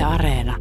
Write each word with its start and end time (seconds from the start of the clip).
Yle 0.00 0.06
Areena. 0.06 0.56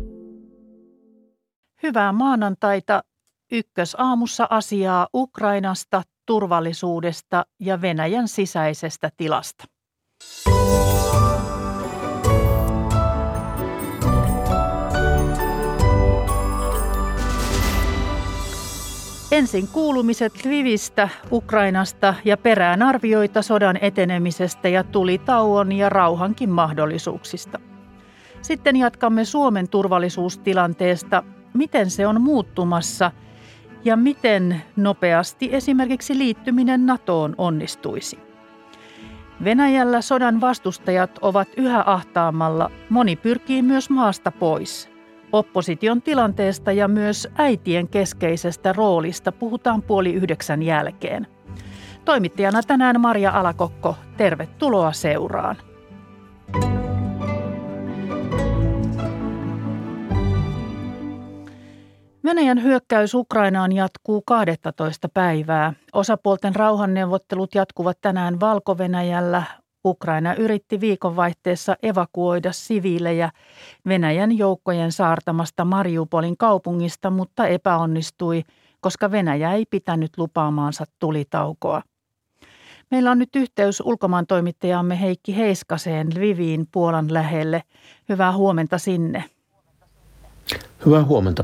Hyvää 1.83 2.11
maanantaita. 2.11 3.03
Ykkösaamussa 3.51 4.47
asiaa 4.49 5.07
Ukrainasta, 5.13 6.01
turvallisuudesta 6.25 7.46
ja 7.60 7.81
Venäjän 7.81 8.28
sisäisestä 8.28 9.10
tilasta. 9.17 9.63
Ensin 19.31 19.67
kuulumiset 19.67 20.45
Lvivistä, 20.45 21.09
Ukrainasta 21.31 22.13
ja 22.25 22.37
perään 22.37 22.81
arvioita 22.81 23.41
sodan 23.41 23.77
etenemisestä 23.81 24.69
ja 24.69 24.83
tulitauon 24.83 25.71
ja 25.71 25.89
rauhankin 25.89 26.49
mahdollisuuksista. 26.49 27.68
Sitten 28.50 28.75
jatkamme 28.75 29.25
Suomen 29.25 29.70
turvallisuustilanteesta, 29.70 31.23
miten 31.53 31.89
se 31.89 32.08
on 32.08 32.21
muuttumassa 32.21 33.12
ja 33.85 33.95
miten 33.98 34.62
nopeasti 34.75 35.49
esimerkiksi 35.52 36.17
liittyminen 36.17 36.85
NATOon 36.85 37.35
onnistuisi. 37.38 38.20
Venäjällä 39.44 40.02
sodan 40.02 40.41
vastustajat 40.41 41.20
ovat 41.22 41.48
yhä 41.58 41.84
ahtaamalla, 41.85 42.72
moni 42.89 43.16
pyrkii 43.16 43.62
myös 43.62 43.89
maasta 43.89 44.31
pois. 44.31 44.89
Opposition 45.31 46.02
tilanteesta 46.02 46.72
ja 46.72 46.88
myös 46.88 47.27
äitien 47.36 47.88
keskeisestä 47.88 48.73
roolista 48.73 49.31
puhutaan 49.31 49.81
puoli 49.81 50.13
yhdeksän 50.13 50.63
jälkeen. 50.63 51.27
Toimittajana 52.05 52.63
tänään 52.63 53.02
Maria 53.02 53.31
Alakokko, 53.31 53.95
tervetuloa 54.17 54.91
seuraan. 54.91 55.55
Venäjän 62.30 62.63
hyökkäys 62.63 63.13
Ukrainaan 63.13 63.72
jatkuu 63.72 64.22
12 64.22 65.09
päivää. 65.09 65.73
Osapuolten 65.94 66.55
rauhanneuvottelut 66.55 67.55
jatkuvat 67.55 67.97
tänään 68.02 68.39
Valko-Venäjällä. 68.39 69.44
Ukraina 69.86 70.33
yritti 70.33 70.80
viikonvaihteessa 70.80 71.75
evakuoida 71.83 72.52
siviilejä 72.52 73.31
Venäjän 73.88 74.38
joukkojen 74.38 74.91
saartamasta 74.91 75.66
Mariupolin 75.66 76.38
kaupungista, 76.38 77.09
mutta 77.09 77.47
epäonnistui, 77.47 78.43
koska 78.81 79.11
Venäjä 79.11 79.53
ei 79.53 79.66
pitänyt 79.69 80.17
lupaamaansa 80.17 80.86
tulitaukoa. 80.99 81.81
Meillä 82.91 83.11
on 83.11 83.19
nyt 83.19 83.36
yhteys 83.36 83.81
ulkomaan 83.86 84.27
toimittajamme 84.27 85.02
Heikki 85.02 85.38
Heiskaseen 85.38 86.08
Lviviin 86.16 86.67
Puolan 86.71 87.14
lähelle. 87.14 87.64
Hyvää 88.09 88.31
huomenta 88.31 88.77
sinne. 88.77 89.23
Hyvää 90.86 91.03
huomenta. 91.03 91.43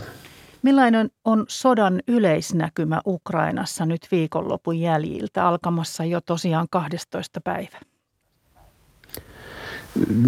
Millainen 0.66 1.10
on 1.26 1.46
sodan 1.48 2.02
yleisnäkymä 2.08 3.02
Ukrainassa 3.08 3.86
nyt 3.86 4.08
viikonlopun 4.12 4.80
jäljiltä 4.80 5.48
alkamassa 5.48 6.06
jo 6.06 6.22
tosiaan 6.22 6.68
12 6.72 7.42
päivä? 7.42 7.78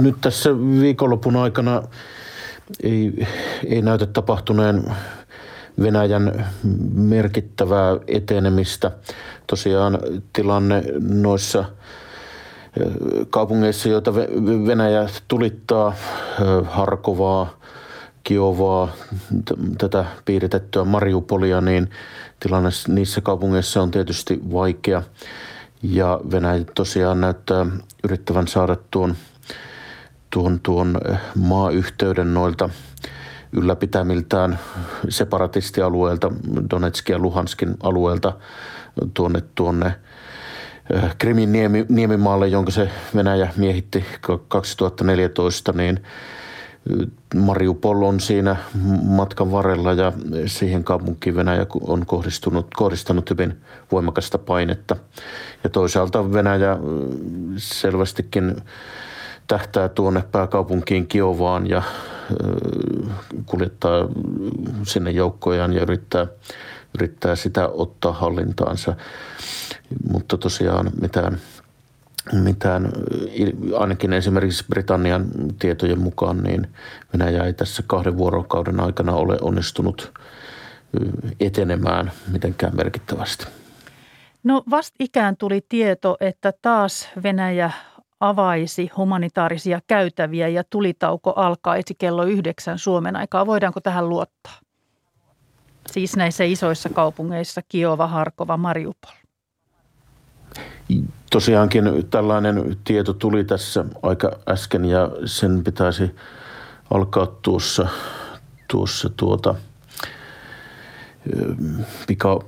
Nyt 0.02 0.16
tässä 0.22 0.50
viikonlopun 0.60 1.36
aikana 1.36 1.84
ei, 2.84 3.28
ei 3.68 3.82
näytä 3.82 4.06
tapahtuneen 4.06 4.84
Venäjän 5.82 6.46
merkittävää 6.94 7.98
etenemistä. 8.08 8.92
Tosiaan 9.48 10.00
tilanne 10.34 10.84
noissa 11.00 11.66
kaupungeissa, 13.30 13.90
joita 13.90 14.16
Venäjä 14.68 15.10
tulittaa, 15.28 15.94
Harkovaa, 16.64 17.57
Kiovaa, 18.28 18.90
tätä 19.78 20.06
piiritettyä 20.26 20.84
Mariupolia, 20.84 21.62
niin 21.62 21.90
tilanne 22.40 22.70
niissä 22.88 23.22
kaupungeissa 23.22 23.82
on 23.82 23.92
tietysti 23.92 24.40
vaikea. 24.54 25.04
Ja 25.84 26.20
Venäjä 26.32 26.66
tosiaan 26.76 27.22
näyttää 27.22 27.66
yrittävän 28.04 28.48
saada 28.48 28.78
tuon, 28.92 29.16
tuon, 30.30 30.60
tuon 30.60 30.98
eh, 31.10 31.18
maayhteyden 31.36 32.34
noilta 32.34 32.70
ylläpitämiltään 33.52 34.60
separatistialueelta, 35.10 36.32
Donetskin 36.70 37.14
ja 37.14 37.20
Luhanskin 37.20 37.76
alueelta 37.84 38.34
tuonne, 39.14 39.44
tuonne 39.56 39.96
eh, 40.94 41.18
Krimin 41.18 41.52
niemi, 41.52 41.86
niemimaalle, 41.90 42.48
jonka 42.48 42.72
se 42.72 42.90
Venäjä 43.16 43.54
miehitti 43.58 44.06
2014, 44.48 45.72
niin 45.72 46.00
Mariupol 47.36 48.02
on 48.02 48.20
siinä 48.20 48.56
matkan 49.04 49.52
varrella 49.52 49.94
ja 49.94 50.14
siihen 50.46 50.84
kaupunkiin 50.84 51.36
Venäjä 51.36 51.66
on 51.82 52.06
kohdistunut, 52.06 52.68
kohdistanut 52.76 53.30
hyvin 53.30 53.58
voimakasta 53.92 54.38
painetta. 54.38 54.96
Ja 55.64 55.70
toisaalta 55.70 56.34
Venäjä 56.34 56.78
selvästikin 57.58 58.56
tähtää 59.48 59.90
tuonne 59.90 60.24
pääkaupunkiin 60.32 61.08
Kiovaan 61.08 61.70
ja 61.70 61.82
kuljettaa 63.46 64.08
sinne 64.84 65.12
joukkojaan 65.12 65.74
ja 65.74 65.82
yrittää, 65.82 66.28
yrittää 66.96 67.36
sitä 67.36 67.68
ottaa 67.68 68.12
hallintaansa. 68.12 68.96
Mutta 70.12 70.38
tosiaan 70.38 70.92
mitään– 71.02 71.38
mitään, 72.34 72.92
ainakin 73.78 74.14
esimerkiksi 74.14 74.66
Britannian 74.70 75.26
tietojen 75.60 76.00
mukaan, 76.00 76.44
niin 76.44 76.68
Venäjä 77.14 77.44
ei 77.44 77.54
tässä 77.54 77.84
kahden 77.88 78.18
vuorokauden 78.18 78.80
aikana 78.80 79.14
ole 79.14 79.38
onnistunut 79.42 80.12
etenemään 81.40 82.12
mitenkään 82.32 82.76
merkittävästi. 82.76 83.48
No 84.44 84.64
ikään 85.00 85.38
tuli 85.38 85.66
tieto, 85.70 86.18
että 86.20 86.54
taas 86.62 87.10
Venäjä 87.24 87.72
avaisi 88.20 88.92
humanitaarisia 88.98 89.82
käytäviä 89.88 90.48
ja 90.48 90.64
tulitauko 90.64 91.34
alkaisi 91.36 91.96
kello 91.98 92.24
yhdeksän 92.24 92.80
Suomen 92.80 93.16
aikaa. 93.16 93.46
Voidaanko 93.46 93.80
tähän 93.80 94.10
luottaa? 94.10 94.60
Siis 95.92 96.16
näissä 96.16 96.44
isoissa 96.44 96.90
kaupungeissa 96.90 97.62
Kiova, 97.70 98.08
Harkova, 98.08 98.58
Mariupol. 98.58 99.12
Tosiaankin 101.30 101.84
tällainen 102.10 102.78
tieto 102.84 103.14
tuli 103.14 103.44
tässä 103.44 103.86
aika 104.04 104.32
äsken 104.50 104.86
ja 104.86 105.12
sen 105.26 105.64
pitäisi 105.64 106.16
alkaa 106.92 107.28
tuossa, 107.42 107.88
tuossa 108.68 109.10
tuota, 109.18 109.56
pika, 112.08 112.40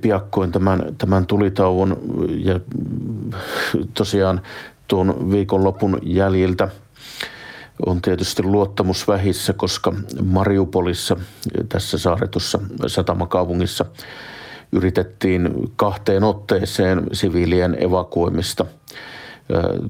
piakkoin 0.00 0.52
tämän, 0.52 0.94
tämän 0.98 1.26
tulitauon. 1.26 1.96
Ja 2.28 2.60
tosiaan 3.94 4.40
tuon 4.88 5.30
viikonlopun 5.30 5.98
jäljiltä 6.02 6.68
on 7.86 8.02
tietysti 8.02 8.42
luottamus 8.42 9.08
vähissä, 9.08 9.52
koska 9.52 9.92
Mariupolissa, 10.24 11.16
tässä 11.68 11.98
saaretussa 11.98 12.58
satamakaupungissa, 12.86 13.84
yritettiin 14.72 15.72
kahteen 15.76 16.24
otteeseen 16.24 17.06
siviilien 17.12 17.76
evakuoimista. 17.82 18.66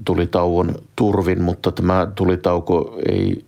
Tulitauon 0.04 0.74
turvin, 0.96 1.42
mutta 1.42 1.72
tämä 1.72 2.06
tulitauko 2.14 2.98
ei 3.08 3.44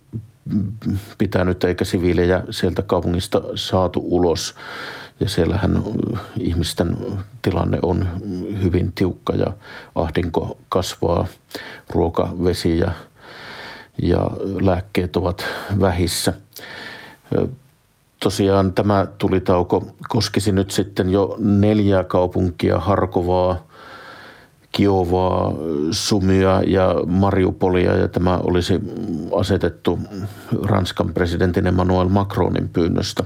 pitänyt 1.17 1.63
eikä 1.63 1.85
siviilejä 1.85 2.43
sieltä 2.49 2.81
kaupungista 2.81 3.41
saatu 3.55 4.01
ulos. 4.03 4.55
Ja 5.19 5.29
siellähän 5.29 5.83
ihmisten 6.39 6.97
tilanne 7.41 7.79
on 7.81 8.07
hyvin 8.63 8.91
tiukka 8.95 9.33
ja 9.33 9.53
ahdinko 9.95 10.57
kasvaa, 10.69 11.27
ruoka, 11.89 12.33
vesi 12.43 12.79
ja, 12.79 12.91
ja 14.01 14.29
lääkkeet 14.61 15.15
ovat 15.15 15.45
vähissä 15.79 16.33
tosiaan 18.19 18.73
tämä 18.73 19.07
tulitauko 19.17 19.87
koskisi 20.09 20.51
nyt 20.51 20.71
sitten 20.71 21.09
jo 21.09 21.35
neljää 21.39 22.03
kaupunkia, 22.03 22.79
Harkovaa, 22.79 23.67
Kiovaa, 24.71 25.53
Sumia 25.91 26.61
ja 26.67 26.95
Mariupolia 27.05 27.97
ja 27.97 28.07
tämä 28.07 28.37
olisi 28.37 28.79
asetettu 29.35 29.99
Ranskan 30.63 31.13
presidentin 31.13 31.67
Emmanuel 31.67 32.09
Macronin 32.09 32.69
pyynnöstä. 32.69 33.23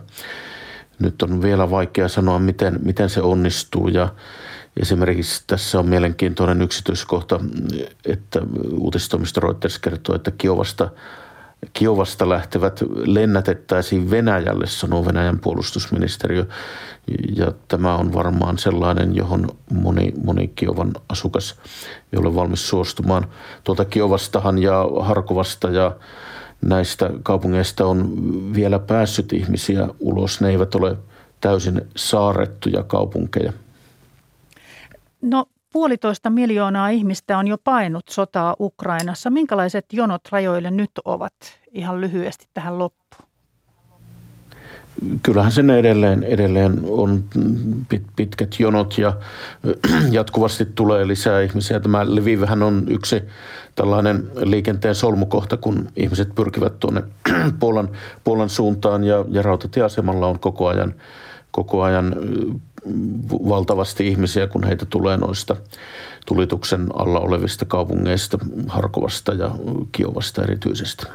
Nyt 1.00 1.22
on 1.22 1.42
vielä 1.42 1.70
vaikea 1.70 2.08
sanoa, 2.08 2.40
miten, 2.40 2.80
miten 2.84 3.10
se 3.10 3.22
onnistuu 3.22 3.88
ja 3.88 4.10
esimerkiksi 4.82 5.44
tässä 5.48 5.80
on 5.80 5.86
mielenkiintoinen 5.86 6.62
yksityiskohta, 6.62 7.40
että 8.06 8.42
uutistoimisto 8.78 9.42
Reuters 9.42 9.80
kertoo, 9.80 10.16
että 10.16 10.32
Kiovasta– 10.32 10.90
Kiovasta 11.74 12.30
lähtevät 12.30 12.84
lennätettäisiin 12.96 14.10
Venäjälle, 14.10 14.68
sanoo 14.68 15.06
Venäjän 15.06 15.40
puolustusministeriö. 15.40 16.46
Ja 17.36 17.52
tämä 17.68 17.96
on 17.96 18.14
varmaan 18.14 18.58
sellainen, 18.58 19.16
johon 19.16 19.50
moni, 19.72 20.14
moni 20.24 20.48
Kiovan 20.48 20.92
asukas 21.10 21.56
ei 22.14 22.20
ole 22.20 22.36
valmis 22.36 22.70
suostumaan. 22.70 23.28
Tuolta 23.64 23.86
Kiovastahan 23.86 24.60
ja 24.60 24.86
Harkovasta 25.00 25.70
ja, 25.70 25.96
näistä 26.62 27.10
kaupungeista 27.24 27.86
on 27.86 28.14
vielä 28.54 28.80
päässyt 28.80 29.34
ihmisiä 29.34 29.88
ulos. 30.00 30.42
Ne 30.42 30.50
eivät 30.50 30.76
ole 30.76 30.98
täysin 31.42 31.82
saarettuja 31.96 32.84
kaupunkeja. 32.84 33.54
No 35.22 35.46
puolitoista 35.74 36.30
miljoonaa 36.30 36.90
ihmistä 36.90 37.38
on 37.38 37.48
jo 37.48 37.58
painut 37.64 38.08
sotaa 38.10 38.56
Ukrainassa. 38.60 39.30
Minkälaiset 39.30 39.86
jonot 39.94 40.22
rajoille 40.32 40.72
nyt 40.72 40.92
ovat 41.06 41.34
ihan 41.72 42.02
lyhyesti 42.02 42.48
tähän 42.54 42.80
loppuun? 42.80 43.30
kyllähän 45.24 45.52
sen 45.52 45.70
edelleen, 45.70 46.24
edelleen 46.24 46.80
on 46.88 47.24
pit, 47.90 48.04
pitkät 48.16 48.56
jonot 48.60 48.98
ja 48.98 49.14
jatkuvasti 50.12 50.66
tulee 50.66 51.08
lisää 51.08 51.42
ihmisiä. 51.42 51.80
Tämä 51.80 52.06
Lvivhän 52.06 52.64
on 52.64 52.84
yksi 52.88 53.22
tällainen 53.76 54.32
liikenteen 54.36 54.96
solmukohta, 54.96 55.58
kun 55.58 55.88
ihmiset 55.96 56.36
pyrkivät 56.36 56.80
tuonne 56.80 57.04
Puolan, 57.60 57.90
Puolan 58.24 58.50
suuntaan 58.50 59.04
ja, 59.04 59.26
ja 59.30 59.42
rautatieasemalla 59.42 60.28
on 60.28 60.40
koko 60.40 60.68
ajan, 60.68 60.94
koko 61.52 61.82
ajan 61.82 62.16
valtavasti 63.30 64.08
ihmisiä, 64.08 64.48
kun 64.48 64.64
heitä 64.64 64.86
tulee 64.86 65.18
noista 65.18 65.56
tulituksen 66.26 66.88
alla 66.94 67.20
olevista 67.20 67.66
kaupungeista, 67.66 68.38
Harkovasta 68.68 69.34
ja 69.34 69.52
Kiovasta 69.92 70.44
erityisesti. 70.44 71.06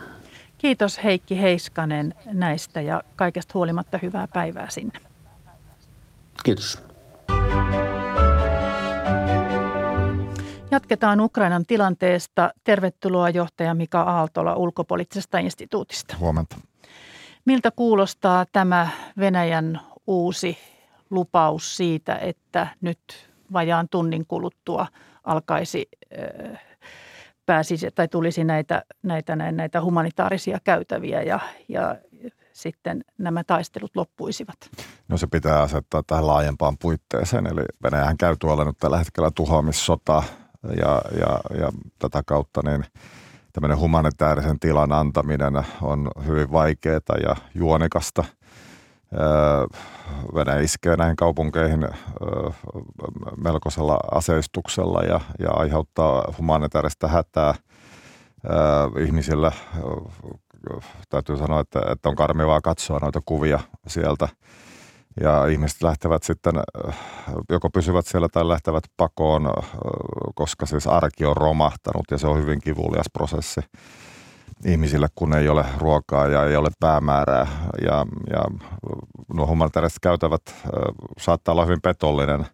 Kiitos 0.58 1.04
Heikki 1.04 1.40
Heiskanen 1.40 2.14
näistä 2.26 2.80
ja 2.80 3.02
kaikesta 3.16 3.52
huolimatta 3.54 3.98
hyvää 4.02 4.28
päivää 4.34 4.70
sinne. 4.70 5.00
Kiitos. 6.44 6.82
Jatketaan 10.70 11.20
Ukrainan 11.20 11.66
tilanteesta. 11.66 12.50
Tervetuloa 12.64 13.30
johtaja 13.30 13.74
Mika 13.74 14.02
Aaltola 14.02 14.56
ulkopoliittisesta 14.56 15.38
instituutista. 15.38 16.16
Huomenta. 16.20 16.56
Miltä 17.44 17.70
kuulostaa 17.70 18.46
tämä 18.52 18.88
Venäjän 19.18 19.80
uusi 20.06 20.58
lupaus 21.10 21.76
siitä, 21.76 22.16
että 22.16 22.66
nyt 22.80 22.98
vajaan 23.52 23.88
tunnin 23.88 24.26
kuluttua 24.26 24.86
alkaisi 25.24 25.88
pääsisi 27.46 27.90
tai 27.94 28.08
tulisi 28.08 28.44
näitä, 28.44 28.82
näitä, 29.02 29.36
näitä 29.36 29.82
humanitaarisia 29.82 30.58
käytäviä 30.64 31.22
ja, 31.22 31.40
ja 31.68 31.96
sitten 32.52 33.04
nämä 33.18 33.44
taistelut 33.44 33.96
loppuisivat? 33.96 34.56
No 35.08 35.16
se 35.16 35.26
pitää 35.26 35.62
asettaa 35.62 36.02
tähän 36.06 36.26
laajempaan 36.26 36.78
puitteeseen. 36.78 37.46
Eli 37.46 37.64
Venäjähän 37.82 38.16
käy 38.16 38.36
tuolla 38.38 38.64
nyt 38.64 38.78
tällä 38.78 38.98
hetkellä 38.98 39.30
tuhoamissota 39.30 40.22
ja, 40.62 41.02
ja, 41.18 41.58
ja 41.60 41.72
tätä 41.98 42.22
kautta 42.26 42.60
niin 42.64 42.84
tämmöinen 43.52 43.78
humanitaarisen 43.78 44.60
tilan 44.60 44.92
antaminen 44.92 45.54
on 45.82 46.10
hyvin 46.26 46.52
vaikeaa 46.52 47.18
ja 47.22 47.36
juonikasta– 47.54 48.24
Venäjä 50.34 50.60
iskee 50.60 50.96
näihin 50.96 51.16
kaupunkeihin 51.16 51.88
melkoisella 53.36 53.98
aseistuksella 54.12 55.02
ja, 55.02 55.20
ja 55.38 55.50
aiheuttaa 55.50 56.34
humanitaarista 56.38 57.08
hätää 57.08 57.54
ihmisille. 59.06 59.52
Täytyy 61.10 61.36
sanoa, 61.36 61.60
että, 61.60 61.80
että 61.90 62.08
on 62.08 62.16
karmivaa 62.16 62.60
katsoa 62.60 62.98
noita 62.98 63.20
kuvia 63.24 63.60
sieltä. 63.86 64.28
Ja 65.20 65.46
ihmiset 65.46 65.82
lähtevät 65.82 66.22
sitten, 66.22 66.54
joko 67.50 67.70
pysyvät 67.70 68.06
siellä 68.06 68.28
tai 68.28 68.48
lähtevät 68.48 68.84
pakoon, 68.96 69.50
koska 70.34 70.66
siis 70.66 70.86
arki 70.86 71.24
on 71.24 71.36
romahtanut 71.36 72.04
ja 72.10 72.18
se 72.18 72.26
on 72.26 72.38
hyvin 72.38 72.60
kivulias 72.60 73.06
prosessi 73.12 73.60
ihmisille, 74.64 75.08
kun 75.14 75.34
ei 75.34 75.48
ole 75.48 75.64
ruokaa 75.78 76.26
ja 76.26 76.44
ei 76.44 76.56
ole 76.56 76.68
päämäärää. 76.80 77.46
Ja, 77.86 78.06
ja 78.30 78.44
nuo 79.34 79.46
humanitaariset 79.46 79.98
käytävät 80.02 80.42
saattaa 81.18 81.52
olla 81.52 81.64
hyvin 81.64 81.80
petollinen 81.82 82.46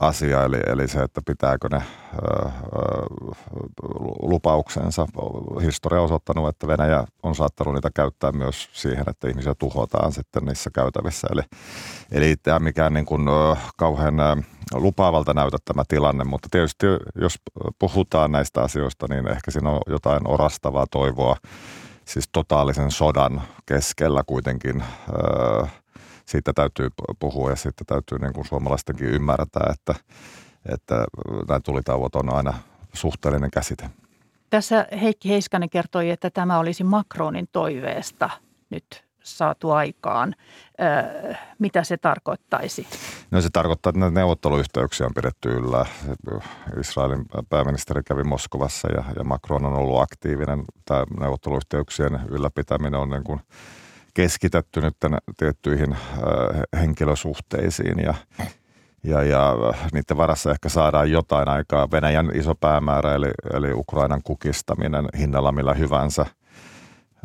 asia, 0.00 0.44
eli, 0.44 0.60
eli 0.66 0.88
se, 0.88 1.02
että 1.02 1.20
pitääkö 1.26 1.68
ne 1.70 1.82
lupauksensa. 4.22 5.06
Historia 5.62 6.00
on 6.00 6.04
osoittanut, 6.04 6.48
että 6.48 6.66
Venäjä 6.66 7.04
on 7.22 7.34
saattanut 7.34 7.74
niitä 7.74 7.90
käyttää 7.94 8.32
myös 8.32 8.68
siihen, 8.72 9.04
että 9.06 9.28
ihmisiä 9.28 9.54
tuhotaan 9.54 10.12
sitten 10.12 10.44
niissä 10.44 10.70
käytävissä. 10.70 11.28
Eli, 11.32 11.42
eli 12.12 12.36
tämä 12.36 12.58
mikään 12.58 12.94
niin 12.94 13.06
kuin, 13.06 13.28
ö, 13.28 13.56
kauhean 13.76 14.14
lupaavalta 14.72 15.34
näytä 15.34 15.56
tämä 15.64 15.82
tilanne, 15.88 16.24
mutta 16.24 16.48
tietysti 16.50 16.86
jos 17.14 17.34
puhutaan 17.78 18.32
näistä 18.32 18.62
asioista, 18.62 19.06
niin 19.08 19.28
ehkä 19.28 19.50
siinä 19.50 19.70
on 19.70 19.80
jotain 19.86 20.28
orastavaa 20.28 20.86
toivoa, 20.90 21.36
siis 22.04 22.28
totaalisen 22.32 22.90
sodan 22.90 23.42
keskellä 23.66 24.22
kuitenkin 24.26 24.84
siitä 26.26 26.52
täytyy 26.52 26.88
puhua 27.18 27.50
ja 27.50 27.56
sitten 27.56 27.86
täytyy 27.86 28.18
niin 28.18 28.32
kuin 28.32 28.46
suomalaistenkin 28.46 29.08
ymmärtää, 29.08 29.72
että, 29.72 29.94
että 30.72 31.04
nämä 31.48 31.60
tulitauot 31.60 32.14
on 32.14 32.34
aina 32.34 32.54
suhteellinen 32.92 33.50
käsite. 33.50 33.90
Tässä 34.50 34.86
Heikki 35.00 35.28
Heiskanen 35.28 35.70
kertoi, 35.70 36.10
että 36.10 36.30
tämä 36.30 36.58
olisi 36.58 36.84
Macronin 36.84 37.48
toiveesta 37.52 38.30
nyt 38.70 39.04
saatu 39.22 39.70
aikaan. 39.70 40.34
mitä 41.58 41.84
se 41.84 41.96
tarkoittaisi? 41.96 42.86
No 43.30 43.40
se 43.40 43.48
tarkoittaa, 43.52 43.90
että 43.90 44.10
neuvotteluyhteyksiä 44.10 45.06
on 45.06 45.14
pidetty 45.14 45.48
yllä. 45.48 45.86
Israelin 46.80 47.24
pääministeri 47.50 48.02
kävi 48.02 48.24
Moskovassa 48.24 48.88
ja, 48.88 49.04
ja 49.16 49.24
Macron 49.24 49.64
on 49.64 49.74
ollut 49.74 50.00
aktiivinen. 50.00 50.64
Tämä 50.84 51.04
neuvotteluyhteyksien 51.20 52.20
ylläpitäminen 52.28 53.00
on 53.00 53.10
niin 53.10 53.24
kuin 53.24 53.40
keskitetty 54.14 54.80
nyt 54.80 54.96
tiettyihin 55.36 55.96
henkilösuhteisiin 56.80 57.98
ja 57.98 58.14
ja, 59.04 59.22
ja 59.22 59.56
niiden 59.92 60.16
varassa 60.16 60.50
ehkä 60.50 60.68
saadaan 60.68 61.10
jotain 61.10 61.48
aikaa. 61.48 61.90
Venäjän 61.90 62.30
iso 62.34 62.54
päämäärä, 62.54 63.14
eli, 63.14 63.30
eli 63.54 63.72
Ukrainan 63.72 64.20
kukistaminen 64.24 65.08
hinnalla 65.18 65.52
millä 65.52 65.74
hyvänsä– 65.74 66.26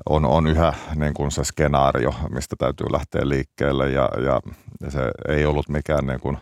on, 0.10 0.26
on 0.26 0.48
yhä 0.48 0.74
niin 0.96 1.14
kuin 1.14 1.32
se 1.32 1.44
skenaario, 1.44 2.14
mistä 2.30 2.56
täytyy 2.60 2.88
lähteä 2.92 3.22
liikkeelle 3.30 3.90
ja, 3.90 4.10
ja, 4.26 4.42
ja 4.82 4.92
se 4.92 5.12
ei 5.28 5.46
ollut 5.46 5.70
mikään 5.70 6.08
niin 6.08 6.20
kuin, 6.20 6.38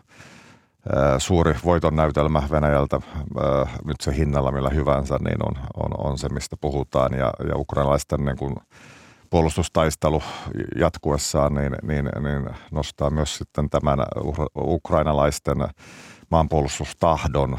suuri 1.18 1.56
voiton 1.66 1.96
näytelmä 1.96 2.44
Venäjältä 2.52 3.02
nyt 3.86 3.96
se 4.02 4.16
hinnalla 4.16 4.52
millä 4.52 4.70
hyvänsä, 4.70 5.18
niin 5.18 5.48
on, 5.48 5.56
on, 5.84 6.12
on 6.12 6.18
se, 6.18 6.30
mistä 6.30 6.58
puhutaan. 6.62 7.14
Ja, 7.14 7.34
ja 7.50 7.56
ukrainalaisten 7.56 8.26
niin 8.26 8.38
kuin, 8.38 8.56
puolustustaistelu 9.30 10.24
jatkuessaan 10.76 11.54
niin, 11.54 11.76
niin, 11.82 12.10
niin 12.24 12.50
nostaa 12.72 13.10
myös 13.10 13.38
sitten 13.38 13.70
tämän 13.70 14.00
ukrainalaisten 14.58 15.58
maanpuolustustahdon 16.30 17.58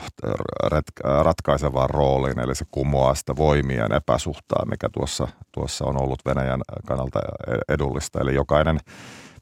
ratkaisevaan 1.02 1.90
rooliin, 1.90 2.38
eli 2.38 2.54
se 2.54 2.64
kumoaa 2.70 3.14
sitä 3.14 3.36
voimien 3.36 3.92
epäsuhtaa, 3.92 4.64
mikä 4.70 4.88
tuossa, 4.88 5.28
tuossa 5.52 5.84
on 5.84 6.02
ollut 6.02 6.22
Venäjän 6.26 6.60
kannalta 6.86 7.20
edullista. 7.68 8.20
Eli 8.20 8.34
jokainen 8.34 8.78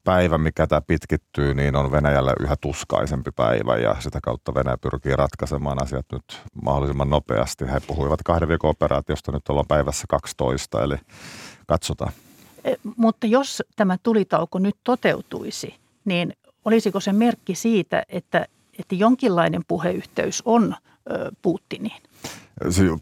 päivä, 0.05 0.39
mikä 0.39 0.67
tämä 0.67 0.81
pitkittyy, 0.81 1.55
niin 1.55 1.77
on 1.77 1.93
Venäjälle 1.93 2.33
yhä 2.41 2.57
tuskaisempi 2.61 3.31
päivä 3.31 3.77
ja 3.77 3.97
sitä 4.01 4.19
kautta 4.23 4.55
Venäjä 4.55 4.77
pyrkii 4.79 5.17
ratkaisemaan 5.17 5.83
asiat 5.83 6.07
nyt 6.13 6.43
mahdollisimman 6.63 7.11
nopeasti. 7.11 7.67
He 7.67 7.81
puhuivat 7.87 8.23
kahden 8.23 8.49
viikon 8.49 8.71
operaatiosta, 8.71 9.33
nyt 9.33 9.49
ollaan 9.49 9.67
päivässä 9.69 10.05
12, 10.09 10.83
eli 10.83 10.97
katsotaan. 11.67 12.13
E, 12.65 12.75
mutta 12.97 13.27
jos 13.27 13.63
tämä 13.77 13.97
tulitauko 14.03 14.59
nyt 14.59 14.77
toteutuisi, 14.85 15.75
niin 16.05 16.33
olisiko 16.65 17.01
se 17.01 17.13
merkki 17.13 17.55
siitä, 17.55 18.03
että 18.09 18.47
että 18.79 18.95
jonkinlainen 18.95 19.63
puheyhteys 19.69 20.43
on 20.45 20.75
Putiniin. 21.43 22.03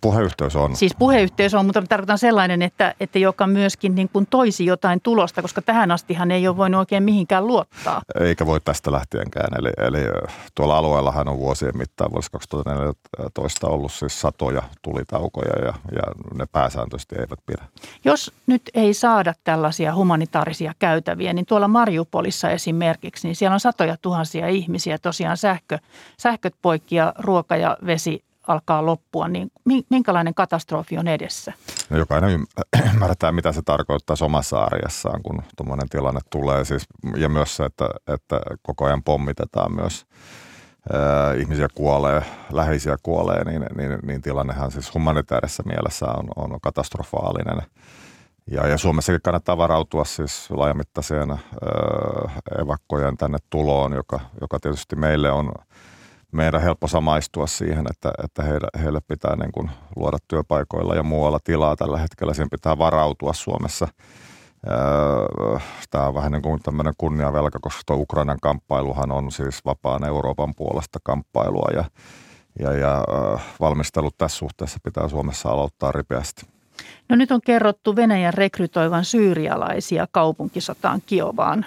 Puheyhteys 0.01 0.57
on. 0.57 0.77
Siis 0.77 0.95
puheyhteys 0.99 1.55
on, 1.55 1.67
mutta 1.67 1.83
tarkoitan 1.83 2.19
sellainen, 2.19 2.63
että, 2.63 2.95
että 3.01 3.19
joka 3.19 3.47
myöskin 3.47 3.95
niin 3.95 4.09
kuin 4.13 4.27
toisi 4.31 4.67
jotain 4.67 5.01
tulosta, 5.01 5.43
koska 5.43 5.63
tähän 5.63 5.91
astihan 5.91 6.31
ei 6.31 6.49
ole 6.49 6.57
voinut 6.57 6.79
oikein 6.79 7.03
mihinkään 7.03 7.47
luottaa. 7.47 8.03
Eikä 8.21 8.47
voi 8.47 8.61
tästä 8.61 8.93
lähtienkään. 8.93 9.59
Eli, 9.59 9.71
eli 9.79 9.99
tuolla 10.55 10.77
alueellahan 10.77 11.29
on 11.29 11.39
vuosien 11.39 11.77
mittaan 11.77 12.11
vuodessa 12.11 12.31
2014 12.33 13.67
ollut 13.67 13.93
siis 13.93 14.21
satoja 14.21 14.63
tulitaukoja 14.83 15.59
ja, 15.59 15.75
ja 15.97 16.03
ne 16.35 16.47
pääsääntöisesti 16.53 17.17
eivät 17.19 17.39
pidä. 17.47 17.65
Jos 18.05 18.33
nyt 18.47 18.63
ei 18.75 18.95
saada 18.95 19.35
tällaisia 19.45 19.95
humanitaarisia 19.95 20.73
käytäviä, 20.79 21.33
niin 21.33 21.47
tuolla 21.47 21.69
Mariupolissa 21.69 22.51
esimerkiksi, 22.51 23.29
niin 23.29 23.37
siellä 23.37 23.55
on 23.55 23.61
satoja 23.61 23.97
tuhansia 24.03 24.49
ihmisiä, 24.49 24.99
tosiaan 24.99 25.37
sähkö, 25.37 25.79
sähköt 26.19 26.55
poikki 26.63 26.97
ja 26.97 27.13
ruoka 27.19 27.57
ja 27.57 27.77
vesi 27.87 28.25
alkaa 28.47 28.87
loppua, 28.87 29.29
niin 29.29 29.51
minkälainen 29.91 30.35
katastrofi 30.35 30.99
on 30.99 31.09
edessä? 31.09 31.53
No 31.91 31.99
jokainen 31.99 32.45
ymmärtää, 32.93 33.33
mitä 33.33 33.53
se 33.53 33.63
tarkoittaa 33.63 34.17
omassa 34.21 34.59
arjessaan, 34.59 35.23
kun 35.23 35.43
tuommoinen 35.57 35.89
tilanne 35.89 36.21
tulee. 36.31 36.65
Siis, 36.65 36.87
ja 37.17 37.29
myös 37.29 37.57
se, 37.57 37.65
että, 37.65 37.89
että 38.07 38.41
koko 38.63 38.85
ajan 38.85 39.03
pommitetaan 39.03 39.75
myös 39.75 40.07
ää, 40.93 41.35
ihmisiä 41.35 41.69
kuolee, 41.75 42.23
läheisiä 42.53 42.97
kuolee, 43.03 43.45
niin, 43.45 43.67
niin, 43.77 43.99
niin 44.03 44.23
tilannehan 44.23 44.71
siis 44.71 44.95
humanitaarisessa 44.95 45.63
mielessä 45.67 46.07
on, 46.07 46.29
on 46.37 46.61
katastrofaalinen. 46.61 47.63
Ja, 48.51 48.67
ja 48.67 48.79
Suomessakin 48.79 49.23
kannattaa 49.23 49.57
varautua 49.57 50.05
siis 50.05 50.51
laajamittaiseen 50.51 51.31
öö, 51.31 51.39
evakkojen 52.63 53.17
tänne 53.17 53.39
tuloon, 53.51 53.93
joka, 53.93 54.21
joka 54.41 54.61
tietysti 54.61 54.97
meille 54.97 55.31
on 55.31 55.53
meidän 56.33 56.63
helppo 56.63 56.89
samaistua 56.89 57.47
siihen, 57.47 57.87
että, 57.91 58.13
että 58.25 58.43
heille, 58.43 58.69
heille 58.83 59.01
pitää 59.09 59.37
niin 59.37 59.53
kuin 59.53 59.71
luoda 59.97 60.19
työpaikoilla 60.29 60.95
ja 60.95 61.03
muualla 61.03 61.39
tilaa 61.45 61.77
tällä 61.77 61.99
hetkellä. 61.99 62.35
Siihen 62.35 62.51
pitää 62.51 62.79
varautua 62.79 63.33
Suomessa. 63.33 63.89
Tämä 65.91 66.07
on 66.07 66.15
vähän 66.15 66.33
niin 66.33 66.43
kuin 66.43 66.63
tämmöinen 66.63 66.95
kunniavelka, 66.99 67.59
koska 67.63 67.83
tuo 67.87 67.97
Ukrainan 67.97 68.39
kamppailuhan 68.43 69.13
on 69.13 69.33
siis 69.33 69.65
vapaan 69.65 70.05
Euroopan 70.05 70.55
puolesta 70.55 70.99
kamppailua 71.03 71.69
ja, 71.75 71.85
ja, 72.59 72.73
ja 72.73 73.05
valmistelut 73.61 74.19
tässä 74.19 74.39
suhteessa 74.39 74.79
pitää 74.83 75.09
Suomessa 75.09 75.49
aloittaa 75.51 75.93
ripeästi. 75.93 76.47
No 77.09 77.17
nyt 77.17 77.31
on 77.33 77.41
kerrottu 77.45 77.97
Venäjän 77.97 78.35
rekrytoivan 78.35 79.05
syyrialaisia 79.05 80.07
kaupunkisotaan 80.13 81.03
Kiovaan. 81.07 81.67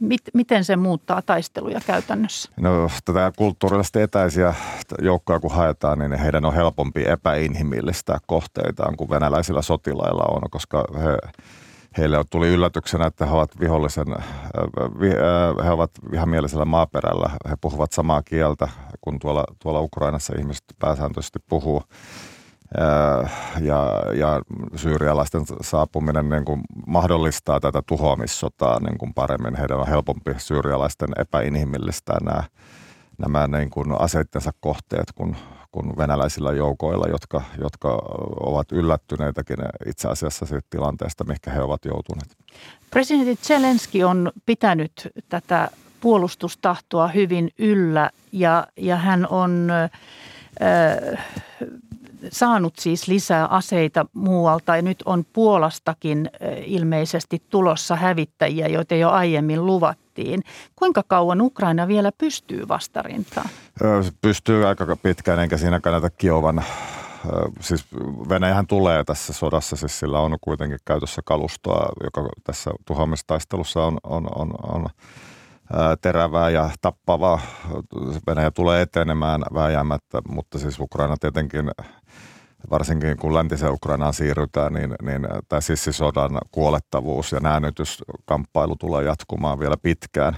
Mit, 0.00 0.20
miten 0.34 0.64
se 0.64 0.76
muuttaa 0.76 1.22
taisteluja 1.22 1.80
käytännössä? 1.86 2.50
No 2.56 2.90
tätä 3.04 3.32
kulttuurillisesti 3.36 4.00
etäisiä 4.00 4.54
joukkoja 5.02 5.40
kun 5.40 5.50
haetaan, 5.50 5.98
niin 5.98 6.12
heidän 6.12 6.44
on 6.44 6.54
helpompi 6.54 7.04
epäinhimillistää 7.08 8.18
kohteitaan 8.26 8.96
kuin 8.96 9.10
venäläisillä 9.10 9.62
sotilailla 9.62 10.24
on, 10.28 10.50
koska 10.50 10.84
he, 10.98 11.32
heille 11.98 12.24
tuli 12.30 12.48
yllätyksenä, 12.48 13.06
että 13.06 13.26
he 13.26 13.32
ovat 13.32 13.60
vihollisen, 13.60 14.06
he 15.64 15.70
ovat 15.70 15.90
vihamielisellä 16.10 16.64
maaperällä. 16.64 17.30
He 17.50 17.56
puhuvat 17.60 17.92
samaa 17.92 18.22
kieltä 18.22 18.68
kuin 19.00 19.18
tuolla, 19.18 19.44
tuolla 19.58 19.80
Ukrainassa 19.80 20.34
ihmiset 20.38 20.64
pääsääntöisesti 20.78 21.38
puhuu 21.48 21.82
ja, 23.60 24.02
ja 24.14 24.40
syyrialaisten 24.76 25.42
saapuminen 25.60 26.28
niin 26.28 26.44
kuin 26.44 26.60
mahdollistaa 26.86 27.60
tätä 27.60 27.82
tuhoamissotaa 27.86 28.80
niin 28.80 28.98
kuin 28.98 29.14
paremmin. 29.14 29.56
Heidän 29.56 29.78
on 29.78 29.88
helpompi 29.88 30.34
syyrialaisten 30.38 31.08
epäinhimillistää 31.18 32.18
nämä, 32.24 32.42
nämä 33.18 33.58
niin 33.58 33.70
kuin 33.70 34.00
aseittensa 34.00 34.50
kohteet 34.60 35.12
kuin, 35.14 35.36
kuin 35.72 35.96
venäläisillä 35.96 36.52
joukoilla, 36.52 37.06
jotka, 37.08 37.42
jotka 37.60 38.02
ovat 38.40 38.72
yllättyneitäkin 38.72 39.58
itse 39.86 40.08
asiassa 40.08 40.46
siitä 40.46 40.66
tilanteesta, 40.70 41.24
mikä 41.24 41.50
he 41.50 41.62
ovat 41.62 41.84
joutuneet. 41.84 42.36
Presidentti 42.90 43.36
Zelensky 43.46 44.02
on 44.02 44.32
pitänyt 44.46 45.08
tätä 45.28 45.68
puolustustahtoa 46.00 47.08
hyvin 47.08 47.50
yllä 47.58 48.10
ja, 48.32 48.66
ja 48.76 48.96
hän 48.96 49.26
on 49.30 49.70
äh, 49.70 49.90
saanut 52.32 52.74
siis 52.78 53.08
lisää 53.08 53.46
aseita 53.46 54.06
muualta 54.12 54.76
ja 54.76 54.82
nyt 54.82 55.02
on 55.06 55.24
Puolastakin 55.32 56.30
ilmeisesti 56.64 57.42
tulossa 57.50 57.96
hävittäjiä, 57.96 58.68
joita 58.68 58.94
jo 58.94 59.10
aiemmin 59.10 59.66
luvattiin. 59.66 60.42
Kuinka 60.76 61.02
kauan 61.06 61.40
Ukraina 61.40 61.88
vielä 61.88 62.12
pystyy 62.18 62.68
vastarintaan? 62.68 63.48
Pystyy 64.20 64.66
aika 64.66 64.96
pitkään, 65.02 65.38
enkä 65.38 65.56
siinä 65.56 65.80
kannata 65.80 66.10
Kiovan 66.10 66.64
siis 67.60 67.84
Venäjähän 68.28 68.66
tulee 68.66 69.04
tässä 69.04 69.32
sodassa, 69.32 69.76
siis 69.76 69.98
sillä 69.98 70.20
on 70.20 70.36
kuitenkin 70.40 70.78
käytössä 70.84 71.22
kalustoa, 71.24 71.88
joka 72.04 72.28
tässä 72.44 72.70
tuhoamistaistelussa 72.86 73.84
on, 73.84 73.98
on, 74.04 74.26
on, 74.34 74.50
on 74.72 74.86
terävää 76.00 76.50
ja 76.50 76.70
tappavaa. 76.80 77.40
Venäjä 78.26 78.50
tulee 78.50 78.82
etenemään 78.82 79.42
vääjäämättä, 79.54 80.22
mutta 80.28 80.58
siis 80.58 80.80
Ukraina 80.80 81.16
tietenkin 81.20 81.70
varsinkin 82.70 83.16
kun 83.16 83.34
läntisen 83.34 83.72
Ukrainaan 83.72 84.14
siirrytään, 84.14 84.72
niin, 84.72 84.94
niin 85.02 85.28
tämä 85.48 85.60
sissisodan 85.60 86.38
kuolettavuus 86.50 87.32
ja 87.32 87.40
näännytyskamppailu 87.40 88.76
tulee 88.76 89.04
jatkumaan 89.04 89.58
vielä 89.58 89.76
pitkään. 89.82 90.36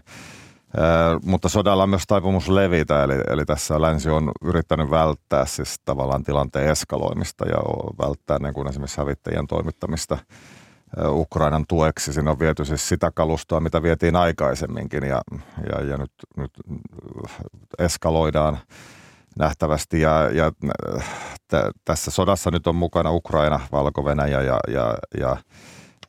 Ee, 0.76 0.82
mutta 1.24 1.48
sodalla 1.48 1.82
on 1.82 1.90
myös 1.90 2.06
taipumus 2.06 2.48
levitä, 2.48 3.04
eli, 3.04 3.14
eli 3.30 3.44
tässä 3.44 3.80
länsi 3.80 4.10
on 4.10 4.32
yrittänyt 4.42 4.90
välttää 4.90 5.46
siis 5.46 5.80
tavallaan 5.84 6.24
tilanteen 6.24 6.70
eskaloimista 6.70 7.48
ja 7.48 7.58
välttää 8.06 8.38
niin 8.38 8.54
kuin 8.54 8.68
esimerkiksi 8.68 8.98
hävittäjien 8.98 9.46
toimittamista 9.46 10.18
Ukrainan 11.08 11.64
tueksi. 11.68 12.12
Siinä 12.12 12.30
on 12.30 12.38
viety 12.38 12.64
siis 12.64 12.88
sitä 12.88 13.10
kalustoa, 13.14 13.60
mitä 13.60 13.82
vietiin 13.82 14.16
aikaisemminkin 14.16 15.04
ja, 15.04 15.20
ja, 15.72 15.84
ja 15.84 15.96
nyt, 15.96 16.12
nyt 16.36 16.52
eskaloidaan 17.78 18.58
nähtävästi. 19.38 20.00
Ja, 20.00 20.30
ja 20.32 20.50
t- 21.48 21.76
tässä 21.84 22.10
sodassa 22.10 22.50
nyt 22.50 22.66
on 22.66 22.76
mukana 22.76 23.10
Ukraina, 23.10 23.60
Valko-Venäjä 23.72 24.42
ja, 24.42 24.60
ja, 24.68 24.94
ja, 25.20 25.36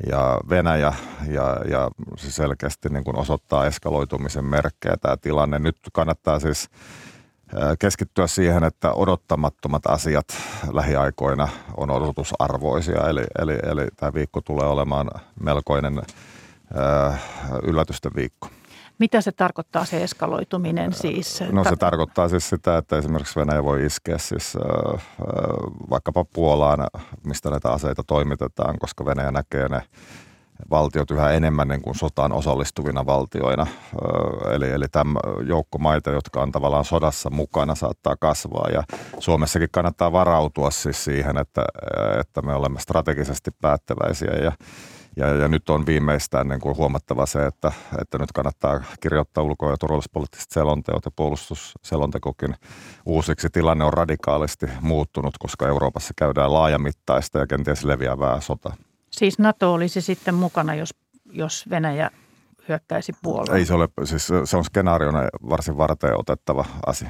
ja 0.09 0.39
Venäjä 0.49 0.93
ja, 1.27 1.57
ja 1.69 1.91
se 2.17 2.31
selkeästi 2.31 2.89
niin 2.89 3.03
kuin 3.03 3.17
osoittaa 3.17 3.65
eskaloitumisen 3.65 4.45
merkkejä 4.45 4.97
tämä 4.97 5.17
tilanne. 5.17 5.59
Nyt 5.59 5.77
kannattaa 5.93 6.39
siis 6.39 6.69
keskittyä 7.79 8.27
siihen, 8.27 8.63
että 8.63 8.91
odottamattomat 8.93 9.85
asiat 9.85 10.27
lähiaikoina 10.71 11.47
on 11.77 11.91
odotusarvoisia. 11.91 13.07
Eli, 13.07 13.23
eli, 13.39 13.59
eli 13.63 13.87
tämä 13.95 14.13
viikko 14.13 14.41
tulee 14.41 14.67
olemaan 14.67 15.11
melkoinen 15.39 16.01
yllätysten 17.63 18.11
viikko. 18.15 18.49
Mitä 18.99 19.21
se 19.21 19.31
tarkoittaa 19.31 19.85
se 19.85 20.03
eskaloituminen 20.03 20.93
siis? 20.93 21.43
No 21.51 21.63
se 21.63 21.75
tarkoittaa 21.75 22.29
siis 22.29 22.49
sitä, 22.49 22.77
että 22.77 22.97
esimerkiksi 22.97 23.39
Venäjä 23.39 23.63
voi 23.63 23.85
iskeä 23.85 24.17
siis 24.17 24.55
äh, 24.55 25.01
vaikkapa 25.89 26.25
Puolaan, 26.33 26.87
mistä 27.23 27.49
näitä 27.49 27.71
aseita 27.71 28.03
toimitetaan, 28.03 28.79
koska 28.79 29.05
Venäjä 29.05 29.31
näkee 29.31 29.69
ne 29.69 29.81
valtiot 30.69 31.11
yhä 31.11 31.31
enemmän 31.31 31.67
niin 31.67 31.81
kuin 31.81 31.95
sotaan 31.95 32.31
osallistuvina 32.31 33.05
valtioina. 33.05 33.67
Eli, 34.51 34.69
eli 34.69 34.85
tämä 34.91 35.19
joukko 35.47 35.77
maita, 35.77 36.09
jotka 36.09 36.41
on 36.41 36.51
tavallaan 36.51 36.85
sodassa 36.85 37.29
mukana, 37.29 37.75
saattaa 37.75 38.15
kasvaa. 38.19 38.67
Ja 38.73 38.83
Suomessakin 39.19 39.69
kannattaa 39.71 40.11
varautua 40.11 40.71
siis 40.71 41.03
siihen, 41.03 41.37
että, 41.37 41.65
että 42.19 42.41
me 42.41 42.53
olemme 42.53 42.79
strategisesti 42.79 43.51
päättäväisiä 43.61 44.31
ja 44.43 44.51
ja, 45.17 45.27
ja 45.27 45.47
nyt 45.47 45.69
on 45.69 45.85
viimeistään 45.85 46.47
niin 46.47 46.59
kuin 46.59 46.77
huomattava 46.77 47.25
se, 47.25 47.45
että, 47.45 47.71
että 48.01 48.17
nyt 48.17 48.31
kannattaa 48.31 48.83
kirjoittaa 48.99 49.43
ulko- 49.43 49.69
ja 49.69 49.77
turvallisuuspoliittiset 49.77 50.51
selonteot 50.51 51.05
ja 51.05 51.11
puolustusselontekokin 51.15 52.55
uusiksi. 53.05 53.49
Tilanne 53.49 53.85
on 53.85 53.93
radikaalisti 53.93 54.65
muuttunut, 54.81 55.37
koska 55.39 55.67
Euroopassa 55.67 56.13
käydään 56.17 56.53
laajamittaista 56.53 57.39
ja 57.39 57.47
kenties 57.47 57.83
leviävää 57.83 58.41
sota. 58.41 58.73
Siis 59.11 59.39
NATO 59.39 59.73
olisi 59.73 60.01
sitten 60.01 60.35
mukana, 60.35 60.75
jos, 60.75 60.95
jos 61.31 61.69
Venäjä 61.69 62.11
hyökkäisi 62.69 63.13
Puolaan? 63.23 63.57
Ei 63.57 63.65
se 63.65 63.73
ole, 63.73 63.87
siis 64.03 64.27
se 64.43 64.57
on 64.57 64.65
skenaariona 64.65 65.19
varsin 65.49 65.77
varten 65.77 66.19
otettava 66.19 66.65
asia. 66.85 67.09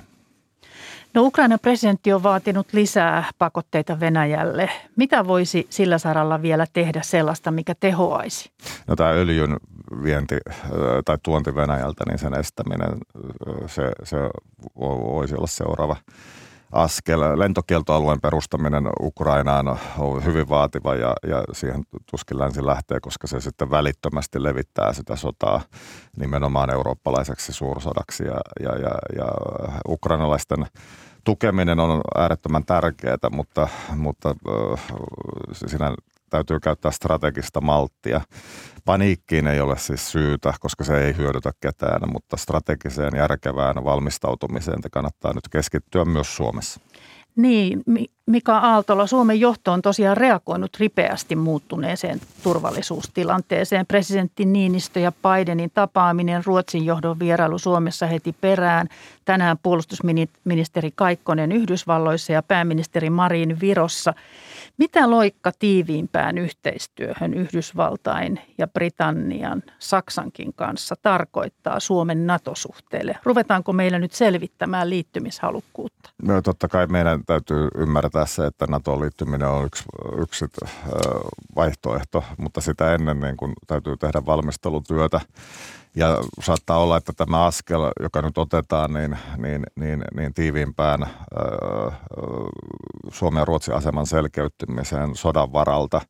No 1.17 1.23
Ukrainan 1.23 1.59
presidentti 1.59 2.13
on 2.13 2.23
vaatinut 2.23 2.67
lisää 2.73 3.23
pakotteita 3.39 3.99
Venäjälle. 3.99 4.69
Mitä 4.95 5.27
voisi 5.27 5.67
sillä 5.69 5.97
saralla 5.97 6.41
vielä 6.41 6.65
tehdä 6.73 7.01
sellaista, 7.03 7.51
mikä 7.51 7.75
tehoaisi? 7.79 8.51
No 8.87 8.95
tämä 8.95 9.09
öljyn 9.09 9.57
vienti 10.03 10.37
tai 11.05 11.17
tuonti 11.23 11.55
Venäjältä, 11.55 12.03
niin 12.07 12.19
sen 12.19 12.39
estäminen, 12.39 12.97
se, 13.67 13.91
se 14.03 14.17
voisi 14.79 15.35
olla 15.35 15.47
seuraava 15.47 15.95
askel. 16.71 17.39
Lentokieltoalueen 17.39 18.21
perustaminen 18.21 18.89
Ukrainaan 19.01 19.79
on 19.97 20.25
hyvin 20.25 20.49
vaativa 20.49 20.95
ja, 20.95 21.13
ja 21.27 21.43
siihen 21.51 21.83
tuskin 22.11 22.39
länsi 22.39 22.65
lähtee, 22.65 22.99
koska 22.99 23.27
se 23.27 23.39
sitten 23.39 23.69
välittömästi 23.69 24.43
levittää 24.43 24.93
sitä 24.93 25.15
sotaa 25.15 25.61
nimenomaan 26.17 26.73
eurooppalaiseksi 26.73 27.53
suursodaksi 27.53 28.23
ja, 28.23 28.39
ja, 28.59 28.75
ja, 28.77 28.91
ja 29.15 29.27
ukrainalaisten 29.87 30.65
tukeminen 31.23 31.79
on 31.79 32.01
äärettömän 32.17 32.65
tärkeää, 32.65 33.17
mutta, 33.31 33.67
mutta 33.95 34.35
siinä 35.53 35.95
täytyy 36.29 36.59
käyttää 36.59 36.91
strategista 36.91 37.61
malttia. 37.61 38.21
Paniikkiin 38.85 39.47
ei 39.47 39.61
ole 39.61 39.77
siis 39.77 40.11
syytä, 40.11 40.53
koska 40.59 40.83
se 40.83 41.05
ei 41.05 41.17
hyödytä 41.17 41.51
ketään, 41.59 42.01
mutta 42.13 42.37
strategiseen 42.37 43.15
järkevään 43.15 43.83
valmistautumiseen 43.83 44.81
te 44.81 44.89
kannattaa 44.89 45.33
nyt 45.33 45.47
keskittyä 45.51 46.05
myös 46.05 46.35
Suomessa. 46.35 46.79
Niin, 47.35 47.83
Mika 48.25 48.57
Aaltola, 48.57 49.07
Suomen 49.07 49.39
johto 49.39 49.71
on 49.71 49.81
tosiaan 49.81 50.17
reagoinut 50.17 50.77
ripeästi 50.79 51.35
muuttuneeseen 51.35 52.19
turvallisuustilanteeseen. 52.43 53.85
Presidentti 53.85 54.45
Niinistö 54.45 54.99
ja 54.99 55.11
Bidenin 55.11 55.71
tapaaminen, 55.73 56.45
Ruotsin 56.45 56.85
johdon 56.85 57.19
vierailu 57.19 57.57
Suomessa 57.57 58.07
heti 58.07 58.35
perään, 58.41 58.87
tänään 59.25 59.57
puolustusministeri 59.63 60.91
Kaikkonen 60.95 61.51
Yhdysvalloissa 61.51 62.33
ja 62.33 62.43
pääministeri 62.43 63.09
Marin 63.09 63.59
Virossa. 63.59 64.13
Mitä 64.77 65.09
loikka 65.09 65.51
tiiviimpään 65.59 66.37
yhteistyöhön 66.37 67.33
Yhdysvaltain 67.33 68.39
ja 68.57 68.67
Britannian, 68.67 69.63
Saksankin 69.79 70.53
kanssa 70.53 70.95
tarkoittaa 71.01 71.79
Suomen 71.79 72.27
NATO-suhteelle? 72.27 73.17
Ruvetaanko 73.23 73.73
meillä 73.73 73.99
nyt 73.99 74.11
selvittämään 74.11 74.89
liittymishalukkuutta? 74.89 76.09
No, 76.23 76.41
totta 76.41 76.67
kai 76.67 76.87
meidän 76.87 77.25
täytyy 77.25 77.67
ymmärtää 77.75 78.25
se, 78.25 78.45
että 78.45 78.65
NATO-liittyminen 78.69 79.47
on 79.47 79.65
yksi, 79.65 79.83
yksi 80.21 80.45
vaihtoehto, 81.55 82.23
mutta 82.37 82.61
sitä 82.61 82.93
ennen 82.93 83.19
niin 83.19 83.37
kun 83.37 83.53
täytyy 83.67 83.97
tehdä 83.97 84.25
valmistelutyötä. 84.25 85.21
Ja 85.95 86.17
saattaa 86.41 86.77
olla, 86.77 86.97
että 86.97 87.13
tämä 87.13 87.45
askel, 87.45 87.81
joka 87.99 88.21
nyt 88.21 88.37
otetaan, 88.37 88.93
niin, 88.93 89.17
niin, 89.37 89.63
niin, 89.75 90.03
niin 90.15 90.33
tiiviimpään 90.33 91.03
öö, 91.03 91.91
Suomen 93.11 93.41
ja 93.41 93.45
Ruotsin 93.45 93.73
aseman 93.73 94.05
selkeyttymiseen 94.05 95.15
sodan 95.15 95.53
varalta, 95.53 96.01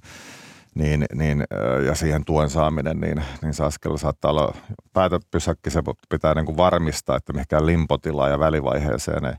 niin, 0.75 1.05
niin, 1.13 1.43
ja 1.85 1.95
siihen 1.95 2.25
tuen 2.25 2.49
saaminen, 2.49 2.99
niin, 2.99 3.23
niin 3.41 3.53
se 3.53 3.63
askel 3.63 3.97
saattaa 3.97 4.31
olla 4.31 4.53
päätöpysäkki, 4.93 5.69
se 5.69 5.81
pitää 6.09 6.33
niin 6.33 6.45
kuin 6.45 6.57
varmistaa, 6.57 7.15
että 7.17 7.33
mihinkään 7.33 7.65
limpotilaan 7.65 8.31
ja 8.31 8.39
välivaiheeseen 8.39 9.25
ei 9.25 9.33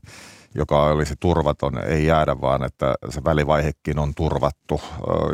joka 0.55 0.83
olisi 0.83 1.13
turvaton, 1.19 1.85
ei 1.87 2.05
jäädä, 2.05 2.41
vaan 2.41 2.63
että 2.63 2.95
se 3.09 3.23
välivaihekin 3.23 3.99
on 3.99 4.13
turvattu. 4.15 4.81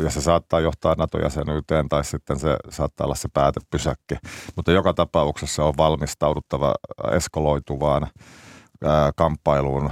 Ja 0.02 0.10
se 0.10 0.20
saattaa 0.20 0.60
johtaa 0.60 0.94
NATO-jäsenyyteen 0.98 1.88
tai 1.88 2.04
sitten 2.04 2.38
se 2.38 2.56
saattaa 2.70 3.04
olla 3.04 3.14
se 3.14 3.28
päätepysäkki. 3.34 4.14
Mutta 4.56 4.72
joka 4.72 4.94
tapauksessa 4.94 5.64
on 5.64 5.74
valmistauduttava 5.76 6.74
eskaloituvaan 7.12 8.06
kamppailuun 9.16 9.90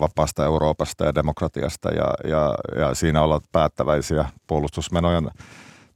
vapaasta 0.00 0.44
Euroopasta 0.44 1.04
ja 1.04 1.14
demokratiasta 1.14 1.88
ja, 1.88 2.14
ja, 2.24 2.54
ja 2.78 2.94
siinä 2.94 3.22
olla 3.22 3.40
päättäväisiä 3.52 4.28
puolustusmenojen 4.46 5.30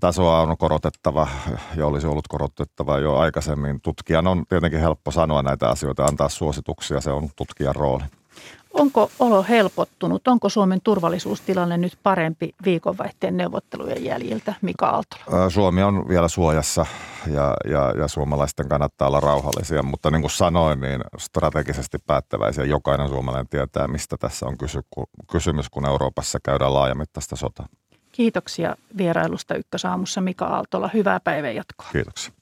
tasoa 0.01 0.41
on 0.41 0.57
korotettava 0.59 1.29
ja 1.77 1.87
olisi 1.87 2.07
ollut 2.07 2.29
korotettava 2.29 2.99
jo 2.99 3.17
aikaisemmin. 3.17 3.81
Tutkijan 3.81 4.27
on 4.27 4.45
tietenkin 4.49 4.81
helppo 4.81 5.11
sanoa 5.11 5.43
näitä 5.43 5.69
asioita, 5.69 6.05
antaa 6.05 6.29
suosituksia, 6.29 7.01
se 7.01 7.11
on 7.11 7.29
tutkijan 7.37 7.75
rooli. 7.75 8.05
Onko 8.75 9.11
olo 9.19 9.45
helpottunut? 9.49 10.29
Onko 10.29 10.49
Suomen 10.49 10.81
turvallisuustilanne 10.85 11.77
nyt 11.77 11.99
parempi 12.03 12.55
viikonvaihteen 12.65 13.37
neuvottelujen 13.37 14.05
jäljiltä, 14.05 14.55
Mika 14.63 14.87
Aaltola? 14.87 15.51
Suomi 15.51 15.83
on 15.83 16.09
vielä 16.09 16.29
suojassa 16.29 16.87
ja, 17.27 17.55
ja, 17.71 17.95
ja 17.99 18.09
suomalaisten 18.09 18.69
kannattaa 18.69 19.09
olla 19.09 19.21
rauhallisia, 19.21 19.83
mutta 19.83 20.11
niin 20.11 20.23
kuin 20.23 20.31
sanoin, 20.31 20.81
niin 20.81 21.01
strategisesti 21.19 21.99
päättäväisiä. 22.07 22.65
Jokainen 22.65 23.09
suomalainen 23.09 23.49
tietää, 23.49 23.89
mistä 23.89 24.17
tässä 24.17 24.47
on 24.47 24.59
kysy, 24.59 24.81
kysymys, 25.31 25.71
kun 25.71 25.87
Euroopassa 25.87 26.39
käydään 26.43 26.75
laajamittaista 26.75 27.37
sotaa. 27.37 27.67
Kiitoksia 28.13 28.77
vierailusta 28.97 29.55
Ykkösaamussa 29.55 30.21
Mika 30.21 30.47
Aaltola. 30.47 30.91
Hyvää 30.95 31.21
päivänjatkoa. 31.21 31.89
Kiitoksia. 31.93 32.33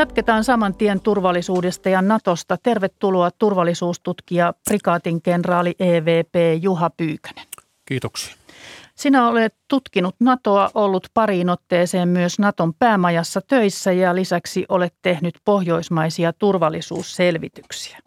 Jatketaan 0.00 0.44
saman 0.44 0.74
tien 0.74 1.00
turvallisuudesta 1.00 1.88
ja 1.88 2.02
Natosta. 2.02 2.56
Tervetuloa 2.62 3.30
turvallisuustutkija 3.38 4.54
prikaatin 4.68 5.22
kenraali 5.22 5.74
EVP 5.78 6.34
Juha 6.62 6.90
Pyykönen. 6.90 7.46
Kiitoksia. 7.86 8.34
Sinä 8.94 9.28
olet 9.28 9.54
tutkinut 9.68 10.14
NATOa, 10.20 10.70
ollut 10.74 11.06
pariin 11.14 11.50
otteeseen 11.50 12.08
myös 12.08 12.38
Naton 12.38 12.74
päämajassa 12.74 13.40
töissä 13.40 13.92
ja 13.92 14.14
lisäksi 14.14 14.64
olet 14.68 14.94
tehnyt 15.02 15.34
pohjoismaisia 15.44 16.32
turvallisuusselvityksiä. 16.32 17.98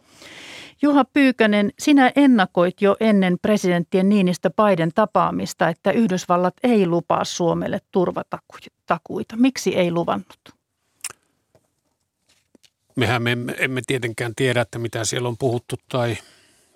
Juha 0.81 1.05
Pyykönen, 1.05 1.71
sinä 1.79 2.11
ennakoit 2.15 2.81
jo 2.81 2.95
ennen 2.99 3.37
presidenttien 3.41 4.09
Niinistä 4.09 4.49
Biden 4.49 4.91
tapaamista, 4.95 5.69
että 5.69 5.91
Yhdysvallat 5.91 6.53
ei 6.63 6.87
lupaa 6.87 7.23
Suomelle 7.23 7.79
turvatakuita. 7.91 9.35
Miksi 9.35 9.75
ei 9.75 9.91
luvannut? 9.91 10.62
Mehän 12.95 13.23
me 13.23 13.31
emme, 13.31 13.55
emme 13.57 13.81
tietenkään 13.87 14.35
tiedä, 14.35 14.61
että 14.61 14.79
mitä 14.79 15.05
siellä 15.05 15.27
on 15.27 15.37
puhuttu 15.37 15.75
tai 15.89 16.17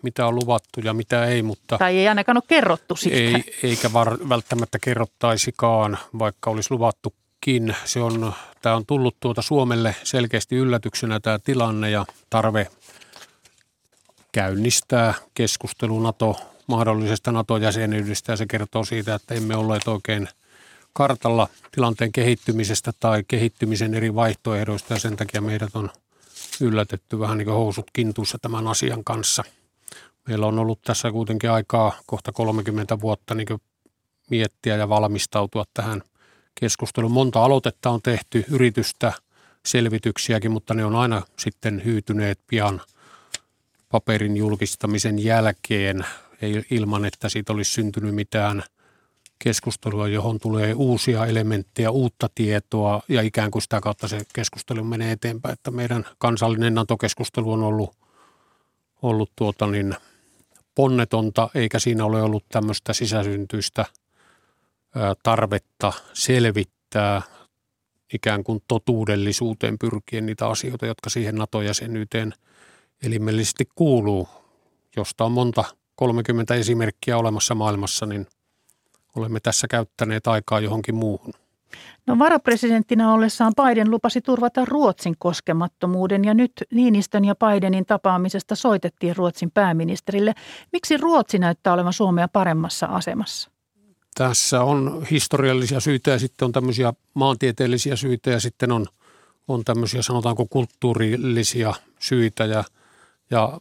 mitä 0.01 0.27
on 0.27 0.35
luvattu 0.35 0.79
ja 0.83 0.93
mitä 0.93 1.25
ei, 1.25 1.43
mutta... 1.43 1.77
Tai 1.77 1.97
ei 1.97 2.07
ainakaan 2.07 2.37
ole 2.37 2.43
kerrottu 2.47 2.95
siitä. 2.95 3.17
Ei, 3.17 3.43
eikä 3.63 3.93
var, 3.93 4.17
välttämättä 4.29 4.79
kerrottaisikaan, 4.81 5.97
vaikka 6.19 6.49
olisi 6.49 6.71
luvattukin. 6.71 7.75
Se 7.85 7.99
on, 7.99 8.33
tämä 8.61 8.75
on 8.75 8.85
tullut 8.85 9.15
tuota 9.19 9.41
Suomelle 9.41 9.95
selkeästi 10.03 10.55
yllätyksenä 10.55 11.19
tämä 11.19 11.39
tilanne 11.39 11.89
ja 11.89 12.05
tarve 12.29 12.67
käynnistää 14.31 15.13
keskustelu 15.33 15.99
NATO, 15.99 16.37
mahdollisesta 16.67 17.31
NATO-jäsenyydestä 17.31 18.31
ja 18.31 18.37
se 18.37 18.45
kertoo 18.45 18.85
siitä, 18.85 19.15
että 19.15 19.33
emme 19.33 19.55
olleet 19.55 19.87
oikein 19.87 20.29
kartalla 20.93 21.47
tilanteen 21.71 22.11
kehittymisestä 22.11 22.91
tai 22.99 23.23
kehittymisen 23.27 23.93
eri 23.93 24.15
vaihtoehdoista 24.15 24.93
ja 24.93 24.99
sen 24.99 25.17
takia 25.17 25.41
meidät 25.41 25.75
on– 25.75 25.89
yllätetty 26.61 27.19
vähän 27.19 27.37
niin 27.37 27.45
kuin 27.45 27.55
housut 27.55 27.91
kintuissa 27.93 28.37
tämän 28.41 28.67
asian 28.67 29.03
kanssa. 29.03 29.43
Meillä 30.27 30.45
on 30.45 30.59
ollut 30.59 30.81
tässä 30.81 31.11
kuitenkin 31.11 31.51
aikaa 31.51 31.93
kohta 32.05 32.31
30 32.31 32.99
vuotta 32.99 33.35
niin 33.35 33.47
miettiä 34.29 34.75
ja 34.75 34.89
valmistautua 34.89 35.63
tähän 35.73 36.03
keskusteluun. 36.59 37.11
Monta 37.11 37.43
aloitetta 37.43 37.89
on 37.89 38.01
tehty, 38.01 38.45
yritystä, 38.49 39.13
selvityksiäkin, 39.65 40.51
mutta 40.51 40.73
ne 40.73 40.85
on 40.85 40.95
aina 40.95 41.21
sitten 41.39 41.81
hyytyneet 41.85 42.39
pian 42.47 42.81
paperin 43.89 44.37
julkistamisen 44.37 45.23
jälkeen 45.23 46.05
ilman, 46.71 47.05
että 47.05 47.29
siitä 47.29 47.53
olisi 47.53 47.71
syntynyt 47.71 48.15
mitään– 48.15 48.63
keskustelua, 49.39 50.07
johon 50.07 50.39
tulee 50.39 50.73
uusia 50.73 51.25
elementtejä, 51.25 51.91
uutta 51.91 52.29
tietoa 52.35 53.01
ja 53.07 53.21
ikään 53.21 53.51
kuin 53.51 53.61
sitä 53.61 53.81
kautta 53.81 54.07
se 54.07 54.21
keskustelu 54.33 54.83
menee 54.83 55.11
eteenpäin. 55.11 55.53
Että 55.53 55.71
meidän 55.71 56.05
kansallinen 56.17 56.73
NATO-keskustelu 56.73 57.51
on 57.51 57.63
ollut, 57.63 57.95
ollut 59.01 59.31
tuota 59.35 59.67
niin, 59.67 59.95
ponnetonta, 60.75 61.49
eikä 61.55 61.79
siinä 61.79 62.05
ole 62.05 62.21
ollut 62.21 62.45
tämmöistä 62.49 62.93
sisäsyntyistä 62.93 63.85
tarvetta 65.23 65.93
selvittää 66.13 67.21
ikään 68.13 68.43
kuin 68.43 68.63
totuudellisuuteen 68.67 69.77
pyrkien 69.79 70.25
niitä 70.25 70.47
asioita, 70.47 70.85
jotka 70.85 71.09
siihen 71.09 71.35
NATO-jäsenyyteen 71.35 72.33
elimellisesti 73.03 73.69
kuuluu, 73.75 74.29
josta 74.95 75.25
on 75.25 75.31
monta 75.31 75.63
30 75.95 76.55
esimerkkiä 76.55 77.17
olemassa 77.17 77.55
maailmassa, 77.55 78.05
niin 78.05 78.27
olemme 79.17 79.39
tässä 79.39 79.67
käyttäneet 79.67 80.27
aikaa 80.27 80.59
johonkin 80.59 80.95
muuhun. 80.95 81.33
No 82.07 82.19
varapresidenttinä 82.19 83.13
ollessaan 83.13 83.53
Biden 83.55 83.91
lupasi 83.91 84.21
turvata 84.21 84.65
Ruotsin 84.65 85.15
koskemattomuuden 85.19 86.25
ja 86.25 86.33
nyt 86.33 86.51
Niinistön 86.73 87.25
ja 87.25 87.35
Bidenin 87.35 87.85
tapaamisesta 87.85 88.55
soitettiin 88.55 89.15
Ruotsin 89.15 89.51
pääministerille. 89.51 90.33
Miksi 90.73 90.97
Ruotsi 90.97 91.39
näyttää 91.39 91.73
olevan 91.73 91.93
Suomea 91.93 92.27
paremmassa 92.27 92.85
asemassa? 92.85 93.51
Tässä 94.15 94.63
on 94.63 95.05
historiallisia 95.11 95.79
syitä 95.79 96.11
ja 96.11 96.19
sitten 96.19 96.45
on 96.45 96.51
tämmöisiä 96.51 96.93
maantieteellisiä 97.13 97.95
syitä 97.95 98.29
ja 98.29 98.39
sitten 98.39 98.71
on, 98.71 98.85
on 99.47 99.63
tämmöisiä 99.63 100.01
sanotaanko 100.01 100.45
kulttuurillisia 100.49 101.73
syitä 101.99 102.45
ja, 102.45 102.63
ja 103.31 103.59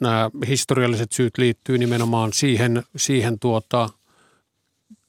nämä 0.00 0.30
historialliset 0.48 1.12
syyt 1.12 1.38
liittyy 1.38 1.78
nimenomaan 1.78 2.32
siihen, 2.32 2.82
siihen 2.96 3.38
tuota– 3.38 3.88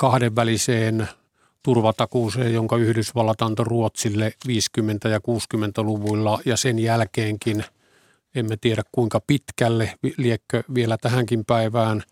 kahdenväliseen 0.01 1.07
turvatakuuseen, 1.63 2.53
jonka 2.53 2.77
Yhdysvallat 2.77 3.41
antoi 3.41 3.65
Ruotsille 3.65 4.33
50- 4.47 5.09
ja 5.09 5.19
60-luvuilla 5.19 6.39
ja 6.45 6.57
sen 6.57 6.79
jälkeenkin 6.79 7.63
emme 8.35 8.57
tiedä 8.57 8.81
kuinka 8.91 9.19
pitkälle, 9.27 9.93
liekkö 10.17 10.63
vielä 10.73 10.97
tähänkin 10.97 11.45
päivään, 11.45 12.03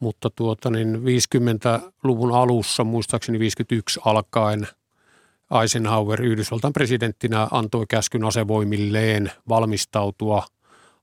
mutta 0.00 0.30
tuota 0.30 0.70
niin 0.70 0.96
50-luvun 0.96 2.34
alussa, 2.34 2.84
muistaakseni 2.84 3.38
51 3.38 4.00
alkaen, 4.04 4.68
Eisenhower 5.62 6.22
Yhdysvaltain 6.22 6.72
presidenttinä 6.72 7.48
antoi 7.50 7.84
käskyn 7.88 8.24
asevoimilleen 8.24 9.32
valmistautua 9.48 10.46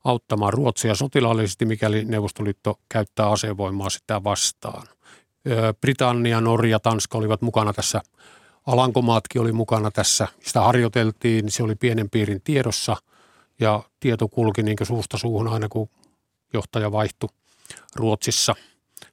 auttamaan 0.04 0.54
Ruotsia 0.54 0.96
sotilaallisesti, 0.96 1.66
mikäli 1.66 2.06
Neuvostoliitto 2.06 2.80
käyttää 2.90 3.30
asevoimaa 3.30 3.90
sitä 3.90 4.24
vastaan. 4.24 4.95
Britannia, 5.82 6.42
Norja, 6.42 6.80
Tanska 6.80 7.18
olivat 7.18 7.42
mukana 7.42 7.74
tässä. 7.74 8.02
Alankomaatkin 8.66 9.42
oli 9.42 9.52
mukana 9.52 9.92
tässä. 9.92 10.28
Sitä 10.44 10.62
harjoiteltiin, 10.62 11.52
se 11.52 11.64
oli 11.64 11.76
pienen 11.76 12.10
piirin 12.10 12.42
tiedossa 12.44 12.98
ja 13.60 13.84
tieto 14.00 14.28
kulki 14.28 14.64
niin 14.64 14.78
suusta 14.84 15.18
suuhun 15.18 15.48
aina 15.48 15.70
kun 15.70 15.90
johtaja 16.54 16.92
vaihtui 16.92 17.30
Ruotsissa. 17.96 18.56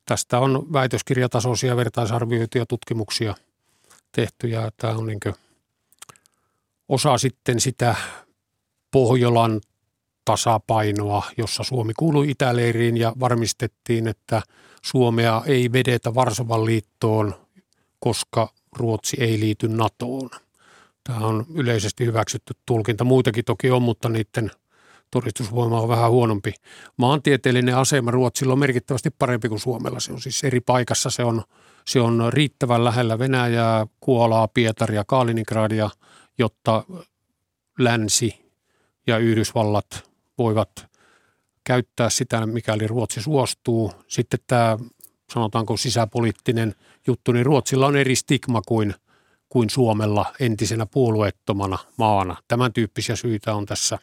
Tästä 0.07 0.39
on 0.39 0.73
väitöskirjatasoisia 0.73 1.77
vertaisarvioituja 1.77 2.63
ja 2.63 2.67
tutkimuksia 2.67 3.35
tehty 4.13 4.49
ja 4.49 4.71
tämä 4.77 4.95
on 4.95 5.07
niin 5.07 5.21
osa 6.89 7.19
sitten 7.19 7.61
sitä 7.61 7.95
Pohjolan 8.91 9.61
tasapainoa, 10.25 11.23
jossa 11.37 11.63
Suomi 11.63 11.93
kuului 11.99 12.31
itäleiriin 12.31 12.97
ja 12.97 13.13
varmistettiin, 13.21 14.09
että 14.09 14.43
Suomea 14.83 15.43
ei 15.47 15.73
vedetä 15.73 16.15
Varsovan 16.15 16.65
liittoon, 16.65 17.35
koska 17.99 18.49
Ruotsi 18.77 19.17
ei 19.21 19.41
liity 19.41 19.69
NATOon. 19.69 20.31
Tämä 21.05 21.27
on 21.27 21.47
yleisesti 21.55 22.05
hyväksytty 22.05 22.55
tulkinta. 22.67 23.05
Muitakin 23.05 23.45
toki 23.45 23.71
on, 23.71 23.83
mutta 23.83 24.09
niiden 24.09 24.51
todistusvoima 25.11 25.81
on 25.81 25.89
vähän 25.89 26.11
huonompi. 26.11 26.55
Maantieteellinen 26.97 27.77
asema 27.77 28.11
Ruotsilla 28.11 28.53
on 28.53 28.59
merkittävästi 28.59 29.11
parempi 29.11 29.49
kuin 29.49 29.61
Suomella. 29.61 30.01
Se 30.01 30.13
on 30.13 30.21
siis 30.21 30.45
eri 30.45 30.61
paikassa. 30.61 31.11
Se 31.11 31.25
on, 31.25 31.43
se 31.87 32.01
on 32.01 32.33
riittävän 32.33 32.85
lähellä 32.85 33.19
Venäjää, 33.19 33.87
Kuolaa, 34.01 34.49
Pietaria, 34.49 35.05
Kaliningradia, 35.07 35.91
jotta 36.39 36.85
länsi 37.79 38.53
ja 39.07 39.19
Yhdysvallat 39.19 40.12
voivat 40.43 40.87
käyttää 41.65 42.11
sitä, 42.11 42.47
mikäli 42.47 42.87
Ruotsi 42.87 43.23
suostuu. 43.23 43.93
Sitten 44.09 44.41
tämä, 44.47 44.79
sanotaanko 45.33 45.77
sisäpoliittinen 45.77 46.75
juttu, 47.07 47.33
niin 47.33 47.47
Ruotsilla 47.47 47.87
on 47.87 47.97
eri 47.97 48.17
stigma 48.17 48.63
kuin, 48.69 48.95
kuin 49.49 49.71
Suomella 49.71 50.27
entisenä 50.41 50.87
puolueettomana 50.87 51.79
maana. 51.97 52.37
Tämän 52.49 52.73
tyyppisiä 52.73 53.17
syitä 53.17 53.55
on 53.55 53.67
tässä 53.67 53.99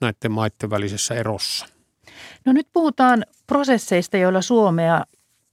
näiden 0.00 0.32
maiden 0.32 0.70
välisessä 0.70 1.14
erossa. 1.14 1.66
No 2.44 2.52
nyt 2.52 2.68
puhutaan 2.72 3.24
prosesseista, 3.46 4.16
joilla 4.16 4.42
Suomea 4.42 5.04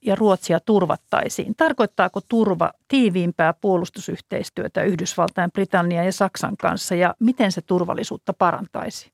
ja 0.01 0.15
Ruotsia 0.15 0.59
turvattaisiin. 0.59 1.55
Tarkoittaako 1.55 2.21
turva 2.27 2.71
tiiviimpää 2.87 3.53
puolustusyhteistyötä 3.53 4.83
Yhdysvaltain, 4.83 5.51
Britannian 5.51 6.05
ja 6.05 6.11
Saksan 6.11 6.57
kanssa 6.57 6.95
ja 6.95 7.15
miten 7.19 7.51
se 7.51 7.61
turvallisuutta 7.61 8.33
parantaisi? 8.33 9.11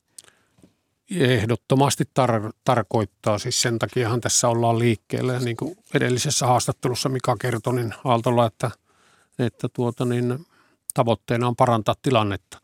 Ehdottomasti 1.12 2.04
tar- 2.04 2.54
tarkoittaa. 2.63 3.39
Siis 3.39 3.62
sen 3.62 3.80
takiahan 3.80 4.22
tässä 4.22 4.48
ollaan 4.48 4.80
liikkeellä. 4.80 5.34
Ja 5.34 5.39
niin 5.39 5.58
kuin 5.58 5.78
edellisessä 5.93 6.48
haastattelussa 6.48 7.10
Mika 7.10 7.36
kertoi 7.39 7.76
niin 7.76 7.93
Aaltolla, 8.04 8.46
että, 8.46 8.72
että 9.39 9.70
tuota 9.74 10.06
niin, 10.06 10.46
tavoitteena 10.93 11.48
on 11.48 11.56
parantaa 11.56 11.96
tilannetta. 12.02 12.62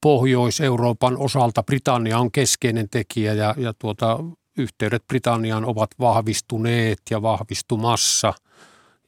Pohjois-Euroopan 0.00 1.16
osalta 1.16 1.62
Britannia 1.62 2.18
on 2.18 2.32
keskeinen 2.32 2.88
tekijä 2.88 3.34
ja, 3.34 3.54
ja 3.58 3.74
tuota, 3.78 4.18
yhteydet 4.58 5.06
Britanniaan 5.08 5.64
ovat 5.64 5.90
vahvistuneet 6.00 7.02
ja 7.10 7.22
vahvistumassa 7.22 8.34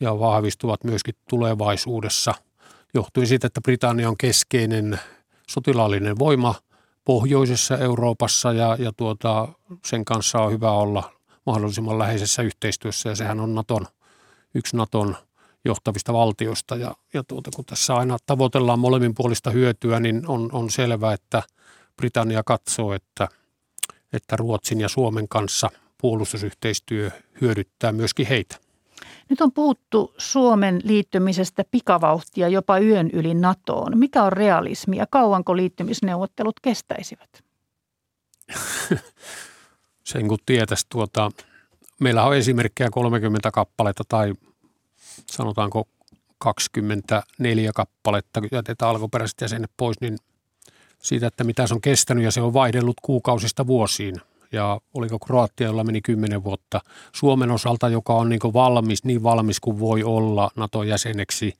ja 0.01 0.19
vahvistuvat 0.19 0.85
myöskin 0.85 1.15
tulevaisuudessa 1.29 2.35
johtuen 2.95 3.27
siitä, 3.27 3.47
että 3.47 3.61
Britannia 3.61 4.09
on 4.09 4.17
keskeinen 4.17 5.01
sotilaallinen 5.51 6.19
voima 6.19 6.55
pohjoisessa 7.05 7.79
Euroopassa 7.79 8.53
ja, 8.53 8.77
ja 8.79 8.93
tuota, 8.97 9.49
sen 9.87 10.05
kanssa 10.05 10.39
on 10.39 10.53
hyvä 10.53 10.71
olla 10.71 11.13
mahdollisimman 11.47 11.99
läheisessä 11.99 12.43
yhteistyössä 12.43 13.09
ja 13.09 13.17
sehän 13.17 13.41
on 13.41 13.55
Naton, 13.55 13.87
yksi 14.55 14.77
Naton 14.77 15.17
johtavista 15.65 16.13
valtioista 16.13 16.77
ja, 16.77 16.95
ja 17.15 17.25
tuota, 17.25 17.51
kun 17.57 17.65
tässä 17.65 17.97
aina 17.97 18.17
tavoitellaan 18.27 18.79
molemminpuolista 18.79 19.51
hyötyä, 19.51 20.01
niin 20.01 20.27
on, 20.27 20.49
on 20.53 20.71
selvää, 20.71 21.13
että 21.13 21.43
Britannia 21.97 22.43
katsoo, 22.45 22.93
että– 22.93 23.29
että 24.15 24.37
Ruotsin 24.37 24.81
ja 24.81 24.89
Suomen 24.89 25.29
kanssa 25.29 25.71
puolustusyhteistyö 26.01 27.11
hyödyttää 27.41 27.93
myöskin 27.93 28.27
heitä. 28.27 28.57
Nyt 29.31 29.41
on 29.41 29.53
puhuttu 29.53 30.15
Suomen 30.19 30.81
liittymisestä 30.85 31.65
pikavauhtia 31.71 32.49
jopa 32.49 32.79
yön 32.79 33.11
yli 33.13 33.35
NATOon. 33.35 33.99
Mikä 33.99 34.23
on 34.23 34.33
realismi 34.33 34.97
ja 34.97 35.07
kauanko 35.11 35.57
liittymisneuvottelut 35.57 36.61
kestäisivät? 36.61 37.45
Sen 40.05 40.29
kun 40.29 40.39
tietäisi, 40.47 40.87
tuota, 40.89 41.31
meillä 42.01 42.25
on 42.25 42.37
esimerkkejä 42.37 42.91
30 42.91 43.51
kappaletta 43.51 44.05
tai 44.09 44.33
sanotaanko 45.27 45.89
24 46.39 47.71
kappaletta, 47.75 48.41
jätetään 48.53 48.91
alkuperäiset 48.91 49.41
jäsenet 49.41 49.71
pois, 49.77 50.01
niin– 50.01 50.19
siitä, 51.05 51.27
että 51.27 51.45
mitä 51.45 51.67
se 51.67 51.75
on 51.75 51.81
kestänyt 51.81 52.25
ja 52.25 52.31
se 52.31 52.41
on 52.41 52.55
vaihdellut 52.55 52.97
kuukausista 53.03 53.67
vuosiin. 53.67 54.15
Ja 54.55 54.81
oliko 54.95 55.19
Kroatia, 55.19 55.67
jolla 55.67 55.85
meni 55.85 56.01
kymmenen 56.01 56.45
vuotta. 56.45 56.81
Suomen 57.13 57.51
osalta, 57.51 57.89
joka 57.89 58.15
on 58.15 58.29
niin 58.29 58.41
valmis, 58.53 59.05
niin 59.05 59.23
valmis 59.23 59.61
kuin 59.61 59.79
voi 59.79 60.03
olla 60.03 60.51
NATO-jäseneksi, 60.57 61.53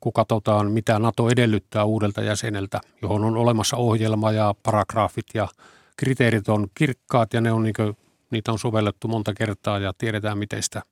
kun 0.00 0.12
katsotaan, 0.12 0.70
mitä 0.70 0.98
NATO 0.98 1.28
edellyttää 1.28 1.84
uudelta 1.84 2.22
jäseneltä, 2.22 2.80
johon 3.02 3.24
on 3.24 3.36
olemassa 3.36 3.76
ohjelma 3.76 4.32
ja 4.32 4.54
paragraafit 4.62 5.26
ja 5.34 5.48
kriteerit 5.96 6.48
on 6.48 6.66
kirkkaat 6.74 7.34
ja 7.34 7.40
ne 7.40 7.52
on 7.52 7.62
niin 7.62 7.74
kuin, 7.76 7.96
niitä 8.30 8.52
on 8.52 8.58
sovellettu 8.58 9.08
monta 9.08 9.34
kertaa 9.34 9.78
ja 9.78 9.92
tiedetään, 9.98 10.38
miten, 10.38 10.62
sitä, 10.62 10.82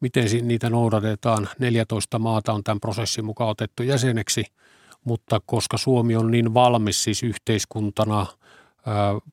miten 0.00 0.24
niitä 0.42 0.70
noudatetaan. 0.70 1.48
14 1.58 2.18
maata 2.18 2.52
on 2.52 2.64
tämän 2.64 2.80
prosessin 2.80 3.24
mukaan 3.24 3.50
otettu 3.50 3.82
jäseneksi– 3.82 4.44
mutta 5.04 5.40
koska 5.46 5.78
Suomi 5.78 6.16
on 6.16 6.30
niin 6.30 6.54
valmis 6.54 7.04
siis 7.04 7.22
yhteiskuntana, 7.22 8.26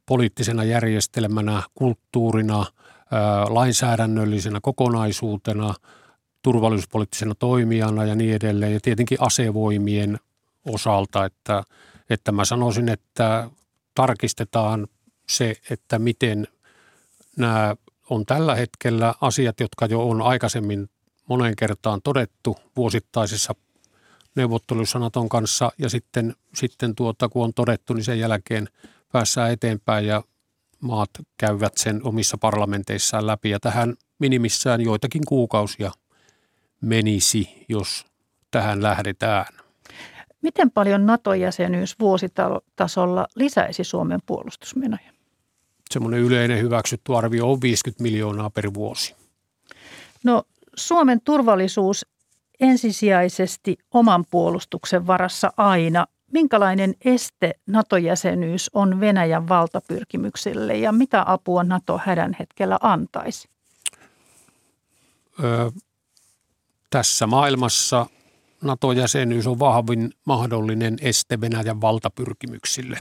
poliittisena 0.05 0.63
järjestelmänä, 0.63 1.63
kulttuurina, 1.75 2.65
lainsäädännöllisenä 3.49 4.59
kokonaisuutena, 4.61 5.73
turvallisuuspoliittisena 6.41 7.35
toimijana 7.35 8.05
ja 8.05 8.15
niin 8.15 8.35
edelleen, 8.35 8.73
ja 8.73 8.79
tietenkin 8.81 9.17
asevoimien 9.21 10.19
osalta, 10.65 11.25
että, 11.25 11.63
että 12.09 12.31
mä 12.31 12.45
sanoisin, 12.45 12.89
että 12.89 13.49
tarkistetaan 13.95 14.87
se, 15.29 15.55
että 15.69 15.99
miten 15.99 16.47
nämä 17.37 17.75
on 18.09 18.25
tällä 18.25 18.55
hetkellä 18.55 19.13
asiat, 19.21 19.59
jotka 19.59 19.85
jo 19.85 20.09
on 20.09 20.21
aikaisemmin 20.21 20.89
moneen 21.29 21.55
kertaan 21.55 22.01
todettu 22.01 22.57
vuosittaisissa 22.75 23.55
neuvotteluissa 24.35 24.99
Naton 24.99 25.29
kanssa. 25.29 25.71
Ja 25.77 25.89
sitten, 25.89 26.35
sitten 26.55 26.95
tuota, 26.95 27.29
kun 27.29 27.43
on 27.43 27.53
todettu, 27.53 27.93
niin 27.93 28.03
sen 28.03 28.19
jälkeen 28.19 28.69
päässään 29.15 29.51
eteenpäin 29.51 30.05
ja 30.05 30.23
maat 30.81 31.09
käyvät 31.37 31.77
sen 31.77 32.01
omissa 32.03 32.37
parlamenteissaan 32.37 33.27
läpi 33.27 33.49
ja 33.49 33.59
tähän 33.59 33.93
minimissään 34.19 34.81
joitakin 34.81 35.21
kuukausia 35.27 35.91
menisi, 36.81 37.65
jos 37.69 38.05
tähän 38.51 38.83
lähdetään. 38.83 39.45
Miten 40.41 40.71
paljon 40.71 41.05
NATO-jäsenyys 41.05 41.99
vuositasolla 41.99 43.27
lisäisi 43.35 43.83
Suomen 43.83 44.19
puolustusmenoja? 44.25 45.11
Semmoinen 45.91 46.19
yleinen 46.19 46.61
hyväksytty 46.61 47.15
arvio 47.15 47.51
on 47.51 47.61
50 47.61 48.03
miljoonaa 48.03 48.49
per 48.49 48.73
vuosi. 48.73 49.15
No 50.23 50.43
Suomen 50.75 51.21
turvallisuus 51.21 52.05
ensisijaisesti 52.59 53.77
oman 53.93 54.25
puolustuksen 54.31 55.07
varassa 55.07 55.53
aina. 55.57 56.05
Minkälainen 56.35 56.95
este 57.05 57.53
NATO-jäsenyys 57.67 58.71
on 58.73 58.99
Venäjän 58.99 59.47
valtapyrkimyksille 59.47 60.77
ja 60.77 60.91
mitä 60.91 61.23
apua 61.27 61.63
NATO 61.63 62.01
hädän 62.05 62.35
hetkellä 62.39 62.77
antaisi? 62.81 63.49
Tässä 66.89 67.27
maailmassa 67.27 68.05
NATO-jäsenyys 68.61 69.47
on 69.47 69.59
vahvin 69.59 70.11
mahdollinen 70.25 70.97
este 71.01 71.41
Venäjän 71.41 71.81
valtapyrkimyksille. 71.81 72.99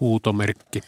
Huutomerkki. 0.00 0.80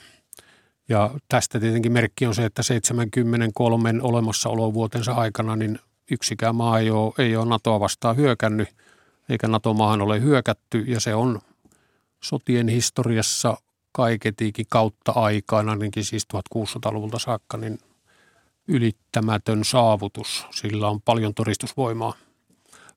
Ja 0.88 1.10
tästä 1.28 1.60
tietenkin 1.60 1.92
merkki 1.92 2.26
on 2.26 2.34
se, 2.34 2.44
että 2.44 2.62
73 2.62 3.94
olemassaolovuotensa 4.02 5.12
aikana 5.12 5.56
niin 5.56 5.78
yksikään 6.10 6.54
maa 6.54 6.78
ei 6.78 6.90
ole, 6.90 7.12
ei 7.18 7.36
ole 7.36 7.48
NATOa 7.48 7.80
vastaan 7.80 8.16
hyökännyt, 8.16 8.68
eikä 9.28 9.48
NATO-maahan 9.48 10.02
ole 10.02 10.20
hyökätty, 10.20 10.78
ja 10.78 11.00
se 11.00 11.14
on 11.14 11.40
sotien 12.22 12.68
historiassa 12.68 13.56
kaiketiikin 13.92 14.66
kautta 14.68 15.12
aikaan, 15.12 15.68
ainakin 15.68 16.04
siis 16.04 16.26
1600-luvulta 16.34 17.18
saakka, 17.18 17.56
niin 17.56 17.78
ylittämätön 18.68 19.64
saavutus. 19.64 20.46
Sillä 20.50 20.88
on 20.88 21.02
paljon 21.02 21.34
todistusvoimaa. 21.34 22.14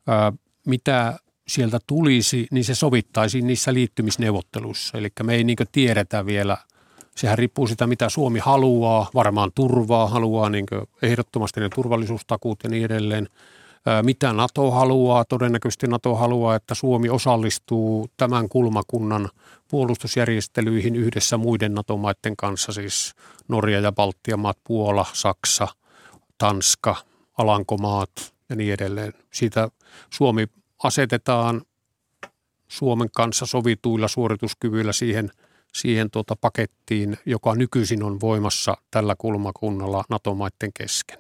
Ää, 0.08 0.34
mitä 0.68 1.20
sieltä 1.48 1.80
tulisi, 1.88 2.48
niin 2.52 2.64
se 2.66 2.76
sovittaisi 2.76 3.42
niissä 3.42 3.74
liittymisneuvotteluissa. 3.74 4.98
Eli 4.98 5.10
me 5.24 5.36
ei 5.36 5.44
niin 5.44 5.58
tiedetä 5.72 6.26
vielä– 6.26 6.58
Sehän 7.16 7.38
riippuu 7.38 7.68
sitä, 7.68 7.88
mitä 7.88 8.10
Suomi 8.10 8.40
haluaa, 8.40 9.10
varmaan 9.14 9.52
turvaa, 9.56 10.08
haluaa 10.08 10.50
niin 10.50 10.66
ehdottomasti 11.02 11.60
ne 11.60 11.70
turvallisuustakuut 11.76 12.60
ja 12.64 12.70
niin 12.70 12.86
edelleen. 12.86 13.30
Mitä 14.02 14.34
NATO 14.34 14.72
haluaa? 14.72 15.26
Todennäköisesti 15.26 15.88
NATO 15.88 16.16
haluaa, 16.16 16.56
että 16.56 16.76
Suomi 16.76 17.10
osallistuu 17.10 18.10
tämän 18.18 18.50
kulmakunnan 18.50 19.30
puolustusjärjestelyihin 19.68 20.96
yhdessä 20.96 21.38
muiden 21.38 21.74
NATO-maiden 21.74 22.36
kanssa, 22.38 22.72
siis 22.72 23.14
Norja 23.48 23.80
ja 23.80 23.92
Baltian 23.92 24.40
maat, 24.40 24.58
Puola, 24.64 25.06
Saksa, 25.14 25.68
Tanska, 26.38 26.96
Alankomaat 27.38 28.34
ja 28.50 28.56
niin 28.56 28.74
edelleen. 28.74 29.14
Siitä 29.34 29.70
Suomi 30.10 30.48
asetetaan 30.84 31.62
Suomen 32.68 33.10
kanssa 33.16 33.46
sovituilla 33.46 34.08
suorituskyvyillä 34.08 34.94
siihen– 34.94 35.32
siihen 35.74 36.12
tuota 36.12 36.36
pakettiin, 36.36 37.18
joka 37.26 37.56
nykyisin 37.56 38.04
on 38.04 38.20
voimassa 38.22 38.78
tällä 38.92 39.16
kulmakunnalla 39.18 40.04
NATO-maiden 40.10 40.74
kesken. 40.74 41.20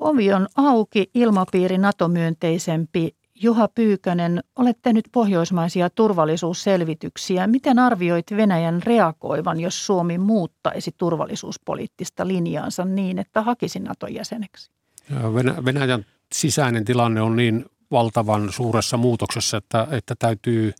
Ovi 0.00 0.32
on 0.32 0.46
auki, 0.56 1.10
ilmapiiri 1.14 1.78
NATO-myönteisempi. 1.78 3.16
Juha 3.34 3.68
Pyykönen, 3.68 4.40
olet 4.56 4.78
tehnyt 4.82 5.08
pohjoismaisia 5.12 5.90
turvallisuusselvityksiä. 5.90 7.46
Miten 7.46 7.78
arvioit 7.78 8.26
Venäjän 8.36 8.82
reagoivan, 8.82 9.60
jos 9.60 9.86
Suomi 9.86 10.18
muuttaisi 10.18 10.94
turvallisuuspoliittista 10.98 12.28
linjaansa 12.28 12.84
niin, 12.84 13.18
että 13.18 13.42
hakisi 13.42 13.80
nato 13.80 14.06
jäseneksi? 14.06 14.70
Venäjän 15.64 16.04
sisäinen 16.34 16.84
tilanne 16.84 17.20
on 17.20 17.36
niin 17.36 17.64
valtavan 17.90 18.52
suuressa 18.52 18.96
muutoksessa, 18.96 19.56
että, 19.56 19.86
että 19.90 20.14
täytyy 20.18 20.72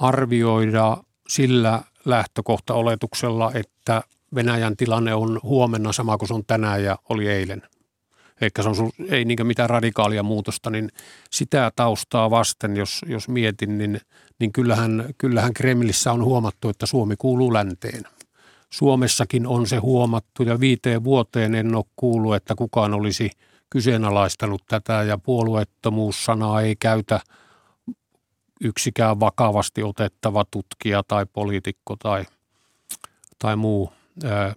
arvioida 0.00 0.96
sillä 1.28 1.82
lähtökohtaoletuksella, 2.04 3.52
että 3.54 4.02
Venäjän 4.34 4.76
tilanne 4.76 5.14
on 5.14 5.40
huomenna 5.42 5.92
sama 5.92 6.18
kuin 6.18 6.28
se 6.28 6.34
on 6.34 6.44
tänään 6.44 6.84
ja 6.84 6.98
oli 7.08 7.28
eilen. 7.28 7.62
Eikä 8.40 8.62
se 8.62 8.68
on, 8.68 8.90
ei 9.08 9.24
niinkään 9.24 9.46
mitään 9.46 9.70
radikaalia 9.70 10.22
muutosta, 10.22 10.70
niin 10.70 10.88
sitä 11.30 11.72
taustaa 11.76 12.30
vasten, 12.30 12.76
jos, 12.76 13.00
jos 13.06 13.28
mietin, 13.28 13.78
niin, 13.78 14.00
niin 14.38 14.52
kyllähän, 14.52 15.14
kyllähän 15.18 15.54
Kremlissä 15.54 16.12
on 16.12 16.24
huomattu, 16.24 16.68
että 16.68 16.86
Suomi 16.86 17.14
kuuluu 17.18 17.52
länteen. 17.52 18.02
Suomessakin 18.70 19.46
on 19.46 19.66
se 19.66 19.76
huomattu 19.76 20.42
ja 20.42 20.60
viiteen 20.60 21.04
vuoteen 21.04 21.54
en 21.54 21.74
ole 21.74 21.84
kuullut, 21.96 22.34
että 22.34 22.54
kukaan 22.54 22.94
olisi 22.94 23.30
kyseenalaistanut 23.70 24.62
tätä 24.68 25.02
ja 25.02 25.18
puolueettomuussanaa 25.18 26.60
ei 26.60 26.76
käytä 26.76 27.20
yksikään 28.60 29.20
vakavasti 29.20 29.82
otettava 29.82 30.44
tutkija 30.50 31.02
tai 31.08 31.26
poliitikko 31.32 31.96
tai, 31.96 32.24
tai 33.38 33.56
muu 33.56 33.92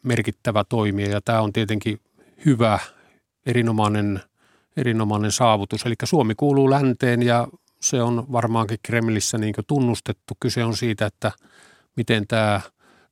merkittävä 0.04 0.64
toimija. 0.64 1.10
Ja 1.10 1.22
tämä 1.22 1.42
on 1.42 1.54
tietenkin 1.54 2.00
hyvä, 2.46 2.80
erinomainen, 3.48 4.22
erinomainen 4.78 5.32
saavutus. 5.32 5.86
Eli 5.86 5.96
Suomi 6.04 6.36
kuuluu 6.36 6.70
länteen 6.70 7.24
ja 7.24 7.48
se 7.80 8.02
on 8.02 8.26
varmaankin 8.32 8.80
Kremlissä 8.84 9.38
niin 9.38 9.54
tunnustettu. 9.68 10.34
Kyse 10.40 10.64
on 10.64 10.78
siitä, 10.78 11.06
että 11.06 11.32
miten 11.96 12.28
tämä, 12.28 12.62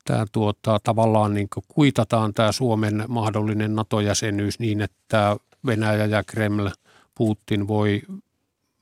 tämä 0.06 0.26
tuota, 0.32 0.80
tavallaan 0.84 1.34
niin 1.34 1.48
kuitataan 1.68 2.34
tämä 2.34 2.52
Suomen 2.52 3.06
mahdollinen 3.08 3.76
NATO-jäsenyys 3.76 4.60
niin, 4.60 4.82
että 4.82 5.38
Venäjä 5.66 6.06
ja 6.06 6.24
Kreml, 6.24 6.70
Putin 7.16 7.68
voi 7.68 8.02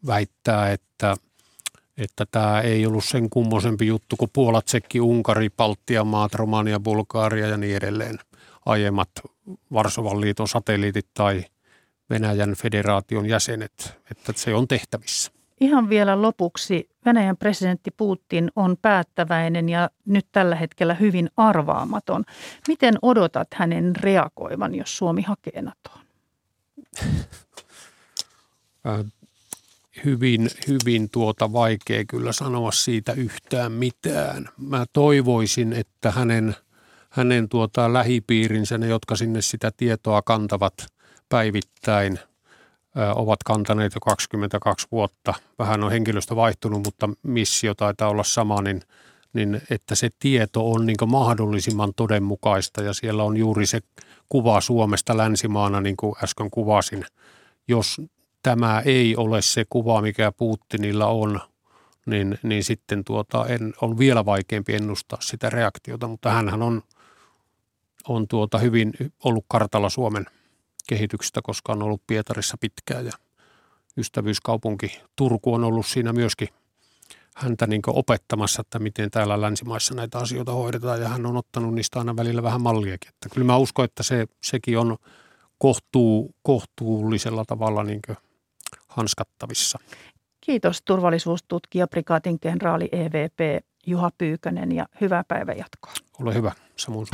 väittää, 0.07 0.71
että, 0.71 1.15
että 1.97 2.25
tämä 2.31 2.61
ei 2.61 2.85
ollut 2.85 3.03
sen 3.03 3.29
kummosempi 3.29 3.87
juttu 3.87 4.15
kuin 4.17 4.31
Puola, 4.33 4.61
Tsekki, 4.61 4.99
Unkari, 4.99 5.49
Baltian 5.49 6.07
maat, 6.07 6.33
Romania, 6.33 6.79
Bulgaria 6.79 7.47
ja 7.47 7.57
niin 7.57 7.77
edelleen. 7.77 8.19
Aiemmat 8.65 9.09
Varsovan 9.73 10.21
liiton 10.21 10.47
satelliitit 10.47 11.07
tai 11.13 11.45
Venäjän 12.09 12.53
federaation 12.53 13.25
jäsenet, 13.25 13.99
että 14.11 14.33
se 14.35 14.55
on 14.55 14.67
tehtävissä. 14.67 15.31
Ihan 15.61 15.89
vielä 15.89 16.21
lopuksi. 16.21 16.89
Venäjän 17.05 17.37
presidentti 17.37 17.91
Putin 17.97 18.51
on 18.55 18.77
päättäväinen 18.81 19.69
ja 19.69 19.89
nyt 20.05 20.25
tällä 20.31 20.55
hetkellä 20.55 20.93
hyvin 20.93 21.29
arvaamaton. 21.37 22.23
Miten 22.67 22.93
odotat 23.01 23.47
hänen 23.53 23.95
reagoivan, 23.95 24.75
jos 24.75 24.97
Suomi 24.97 25.21
hakee 25.21 25.61
NATOon? 25.61 26.05
hyvin, 30.05 30.49
hyvin 30.67 31.09
tuota 31.09 31.53
vaikea 31.53 32.03
kyllä 32.07 32.31
sanoa 32.31 32.71
siitä 32.71 33.13
yhtään 33.13 33.71
mitään. 33.71 34.49
Mä 34.57 34.85
toivoisin, 34.93 35.73
että 35.73 36.11
hänen, 36.11 36.55
hänen 37.13 37.49
tuota 37.49 37.93
lähipiirinsä, 37.93 38.77
ne 38.77 38.87
jotka 38.87 39.15
sinne 39.15 39.41
sitä 39.41 39.71
tietoa 39.77 40.21
kantavat 40.21 40.73
päivittäin, 41.29 42.19
ovat 43.15 43.43
kantaneet 43.43 43.95
jo 43.95 44.01
22 44.01 44.87
vuotta. 44.91 45.33
Vähän 45.59 45.83
on 45.83 45.91
henkilöstö 45.91 46.35
vaihtunut, 46.35 46.83
mutta 46.85 47.09
missio 47.23 47.73
taitaa 47.73 48.09
olla 48.09 48.23
sama, 48.23 48.61
niin, 48.61 48.81
niin 49.33 49.61
että 49.69 49.95
se 49.95 50.09
tieto 50.19 50.71
on 50.71 50.85
niin 50.85 50.97
mahdollisimman 51.05 51.93
todenmukaista 51.95 52.81
ja 52.81 52.93
siellä 52.93 53.23
on 53.23 53.37
juuri 53.37 53.65
se 53.65 53.79
kuva 54.29 54.61
Suomesta 54.61 55.17
länsimaana, 55.17 55.81
niin 55.81 55.97
kuin 55.97 56.15
äsken 56.23 56.49
kuvasin. 56.51 57.05
Jos 57.67 58.01
tämä 58.43 58.81
ei 58.85 59.15
ole 59.15 59.41
se 59.41 59.65
kuva, 59.69 60.01
mikä 60.01 60.31
Putinilla 60.31 61.07
on, 61.07 61.39
niin, 62.05 62.39
niin 62.43 62.63
sitten 62.63 63.03
tuota, 63.03 63.45
en, 63.47 63.73
on 63.81 63.97
vielä 63.97 64.25
vaikeampi 64.25 64.75
ennustaa 64.75 65.21
sitä 65.21 65.49
reaktiota, 65.49 66.07
mutta 66.07 66.31
hän 66.31 66.61
on, 66.61 66.81
on 68.07 68.27
tuota 68.27 68.57
hyvin 68.57 68.93
ollut 69.23 69.45
kartalla 69.47 69.89
Suomen 69.89 70.25
kehityksestä, 70.87 71.41
koska 71.43 71.71
on 71.71 71.83
ollut 71.83 72.01
Pietarissa 72.07 72.57
pitkään 72.59 73.05
ja 73.05 73.11
ystävyyskaupunki 73.97 75.01
Turku 75.15 75.53
on 75.53 75.63
ollut 75.63 75.85
siinä 75.85 76.13
myöskin– 76.13 76.47
häntä 77.35 77.67
niin 77.67 77.81
opettamassa, 77.87 78.61
että 78.61 78.79
miten 78.79 79.11
täällä 79.11 79.41
länsimaissa 79.41 79.95
näitä 79.95 80.17
asioita 80.17 80.51
hoidetaan 80.51 81.01
ja 81.01 81.07
hän 81.07 81.25
on 81.25 81.37
ottanut 81.37 81.73
niistä 81.73 81.99
aina 81.99 82.15
välillä 82.15 82.43
vähän 82.43 82.61
malliakin. 82.61 83.09
Että 83.09 83.29
kyllä 83.29 83.45
mä 83.45 83.57
uskon, 83.57 83.85
että 83.85 84.03
se, 84.03 84.25
sekin 84.43 84.77
on 84.79 84.97
kohtuu, 85.57 86.35
kohtuullisella 86.41 87.45
tavalla 87.45 87.83
niin 87.83 88.01
hanskattavissa. 88.87 89.79
Kiitos 90.41 90.81
turvallisuustutkija, 90.81 91.87
prikaatin 91.87 92.39
kenraali 92.39 92.89
EVP 92.91 93.65
Juha 93.85 94.09
Pyykönen 94.17 94.71
ja 94.71 94.85
hyvää 95.01 95.23
päivänjatkoa. 95.27 95.93
Ole 96.19 96.33
hyvä, 96.33 96.51
sinulle. 96.75 97.07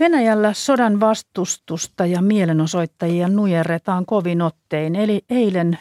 Venäjällä 0.00 0.52
sodan 0.52 1.00
vastustusta 1.00 2.06
ja 2.06 2.22
mielenosoittajia 2.22 3.28
nujerretaan 3.28 4.06
kovin 4.06 4.42
ottein. 4.42 4.96
Eli 4.96 5.24
eilen 5.30 5.78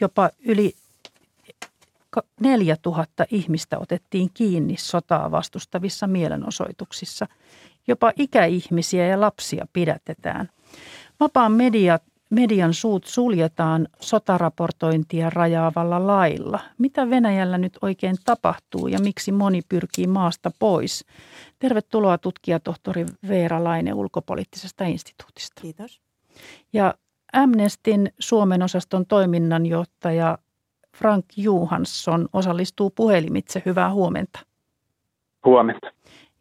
jopa 0.00 0.30
yli 0.46 0.74
4000 2.40 3.24
ihmistä 3.30 3.78
otettiin 3.78 4.30
kiinni 4.34 4.76
sotaa 4.78 5.30
vastustavissa 5.30 6.06
mielenosoituksissa. 6.06 7.26
Jopa 7.86 8.12
ikäihmisiä 8.16 9.06
ja 9.06 9.20
lapsia 9.20 9.66
pidätetään. 9.72 10.48
Vapaan 11.20 11.52
media 11.52 11.98
median 12.30 12.74
suut 12.74 13.04
suljetaan 13.04 13.88
sotaraportointia 14.00 15.30
rajaavalla 15.30 16.06
lailla. 16.06 16.60
Mitä 16.78 17.10
Venäjällä 17.10 17.58
nyt 17.58 17.78
oikein 17.82 18.16
tapahtuu 18.24 18.86
ja 18.88 18.98
miksi 18.98 19.32
moni 19.32 19.60
pyrkii 19.68 20.06
maasta 20.06 20.50
pois? 20.58 21.04
Tervetuloa 21.58 22.18
tutkijatohtori 22.18 23.06
Veera 23.28 23.64
Laine 23.64 23.94
ulkopoliittisesta 23.94 24.84
instituutista. 24.84 25.62
Kiitos. 25.62 26.00
Ja 26.72 26.94
Amnestin 27.32 28.12
Suomen 28.18 28.62
osaston 28.62 29.06
toiminnanjohtaja 29.06 30.38
Frank 30.96 31.24
Johansson 31.36 32.28
osallistuu 32.32 32.90
puhelimitse. 32.90 33.62
Hyvää 33.66 33.92
huomenta. 33.92 34.40
Huomenta. 35.44 35.86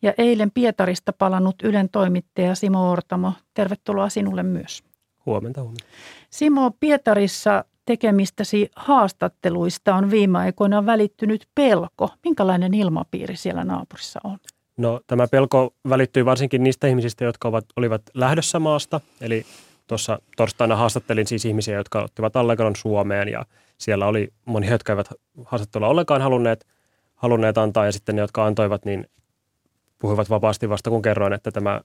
Ja 0.01 0.13
eilen 0.17 0.51
Pietarista 0.51 1.13
palannut 1.13 1.55
Ylen 1.63 1.89
toimittaja 1.89 2.55
Simo 2.55 2.91
Ortamo. 2.91 3.33
Tervetuloa 3.53 4.09
sinulle 4.09 4.43
myös. 4.43 4.83
Huomenta, 5.25 5.61
huomenta. 5.61 5.85
Simo, 6.29 6.71
Pietarissa 6.79 7.65
tekemistäsi 7.85 8.69
haastatteluista 8.75 9.95
on 9.95 10.11
viime 10.11 10.39
aikoina 10.39 10.85
välittynyt 10.85 11.47
pelko. 11.55 12.09
Minkälainen 12.23 12.73
ilmapiiri 12.73 13.35
siellä 13.35 13.63
naapurissa 13.63 14.19
on? 14.23 14.37
No 14.77 15.01
tämä 15.07 15.27
pelko 15.27 15.73
välittyy 15.89 16.25
varsinkin 16.25 16.63
niistä 16.63 16.87
ihmisistä, 16.87 17.25
jotka 17.25 17.47
ovat, 17.47 17.65
olivat 17.75 18.01
lähdössä 18.13 18.59
maasta. 18.59 19.01
Eli 19.21 19.45
tuossa 19.87 20.19
torstaina 20.37 20.75
haastattelin 20.75 21.27
siis 21.27 21.45
ihmisiä, 21.45 21.75
jotka 21.75 22.03
ottivat 22.03 22.35
Allegron 22.35 22.75
Suomeen 22.75 23.27
ja 23.27 23.45
siellä 23.77 24.07
oli 24.07 24.33
monia, 24.45 24.71
jotka 24.71 24.93
eivät 24.93 25.09
haastattelua 25.45 25.87
ollenkaan 25.87 26.21
halunneet, 26.21 26.67
halunneet 27.15 27.57
antaa 27.57 27.85
ja 27.85 27.91
sitten 27.91 28.15
ne, 28.15 28.21
jotka 28.21 28.45
antoivat, 28.45 28.85
niin 28.85 29.07
puhuivat 29.99 30.29
vapaasti 30.29 30.69
vasta 30.69 30.89
kun 30.89 31.01
kerroin, 31.01 31.33
että 31.33 31.51
tämä 31.51 31.81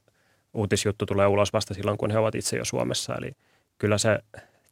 uutisjuttu 0.54 1.06
tulee 1.06 1.26
ulos 1.26 1.52
vasta 1.52 1.74
silloin, 1.74 1.98
kun 1.98 2.10
he 2.10 2.18
ovat 2.18 2.34
itse 2.34 2.56
jo 2.56 2.64
Suomessa. 2.64 3.14
Eli 3.14 3.32
kyllä 3.78 3.98
se 3.98 4.18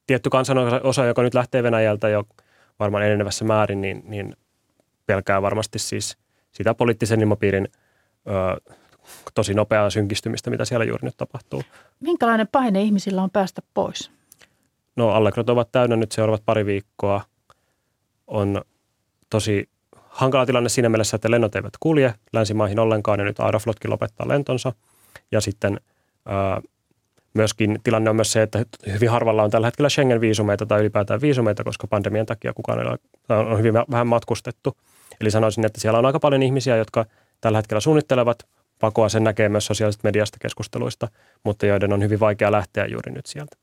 tietty 0.06 0.30
kansanosa, 0.30 1.04
joka 1.04 1.22
nyt 1.22 1.34
lähtee 1.34 1.62
Venäjältä 1.62 2.08
jo 2.08 2.24
varmaan 2.78 3.04
enenevässä 3.04 3.44
määrin, 3.44 3.80
niin, 3.80 4.02
niin 4.04 4.36
pelkää 5.06 5.42
varmasti 5.42 5.78
siis 5.78 6.18
sitä 6.52 6.74
poliittisen 6.74 7.20
ilmapiirin 7.20 7.68
ö, 8.26 8.72
tosi 9.34 9.54
nopeaa 9.54 9.90
synkistymistä, 9.90 10.50
mitä 10.50 10.64
siellä 10.64 10.84
juuri 10.84 11.04
nyt 11.04 11.16
tapahtuu. 11.16 11.62
Minkälainen 12.00 12.48
paine 12.52 12.82
ihmisillä 12.82 13.22
on 13.22 13.30
päästä 13.30 13.62
pois? 13.74 14.10
No 14.96 15.10
Allegrot 15.10 15.50
ovat 15.50 15.72
täynnä 15.72 15.96
nyt 15.96 16.12
seuraavat 16.12 16.42
pari 16.44 16.66
viikkoa. 16.66 17.22
On 18.26 18.62
tosi 19.30 19.68
hankala 19.96 20.46
tilanne 20.46 20.68
siinä 20.68 20.88
mielessä, 20.88 21.14
että 21.14 21.30
lennot 21.30 21.56
eivät 21.56 21.72
kulje 21.80 22.14
länsimaihin 22.32 22.78
ollenkaan 22.78 23.18
ja 23.18 23.24
nyt 23.24 23.40
Aeroflotkin 23.40 23.90
lopettaa 23.90 24.28
lentonsa– 24.28 24.72
ja 25.32 25.40
sitten 25.40 25.80
ää, 26.26 26.60
myöskin 27.34 27.78
tilanne 27.82 28.10
on 28.10 28.16
myös 28.16 28.32
se, 28.32 28.42
että 28.42 28.64
hyvin 28.92 29.10
harvalla 29.10 29.42
on 29.42 29.50
tällä 29.50 29.66
hetkellä 29.66 29.88
Schengen-viisumeita 29.88 30.66
tai 30.66 30.80
ylipäätään 30.80 31.20
viisumeita, 31.20 31.64
koska 31.64 31.86
pandemian 31.86 32.26
takia 32.26 32.52
kukaan 32.52 32.78
ei 32.78 32.86
ole, 32.86 32.98
on 33.46 33.58
hyvin 33.58 33.74
vähän 33.74 34.06
matkustettu. 34.06 34.76
Eli 35.20 35.30
sanoisin, 35.30 35.66
että 35.66 35.80
siellä 35.80 35.98
on 35.98 36.06
aika 36.06 36.20
paljon 36.20 36.42
ihmisiä, 36.42 36.76
jotka 36.76 37.06
tällä 37.40 37.58
hetkellä 37.58 37.80
suunnittelevat 37.80 38.38
pakoa, 38.78 39.08
sen 39.08 39.24
näkee 39.24 39.48
myös 39.48 39.66
sosiaalisesta 39.66 40.08
mediasta 40.08 40.38
keskusteluista, 40.40 41.08
mutta 41.44 41.66
joiden 41.66 41.92
on 41.92 42.02
hyvin 42.02 42.20
vaikea 42.20 42.52
lähteä 42.52 42.86
juuri 42.86 43.12
nyt 43.12 43.26
sieltä. 43.26 43.56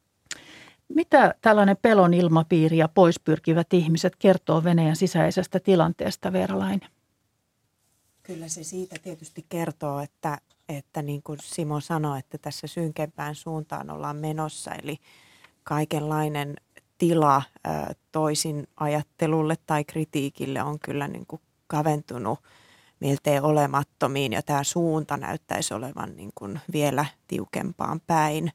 Mitä 0.96 1.36
tällainen 1.42 1.78
pelon 1.82 2.14
ilmapiiri 2.14 2.78
ja 2.78 2.88
poispyrkivät 2.88 3.74
ihmiset 3.74 4.16
kertoo 4.20 4.64
Venäjän 4.64 4.96
sisäisestä 4.96 5.60
tilanteesta, 5.60 6.34
Veeralainen? 6.34 6.90
Kyllä 8.24 8.48
se 8.48 8.64
siitä 8.64 8.96
tietysti 9.04 9.46
kertoo, 9.50 10.00
että, 10.00 10.38
että 10.70 11.02
niin 11.02 11.24
kuin 11.24 11.40
Simo 11.44 11.80
sanoi, 11.80 12.20
että 12.20 12.38
tässä 12.38 12.68
synkempään 12.68 13.36
suuntaan 13.36 13.90
ollaan 13.90 14.16
menossa. 14.16 14.72
Eli 14.72 14.98
kaikenlainen 15.64 16.56
tila 16.98 17.42
toisin 18.12 18.68
ajattelulle 18.78 19.56
tai 19.66 19.84
kritiikille 19.84 20.64
on 20.64 20.80
kyllä 20.80 21.08
niin 21.08 21.26
kuin 21.28 21.42
kaventunut 21.68 22.40
miltei 23.00 23.40
olemattomiin 23.40 24.34
ja 24.34 24.42
tämä 24.42 24.64
suunta 24.64 25.18
näyttäisi 25.18 25.74
olevan 25.74 26.16
niin 26.16 26.32
kuin 26.36 26.60
vielä 26.74 27.06
tiukempaan 27.28 28.02
päin. 28.08 28.52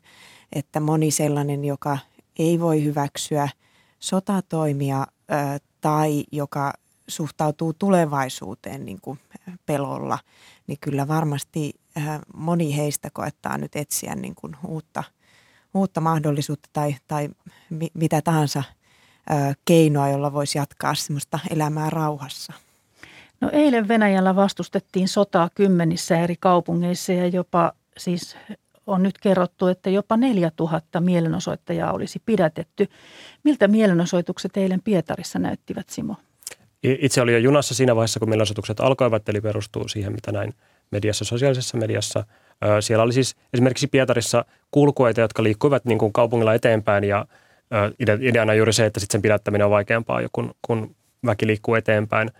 Että 0.52 0.80
moni 0.80 1.10
sellainen, 1.10 1.64
joka 1.64 1.98
ei 2.38 2.60
voi 2.60 2.84
hyväksyä 2.84 3.48
sotatoimia 3.98 5.06
tai 5.80 6.24
joka 6.32 6.72
suhtautuu 7.08 7.72
tulevaisuuteen 7.72 8.84
niin 8.84 8.98
kuin 9.02 9.18
pelolla, 9.66 10.18
niin 10.66 10.78
kyllä 10.80 11.08
varmasti 11.08 11.72
moni 12.34 12.76
heistä 12.76 13.08
koettaa 13.12 13.58
nyt 13.58 13.76
etsiä 13.76 14.14
niin 14.14 14.34
kuin 14.34 14.56
uutta, 14.66 15.04
uutta 15.74 16.00
mahdollisuutta 16.00 16.68
tai, 16.72 16.96
tai 17.06 17.28
mitä 17.94 18.22
tahansa 18.22 18.62
keinoa, 19.64 20.08
jolla 20.08 20.32
voisi 20.32 20.58
jatkaa 20.58 20.94
sellaista 20.94 21.38
elämää 21.50 21.90
rauhassa. 21.90 22.52
No 23.40 23.50
eilen 23.52 23.88
Venäjällä 23.88 24.36
vastustettiin 24.36 25.08
sotaa 25.08 25.50
kymmenissä 25.54 26.18
eri 26.18 26.36
kaupungeissa 26.40 27.12
ja 27.12 27.26
jopa 27.26 27.72
siis 27.96 28.36
on 28.86 29.02
nyt 29.02 29.18
kerrottu, 29.18 29.66
että 29.66 29.90
jopa 29.90 30.16
4000 30.16 31.00
mielenosoittajaa 31.00 31.92
olisi 31.92 32.22
pidätetty. 32.26 32.88
Miltä 33.44 33.68
mielenosoitukset 33.68 34.56
eilen 34.56 34.82
Pietarissa 34.82 35.38
näyttivät, 35.38 35.88
Simo? 35.88 36.16
Itse 36.82 37.20
oli 37.20 37.32
jo 37.32 37.38
junassa 37.38 37.74
siinä 37.74 37.96
vaiheessa, 37.96 38.20
kun 38.20 38.28
mielenosoitukset 38.28 38.80
alkoivat, 38.80 39.28
eli 39.28 39.40
perustuu 39.40 39.88
siihen, 39.88 40.12
mitä 40.12 40.32
näin 40.32 40.54
mediassa, 40.90 41.24
sosiaalisessa 41.24 41.76
mediassa. 41.76 42.24
Siellä 42.80 43.02
oli 43.02 43.12
siis 43.12 43.36
esimerkiksi 43.54 43.86
Pietarissa 43.86 44.44
kulkueita, 44.70 45.20
jotka 45.20 45.42
liikkuivat 45.42 45.84
niin 45.84 45.98
kuin 45.98 46.12
kaupungilla 46.12 46.54
eteenpäin 46.54 47.04
ja 47.04 47.26
ideana 48.20 48.54
juuri 48.54 48.72
se, 48.72 48.86
että 48.86 49.00
sitten 49.00 49.12
sen 49.12 49.22
pidättäminen 49.22 49.64
on 49.64 49.70
vaikeampaa, 49.70 50.20
kun, 50.32 50.54
kun 50.62 50.96
väki 51.26 51.46
liikkuu 51.46 51.74
eteenpäin. 51.74 52.30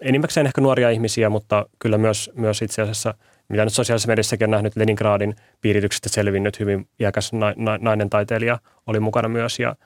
Enimmäkseen 0.00 0.46
ehkä 0.46 0.60
nuoria 0.60 0.90
ihmisiä, 0.90 1.30
mutta 1.30 1.66
kyllä 1.78 1.98
myös, 1.98 2.30
myös 2.34 2.62
itse 2.62 2.82
asiassa, 2.82 3.14
mitä 3.48 3.64
nyt 3.64 3.72
sosiaalisessa 3.72 4.08
mediassakin 4.08 4.44
on 4.44 4.50
nähnyt, 4.50 4.76
Leningradin 4.76 5.36
piirityksestä 5.60 6.08
selvinnyt 6.08 6.60
hyvin 6.60 6.88
iäkäs 7.00 7.32
nainen 7.80 8.10
taiteilija 8.10 8.58
oli 8.86 9.00
mukana 9.00 9.28
myös 9.28 9.58
ja 9.58 9.76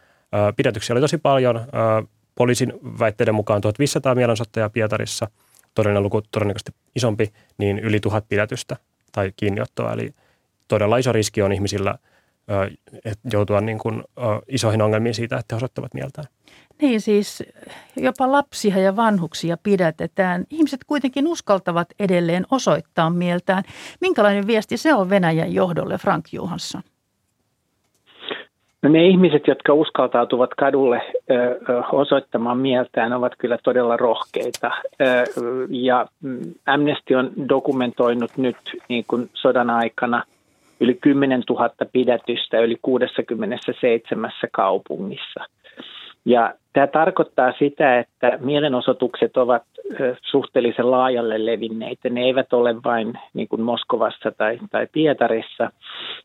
pidätyksiä 0.57 0.95
oli 0.95 1.01
tosi 1.01 1.19
paljon 1.19 1.67
poliisin 2.35 2.73
väitteiden 2.99 3.35
mukaan 3.35 3.61
1500 3.61 4.14
mielenosoittajaa 4.14 4.71
Pietarissa, 4.71 5.31
todellinen 5.75 6.03
luku 6.03 6.23
todennäköisesti 6.31 6.73
isompi, 6.97 7.33
niin 7.59 7.79
yli 7.79 8.01
tuhat 8.01 8.29
pidätystä 8.29 8.77
tai 9.12 9.33
kiinniottoa. 9.37 9.92
Eli 9.92 10.14
todella 10.68 10.97
iso 10.97 11.12
riski 11.12 11.42
on 11.42 11.53
ihmisillä 11.53 11.99
joutua 13.33 13.61
niin 13.61 13.79
kuin, 13.79 14.05
isoihin 14.49 14.83
ongelmiin 14.83 15.14
siitä, 15.14 15.37
että 15.37 15.55
he 15.55 15.57
osoittavat 15.57 15.95
mieltään. 15.95 16.27
Niin 16.83 17.01
siis 17.01 17.42
jopa 17.97 18.33
lapsia 18.33 18.79
ja 18.79 18.97
vanhuksia 18.97 19.57
pidätetään. 19.57 20.45
Ihmiset 20.51 20.81
kuitenkin 20.87 21.27
uskaltavat 21.27 21.88
edelleen 21.99 22.47
osoittaa 22.51 23.11
mieltään. 23.11 23.64
Minkälainen 24.01 24.47
viesti 24.47 24.77
se 24.77 24.95
on 24.95 25.11
Venäjän 25.11 25.55
johdolle, 25.55 25.99
Frank 25.99 26.33
Johansson? 26.33 26.83
No 28.83 28.88
ne 28.88 29.07
ihmiset, 29.07 29.47
jotka 29.47 29.75
uskaltautuvat 29.75 30.51
kadulle 30.55 31.03
osoittamaan 31.92 32.59
mieltään, 32.59 33.12
ovat 33.12 33.33
kyllä 33.38 33.59
todella 33.64 33.97
rohkeita. 33.97 34.71
Ja 35.68 36.07
mm, 36.23 36.40
Amnesty 36.66 37.14
on 37.14 37.33
dokumentoinut 37.49 38.31
nyt 38.37 38.57
niin 38.88 39.05
kuin 39.09 39.31
sodan 39.35 39.71
aikana 39.71 40.23
yli 40.81 40.95
10 40.95 41.42
000 41.51 41.71
pidätystä 41.92 42.61
yli 42.61 42.77
67 42.83 44.31
kaupungissa– 44.53 45.45
ja 46.25 46.55
tämä 46.73 46.87
tarkoittaa 46.87 47.53
sitä, 47.59 47.99
että 47.99 48.39
mielenosoitukset 48.41 49.37
ovat 49.37 49.63
suhteellisen 50.23 50.91
laajalle 50.91 51.47
levinneitä. 51.47 52.09
Ne 52.09 52.23
eivät 52.23 52.53
ole 52.53 52.83
vain 52.85 53.13
niin 53.35 53.49
kuin 53.49 53.63
Moskovassa 53.63 54.33
tai, 54.39 54.59
tai 54.71 54.87
Pietarissa. 54.93 55.71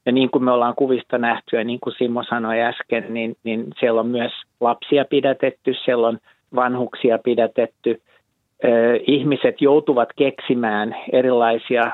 Ja 0.06 0.12
niin 0.12 0.30
kuin 0.30 0.44
me 0.44 0.52
ollaan 0.52 0.76
kuvista 0.76 1.18
nähty 1.18 1.56
ja 1.56 1.64
niin 1.64 1.80
kuin 1.80 1.94
Simo 1.98 2.24
sanoi 2.24 2.62
äsken, 2.62 3.14
niin, 3.14 3.36
niin 3.44 3.66
siellä 3.80 4.00
on 4.00 4.08
myös 4.08 4.32
lapsia 4.60 5.06
pidätetty, 5.06 5.74
siellä 5.86 6.08
on 6.08 6.18
vanhuksia 6.56 7.20
pidätetty. 7.20 8.02
Ihmiset 9.08 9.62
joutuvat 9.62 10.10
keksimään 10.16 10.96
erilaisia 11.12 11.92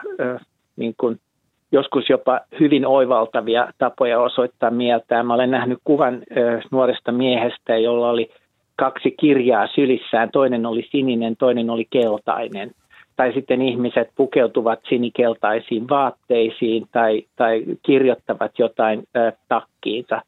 niin 0.76 0.94
kuin 0.98 1.20
joskus 1.74 2.10
jopa 2.10 2.40
hyvin 2.60 2.86
oivaltavia 2.86 3.68
tapoja 3.78 4.20
osoittaa 4.20 4.72
mieltään. 4.72 5.28
Mä 5.28 5.34
olen 5.34 5.52
nähnyt 5.52 5.80
kuvan 5.84 6.24
nuoresta 6.72 7.12
miehestä, 7.12 7.78
jolla 7.78 8.10
oli 8.10 8.32
kaksi 8.76 9.12
kirjaa 9.20 9.68
sylissään. 9.68 10.30
Toinen 10.32 10.66
oli 10.66 10.88
sininen, 10.92 11.36
toinen 11.36 11.70
oli 11.70 11.88
keltainen. 11.90 12.72
Tai 13.16 13.34
sitten 13.34 13.62
ihmiset 13.62 14.10
pukeutuvat 14.16 14.80
sinikeltaisiin 14.90 15.90
vaatteisiin 15.90 16.86
tai, 16.92 17.24
tai 17.36 17.64
kirjoittavat 17.86 18.52
jotain 18.60 19.04
ö, 19.18 19.32
takkiinsa. 19.48 20.22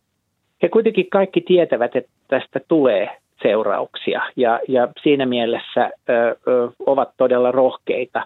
He 0.63 0.69
kuitenkin 0.69 1.09
kaikki 1.09 1.41
tietävät, 1.41 1.95
että 1.95 2.11
tästä 2.27 2.59
tulee 2.67 3.09
seurauksia 3.41 4.21
ja, 4.35 4.59
ja 4.67 4.87
siinä 5.03 5.25
mielessä 5.25 5.91
ö, 6.09 6.13
ö, 6.47 6.69
ovat 6.85 7.09
todella 7.17 7.51
rohkeita 7.51 8.23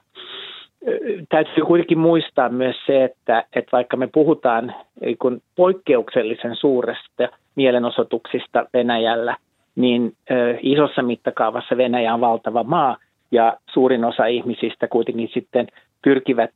täytyy 1.29 1.65
kuitenkin 1.65 1.99
muistaa 1.99 2.49
myös 2.49 2.75
se, 2.85 3.03
että, 3.03 3.43
että 3.55 3.71
vaikka 3.71 3.97
me 3.97 4.07
puhutaan 4.07 4.75
kun 5.19 5.41
poikkeuksellisen 5.55 6.55
suuresta 6.55 7.29
mielenosoituksista 7.55 8.65
Venäjällä, 8.73 9.35
niin 9.75 10.13
isossa 10.61 11.01
mittakaavassa 11.01 11.77
Venäjä 11.77 12.13
on 12.13 12.21
valtava 12.21 12.63
maa 12.63 12.97
ja 13.31 13.57
suurin 13.73 14.05
osa 14.05 14.25
ihmisistä 14.25 14.87
kuitenkin 14.87 15.29
sitten 15.33 15.67
pyrkivät 16.03 16.51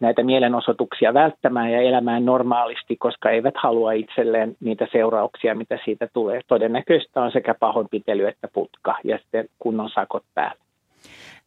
näitä 0.00 0.22
mielenosoituksia 0.22 1.14
välttämään 1.14 1.72
ja 1.72 1.80
elämään 1.80 2.24
normaalisti, 2.24 2.96
koska 2.96 3.30
eivät 3.30 3.54
halua 3.56 3.92
itselleen 3.92 4.56
niitä 4.60 4.86
seurauksia, 4.92 5.54
mitä 5.54 5.78
siitä 5.84 6.08
tulee. 6.12 6.40
Todennäköistä 6.46 7.22
on 7.22 7.32
sekä 7.32 7.54
pahoinpitely 7.54 8.26
että 8.26 8.48
putka 8.52 8.96
ja 9.04 9.18
sitten 9.18 9.48
kunnon 9.58 9.90
sakot 9.90 10.24
päällä. 10.34 10.67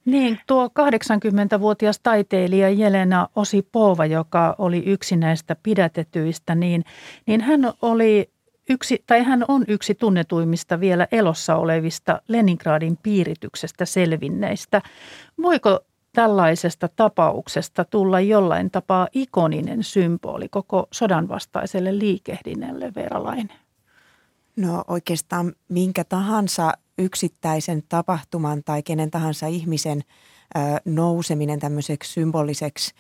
Niin, 0.06 0.40
tuo 0.48 0.68
80-vuotias 0.68 2.00
taiteilija 2.04 2.70
Jelena 2.70 3.28
Osipova, 3.36 4.06
joka 4.06 4.56
oli 4.58 4.84
yksi 4.86 5.16
näistä 5.16 5.56
pidätetyistä, 5.64 6.56
niin, 6.56 6.84
niin 7.28 7.42
hän 7.42 7.74
oli 7.82 8.32
yksi, 8.70 9.04
tai 9.08 9.24
hän 9.24 9.46
on 9.48 9.66
yksi 9.68 9.96
tunnetuimmista 9.96 10.80
vielä 10.80 11.08
elossa 11.12 11.56
olevista 11.56 12.22
Leningradin 12.28 12.98
piirityksestä 13.04 13.86
selvinneistä. 13.86 14.82
Voiko 15.42 15.80
tällaisesta 16.14 16.90
tapauksesta 16.96 17.86
tulla 17.86 18.20
jollain 18.20 18.72
tapaa 18.72 19.08
ikoninen 19.14 19.84
symboli 19.84 20.50
koko 20.50 20.88
sodan 20.92 21.28
vastaiselle 21.28 22.00
liikehdinnälle, 22.00 22.92
Veralainen? 22.96 23.58
No 24.56 24.84
oikeastaan 24.88 25.54
minkä 25.70 26.04
tahansa 26.04 26.72
yksittäisen 27.02 27.84
tapahtuman 27.90 28.64
tai 28.64 28.84
kenen 28.84 29.12
tahansa 29.12 29.48
ihmisen 29.48 30.02
nouseminen 30.86 31.60
tämmöiseksi 31.60 32.12
symboliseksi 32.12 32.94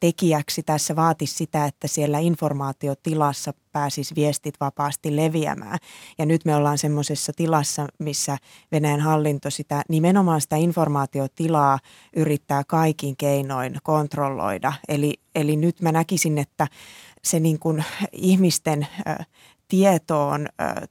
tekijäksi 0.00 0.62
tässä 0.62 0.96
vaatisi 0.96 1.34
sitä, 1.34 1.64
että 1.64 1.88
siellä 1.88 2.18
informaatiotilassa 2.18 3.54
pääsisi 3.72 4.14
viestit 4.14 4.54
vapaasti 4.60 5.16
leviämään. 5.16 5.78
Ja 6.18 6.26
nyt 6.26 6.44
me 6.44 6.56
ollaan 6.56 6.78
semmoisessa 6.78 7.32
tilassa, 7.36 7.86
missä 7.98 8.38
Venäjän 8.72 9.00
hallinto 9.00 9.50
sitä 9.50 9.82
nimenomaan 9.88 10.40
sitä 10.40 10.56
informaatiotilaa 10.56 11.78
yrittää 12.16 12.62
kaikin 12.64 13.16
keinoin 13.16 13.78
kontrolloida. 13.82 14.72
Eli, 14.88 15.14
eli 15.34 15.56
nyt 15.56 15.80
mä 15.80 15.92
näkisin, 15.92 16.38
että 16.38 16.66
se 17.24 17.40
niin 17.40 17.58
kuin 17.58 17.84
ihmisten 18.12 18.86
tietoon 19.68 20.48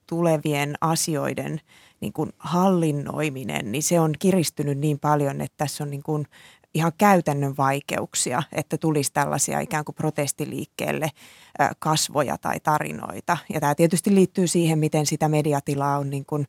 tulevien 0.07 0.76
asioiden 0.82 1.61
niin 2.02 2.14
kuin 2.14 2.30
hallinnoiminen, 2.38 3.72
niin 3.72 3.84
se 3.84 4.00
on 4.00 4.14
kiristynyt 4.20 4.78
niin 4.78 5.00
paljon, 5.00 5.41
että 5.41 5.58
tässä 5.58 5.84
on 5.84 5.89
niin 5.89 6.04
kuin 6.04 6.26
ihan 6.74 6.91
käytännön 6.98 7.58
vaikeuksia, 7.58 8.43
että 8.52 8.78
tulisi 8.78 9.14
tällaisia 9.14 9.60
ikään 9.60 9.86
kuin 9.86 9.95
protestiliikkeelle 9.95 11.10
kasvoja 11.80 12.38
tai 12.38 12.60
tarinoita. 12.60 13.38
Ja 13.54 13.60
tämä 13.60 13.76
tietysti 13.76 14.16
liittyy 14.16 14.48
siihen, 14.48 14.80
miten 14.80 15.06
sitä 15.06 15.30
mediatilaa 15.30 15.98
on 15.98 16.10
niin 16.10 16.26
kuin 16.26 16.48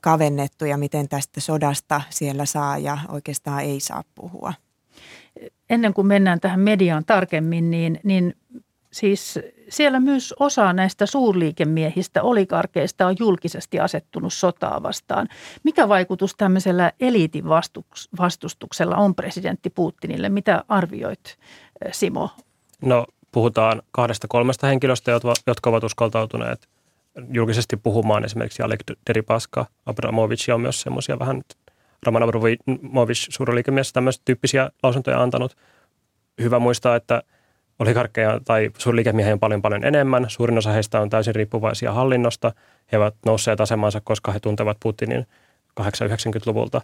kavennettu 0.00 0.64
ja 0.64 0.76
miten 0.76 1.08
tästä 1.08 1.40
sodasta 1.40 2.00
siellä 2.10 2.44
saa 2.46 2.78
ja 2.78 2.98
oikeastaan 3.08 3.62
ei 3.62 3.80
saa 3.80 4.04
puhua. 4.14 4.54
Ennen 5.70 5.94
kuin 5.94 6.06
mennään 6.06 6.40
tähän 6.40 6.60
mediaan 6.60 7.04
tarkemmin, 7.04 7.70
niin, 7.70 8.00
niin 8.04 8.34
siis 8.90 9.38
siellä 9.72 10.00
myös 10.00 10.34
osa 10.38 10.72
näistä 10.72 11.06
suurliikemiehistä, 11.06 12.22
olikarkeista 12.22 13.06
on 13.06 13.16
julkisesti 13.18 13.80
asettunut 13.80 14.32
sotaa 14.32 14.82
vastaan. 14.82 15.28
Mikä 15.62 15.88
vaikutus 15.88 16.34
tämmöisellä 16.36 16.92
eliitin 17.00 17.44
vastustuksella 18.18 18.96
on 18.96 19.14
presidentti 19.14 19.70
Putinille? 19.70 20.28
Mitä 20.28 20.64
arvioit, 20.68 21.38
Simo? 21.92 22.30
No 22.82 23.06
puhutaan 23.32 23.82
kahdesta 23.92 24.28
kolmesta 24.28 24.66
henkilöstä, 24.66 25.10
jotka 25.46 25.70
ovat 25.70 25.84
uskaltautuneet 25.84 26.68
julkisesti 27.32 27.76
puhumaan. 27.76 28.24
Esimerkiksi 28.24 28.62
Alek 28.62 28.80
Deripaska, 29.08 29.66
Abramovic 29.86 30.48
on 30.54 30.60
myös 30.60 30.80
semmoisia 30.80 31.18
vähän, 31.18 31.42
Roman 32.06 32.22
Abramovic, 32.22 33.26
suurliikemies, 33.30 33.92
tämmöisiä 33.92 34.22
tyyppisiä 34.24 34.70
lausuntoja 34.82 35.22
antanut. 35.22 35.56
Hyvä 36.40 36.58
muistaa, 36.58 36.96
että– 36.96 37.22
oligarkkeja 37.82 38.40
tai 38.44 38.70
suurliikemiehiä 38.78 39.32
on 39.32 39.40
paljon 39.40 39.62
paljon 39.62 39.84
enemmän. 39.84 40.24
Suurin 40.28 40.58
osa 40.58 40.70
heistä 40.70 41.00
on 41.00 41.10
täysin 41.10 41.34
riippuvaisia 41.34 41.92
hallinnosta. 41.92 42.52
He 42.92 42.98
ovat 42.98 43.14
nousseet 43.26 43.60
asemansa, 43.60 44.00
koska 44.04 44.32
he 44.32 44.40
tuntevat 44.40 44.76
Putinin 44.82 45.26
890-luvulta. 45.80 46.80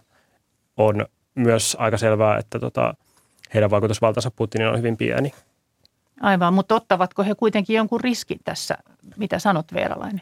On 0.77 1.05
myös 1.35 1.77
aika 1.79 1.97
selvää, 1.97 2.37
että 2.37 2.59
tota, 2.59 2.93
heidän 3.53 3.69
vaikutusvaltansa 3.69 4.31
Putinin 4.31 4.67
on 4.67 4.77
hyvin 4.77 4.97
pieni. 4.97 5.33
Aivan, 6.21 6.53
mutta 6.53 6.75
ottavatko 6.75 7.23
he 7.23 7.35
kuitenkin 7.35 7.75
jonkun 7.75 8.01
riskin 8.01 8.39
tässä? 8.43 8.77
Mitä 9.17 9.39
sanot 9.39 9.73
Veeralainen? 9.73 10.21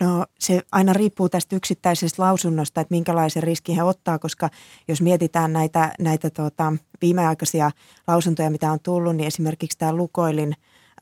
No 0.00 0.26
se 0.38 0.62
aina 0.72 0.92
riippuu 0.92 1.28
tästä 1.28 1.56
yksittäisestä 1.56 2.22
lausunnosta, 2.22 2.80
että 2.80 2.94
minkälaisen 2.94 3.42
riskin 3.42 3.76
he 3.76 3.82
ottaa, 3.82 4.18
koska 4.18 4.50
jos 4.88 5.02
mietitään 5.02 5.52
näitä, 5.52 5.92
näitä 5.98 6.30
tuota, 6.30 6.72
viimeaikaisia 7.00 7.70
lausuntoja, 8.06 8.50
mitä 8.50 8.72
on 8.72 8.80
tullut, 8.82 9.16
niin 9.16 9.26
esimerkiksi 9.26 9.78
tämä 9.78 9.92
Lukoilin 9.92 10.54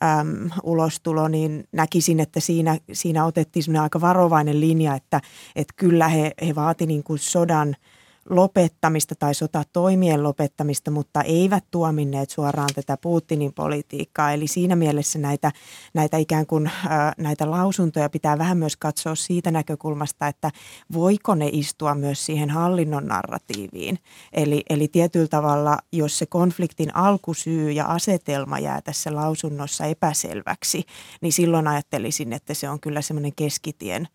äm, 0.05 0.51
ulostulo, 0.63 1.29
niin 1.29 1.65
näkisin, 1.73 2.21
että 2.21 2.41
siinä, 2.41 2.79
siinä 2.93 3.25
otettiin 3.25 3.77
aika 3.77 4.01
varovainen 4.01 4.61
linja, 4.61 4.95
että, 4.95 5.21
että 5.57 5.75
kyllä 5.77 6.09
he, 6.09 6.33
he 6.47 6.55
vaativat 6.55 6.89
niin 6.89 7.05
sodan– 7.19 7.77
lopettamista 8.31 9.15
tai 9.15 9.35
sotatoimien 9.35 10.23
lopettamista, 10.23 10.91
mutta 10.91 11.23
eivät 11.23 11.65
tuominneet 11.71 12.31
suoraan 12.31 12.69
tätä 12.75 12.97
Putinin 12.97 13.53
politiikkaa. 13.53 14.33
Eli 14.33 14.47
siinä 14.47 14.77
mielessä 14.77 15.19
näitä, 15.19 15.53
näitä 15.95 16.17
ikään 16.17 16.47
kuin 16.47 16.67
äh, 16.67 16.73
näitä 17.19 17.51
lausuntoja 17.51 18.11
pitää 18.11 18.39
vähän 18.39 18.59
myös 18.59 18.77
katsoa 18.77 19.15
siitä 19.15 19.51
näkökulmasta, 19.51 20.27
että 20.27 20.51
voiko 20.93 21.35
ne 21.35 21.49
istua 21.53 21.95
myös 21.95 22.27
siihen 22.27 22.51
hallinnon 22.51 23.07
narratiiviin. 23.07 23.99
Eli, 24.33 24.63
eli 24.71 24.89
tietyllä 24.89 25.29
tavalla, 25.29 25.79
jos 25.93 26.19
se 26.19 26.27
konfliktin 26.27 26.97
alkusyy 26.97 27.73
ja 27.73 27.85
asetelma 27.85 28.59
jää 28.59 28.81
tässä 28.81 29.15
lausunnossa 29.15 29.85
epäselväksi, 29.85 30.85
niin 31.21 31.33
silloin 31.33 31.69
ajattelisin, 31.69 32.33
että 32.33 32.55
se 32.55 32.69
on 32.69 32.81
kyllä 32.81 33.03
semmoinen 33.03 33.33
keskitien, 33.37 34.09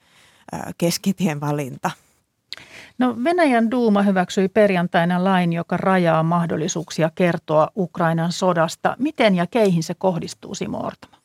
äh, 0.53 0.61
keskitien 0.77 1.41
valinta. 1.41 1.91
No 2.97 3.15
Venäjän 3.23 3.71
duuma 3.71 4.01
hyväksyi 4.01 4.47
perjantaina 4.47 5.23
lain, 5.23 5.53
joka 5.53 5.77
rajaa 5.77 6.23
mahdollisuuksia 6.23 7.11
kertoa 7.15 7.67
Ukrainan 7.75 8.31
sodasta. 8.31 8.95
Miten 8.99 9.35
ja 9.35 9.47
keihin 9.47 9.83
se 9.83 9.93
kohdistuu, 9.93 10.55
Simo 10.55 10.77
Ortama? 10.77 11.17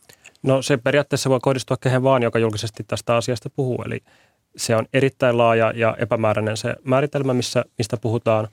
No 0.42 0.62
se 0.62 0.76
periaatteessa 0.76 1.30
voi 1.30 1.38
kohdistua 1.42 1.76
kehen 1.76 2.02
vaan, 2.02 2.22
joka 2.22 2.38
julkisesti 2.38 2.84
tästä 2.84 3.16
asiasta 3.16 3.50
puhuu. 3.50 3.82
Eli 3.86 4.00
se 4.56 4.76
on 4.76 4.86
erittäin 4.92 5.38
laaja 5.38 5.72
ja 5.76 5.96
epämääräinen 5.98 6.56
se 6.56 6.74
määritelmä, 6.84 7.34
missä, 7.34 7.64
mistä 7.78 7.96
puhutaan. 7.96 8.48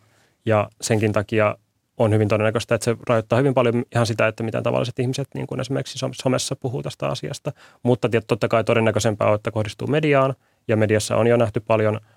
Ja 0.45 0.69
senkin 0.81 1.11
takia 1.11 1.55
on 1.97 2.13
hyvin 2.13 2.27
todennäköistä, 2.27 2.75
että 2.75 2.85
se 2.85 2.97
rajoittaa 3.09 3.37
hyvin 3.37 3.53
paljon 3.53 3.83
ihan 3.95 4.07
sitä, 4.07 4.27
että 4.27 4.43
miten 4.43 4.63
tavalliset 4.63 4.99
ihmiset 4.99 5.27
niin 5.33 5.47
kuin 5.47 5.61
esimerkiksi 5.61 5.99
somessa 6.21 6.55
puhuu 6.55 6.83
tästä 6.83 7.07
asiasta. 7.07 7.51
Mutta 7.83 8.09
totta 8.27 8.47
kai 8.47 8.63
todennäköisempää 8.63 9.27
on, 9.27 9.35
että 9.35 9.51
kohdistuu 9.51 9.87
mediaan. 9.87 10.35
Ja 10.67 10.77
mediassa 10.77 11.15
on 11.15 11.27
jo 11.27 11.37
nähty 11.37 11.59
paljon– 11.59 11.99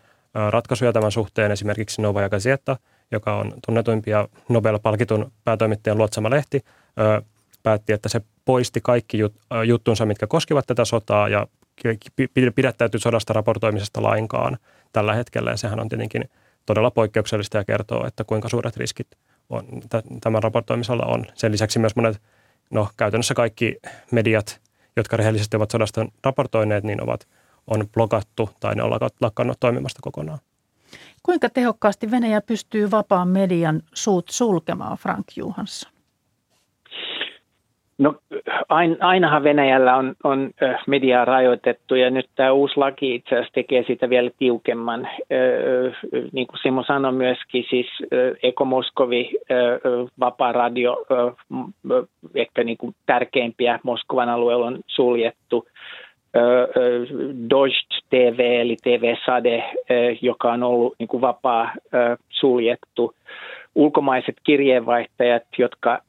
ratkaisuja 0.50 0.92
tämän 0.92 1.12
suhteen. 1.12 1.50
Esimerkiksi 1.50 2.02
Nova 2.02 2.28
Gazeta, 2.28 2.76
joka 3.10 3.36
on 3.36 3.52
tunnetuimpia 3.66 4.28
Nobel-palkitun 4.48 5.32
päätoimittajan 5.44 5.98
luotsama 5.98 6.30
lehti, 6.30 6.64
päätti, 7.62 7.92
että 7.92 8.08
se 8.08 8.20
poisti 8.44 8.80
kaikki 8.80 9.18
juttunsa, 9.64 10.06
mitkä 10.06 10.26
koskivat 10.26 10.66
tätä 10.66 10.84
sotaa 10.84 11.28
ja 11.28 11.46
pidättäytyi 12.54 13.00
sodasta 13.00 13.32
raportoimisesta 13.32 14.02
lainkaan 14.02 14.58
tällä 14.92 15.14
hetkellä. 15.14 15.50
Ja 15.50 15.56
sehän 15.56 15.80
on 15.80 15.88
tietenkin 15.88 16.30
todella 16.66 16.90
poikkeuksellista 16.90 17.56
ja 17.56 17.64
kertoo, 17.64 18.06
että 18.06 18.24
kuinka 18.24 18.48
suuret 18.48 18.76
riskit 18.76 19.06
on, 19.50 19.64
tämän 20.20 20.42
raportoimisella 20.42 21.06
on. 21.06 21.24
Sen 21.34 21.52
lisäksi 21.52 21.78
myös 21.78 21.96
monet, 21.96 22.22
no 22.70 22.88
käytännössä 22.96 23.34
kaikki 23.34 23.76
mediat, 24.10 24.60
jotka 24.96 25.16
rehellisesti 25.16 25.56
ovat 25.56 25.70
sodasta 25.70 26.06
raportoineet, 26.24 26.84
niin 26.84 27.02
ovat– 27.02 27.26
on 27.68 27.88
blokattu 27.94 28.50
tai 28.60 28.74
ne 28.74 28.82
on 28.82 28.90
lakannut 29.20 29.60
toimimasta 29.60 30.00
kokonaan. 30.02 30.38
Kuinka 31.22 31.48
tehokkaasti 31.48 32.10
Venäjä 32.10 32.40
pystyy 32.40 32.90
vapaan 32.90 33.28
median 33.28 33.80
suut 33.94 34.28
sulkemaan, 34.28 34.98
Frank 34.98 35.26
Johansson? 35.36 35.92
No 37.98 38.14
ainahan 39.00 39.44
Venäjällä 39.44 39.96
on, 39.96 40.14
on 40.24 40.50
mediaa 40.86 41.24
rajoitettu 41.24 41.94
ja 41.94 42.10
nyt 42.10 42.30
tämä 42.34 42.52
uusi 42.52 42.76
laki 42.76 43.14
itse 43.14 43.34
asiassa 43.34 43.52
tekee 43.54 43.84
sitä 43.86 44.10
vielä 44.10 44.30
tiukemman. 44.38 45.08
Niin 46.32 46.46
kuin 46.46 46.58
Simo 46.62 46.84
sanoi 46.84 47.12
myöskin, 47.12 47.64
siis 47.70 47.86
Eko 48.42 48.64
Moskovi, 48.64 49.30
Vapaa 50.20 50.52
Radio, 50.52 50.96
ehkä 52.34 52.64
niin 52.64 52.78
kuin 52.78 52.94
tärkeimpiä 53.06 53.80
Moskovan 53.82 54.28
alueella 54.28 54.66
on 54.66 54.78
suljettu. 54.86 55.66
Dojt 57.50 57.88
TV 58.10 58.60
eli 58.60 58.76
TV 58.82 59.14
Sade, 59.26 59.64
joka 60.22 60.52
on 60.52 60.62
ollut 60.62 60.94
niin 60.98 61.08
kuin 61.08 61.20
vapaa 61.20 61.72
suljettu. 62.28 63.14
Ulkomaiset 63.74 64.34
kirjeenvaihtajat, 64.44 65.42
jotka 65.58 66.02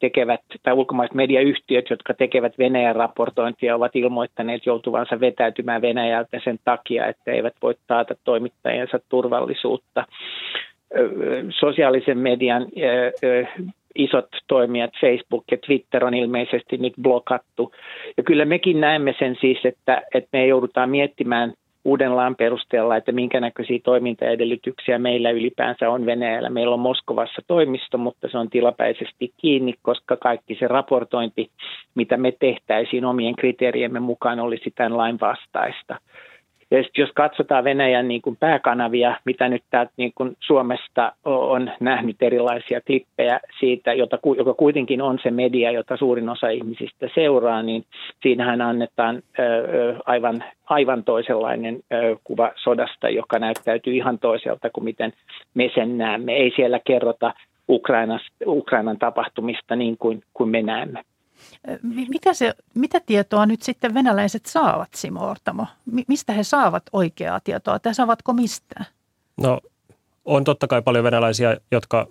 tekevät, 0.00 0.40
tai 0.62 0.74
ulkomaiset 0.74 1.14
mediayhtiöt, 1.14 1.90
jotka 1.90 2.14
tekevät 2.14 2.58
Venäjän 2.58 2.96
raportointia, 2.96 3.76
ovat 3.76 3.96
ilmoittaneet 3.96 4.66
joutuvansa 4.66 5.20
vetäytymään 5.20 5.82
Venäjältä 5.82 6.40
sen 6.44 6.58
takia, 6.64 7.06
että 7.06 7.30
eivät 7.32 7.54
voi 7.62 7.74
taata 7.86 8.14
toimittajiensa 8.24 8.98
turvallisuutta. 9.08 10.06
Sosiaalisen 11.50 12.18
median 12.18 12.66
isot 13.94 14.28
toimijat, 14.46 14.90
Facebook 15.00 15.44
ja 15.50 15.58
Twitter 15.66 16.04
on 16.04 16.14
ilmeisesti 16.14 16.76
nyt 16.76 16.92
blokattu. 17.02 17.72
Ja 18.16 18.22
kyllä 18.22 18.44
mekin 18.44 18.80
näemme 18.80 19.14
sen 19.18 19.36
siis, 19.40 19.58
että, 19.64 20.02
että 20.14 20.28
me 20.32 20.46
joudutaan 20.46 20.90
miettimään 20.90 21.52
uuden 21.84 22.16
lain 22.16 22.36
perusteella, 22.36 22.96
että 22.96 23.12
minkä 23.12 23.40
näköisiä 23.40 23.78
toimintaedellytyksiä 23.84 24.98
meillä 24.98 25.30
ylipäänsä 25.30 25.90
on 25.90 26.06
Venäjällä. 26.06 26.50
Meillä 26.50 26.74
on 26.74 26.80
Moskovassa 26.80 27.42
toimisto, 27.46 27.98
mutta 27.98 28.28
se 28.30 28.38
on 28.38 28.50
tilapäisesti 28.50 29.32
kiinni, 29.36 29.74
koska 29.82 30.16
kaikki 30.16 30.54
se 30.54 30.68
raportointi, 30.68 31.50
mitä 31.94 32.16
me 32.16 32.32
tehtäisiin 32.40 33.04
omien 33.04 33.36
kriteeriemme 33.36 34.00
mukaan, 34.00 34.40
olisi 34.40 34.72
tämän 34.74 34.96
lain 34.96 35.20
vastaista. 35.20 35.96
Ja 36.70 36.84
jos 36.98 37.10
katsotaan 37.14 37.64
Venäjän 37.64 38.08
niin 38.08 38.22
kuin 38.22 38.36
pääkanavia, 38.36 39.16
mitä 39.24 39.48
nyt 39.48 39.62
täältä 39.70 39.92
niin 39.96 40.12
kuin 40.14 40.36
Suomesta 40.40 41.12
on 41.24 41.70
nähnyt 41.80 42.16
erilaisia 42.22 42.80
klippejä 42.80 43.40
siitä, 43.60 43.92
jota, 43.92 44.18
joka 44.36 44.54
kuitenkin 44.54 45.02
on 45.02 45.18
se 45.22 45.30
media, 45.30 45.70
jota 45.70 45.96
suurin 45.96 46.28
osa 46.28 46.48
ihmisistä 46.48 47.08
seuraa, 47.14 47.62
niin 47.62 47.84
siinähän 48.22 48.60
annetaan 48.60 49.22
aivan, 50.06 50.44
aivan 50.64 51.04
toisenlainen 51.04 51.80
kuva 52.24 52.52
sodasta, 52.56 53.08
joka 53.08 53.38
näyttäytyy 53.38 53.94
ihan 53.94 54.18
toiselta 54.18 54.70
kuin 54.70 54.84
miten 54.84 55.12
me 55.54 55.70
sen 55.74 55.98
näemme. 55.98 56.32
Ei 56.32 56.52
siellä 56.56 56.80
kerrota 56.84 57.34
Ukrainan 58.46 58.98
tapahtumista 58.98 59.76
niin 59.76 59.96
kuin, 59.98 60.22
kuin 60.34 60.50
me 60.50 60.62
näemme. 60.62 61.02
Mitä, 61.82 62.34
se, 62.34 62.54
mitä 62.74 63.00
tietoa 63.00 63.46
nyt 63.46 63.62
sitten 63.62 63.94
venäläiset 63.94 64.46
saavat, 64.46 64.88
Simo 64.94 65.30
Ortamo? 65.30 65.66
Mistä 66.08 66.32
he 66.32 66.42
saavat 66.42 66.82
oikeaa 66.92 67.40
tietoa 67.40 67.78
tai 67.78 67.94
saavatko 67.94 68.32
mistään? 68.32 68.86
No 69.36 69.60
on 70.24 70.44
totta 70.44 70.66
kai 70.66 70.82
paljon 70.82 71.04
venäläisiä, 71.04 71.56
jotka 71.70 72.06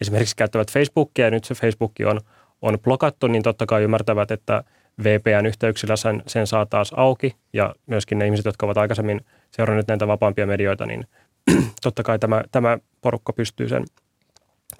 esimerkiksi 0.00 0.36
käyttävät 0.36 0.72
Facebookia 0.72 1.24
ja 1.24 1.30
nyt 1.30 1.44
se 1.44 1.54
Facebook 1.54 1.92
on, 2.06 2.20
on 2.62 2.78
blokattu, 2.80 3.26
niin 3.26 3.42
totta 3.42 3.66
kai 3.66 3.82
ymmärtävät, 3.82 4.30
että 4.30 4.64
VPN-yhteyksillä 5.04 5.96
sen, 5.96 6.22
sen 6.26 6.46
saa 6.46 6.66
taas 6.66 6.92
auki 6.96 7.36
ja 7.52 7.74
myöskin 7.86 8.18
ne 8.18 8.24
ihmiset, 8.24 8.44
jotka 8.44 8.66
ovat 8.66 8.78
aikaisemmin 8.78 9.20
seuranneet 9.50 9.88
näitä 9.88 10.06
vapaampia 10.06 10.46
medioita, 10.46 10.86
niin 10.86 11.06
totta 11.82 12.02
kai 12.02 12.18
tämä, 12.18 12.42
tämä 12.52 12.78
porukka 13.00 13.32
pystyy 13.32 13.68
sen 13.68 13.84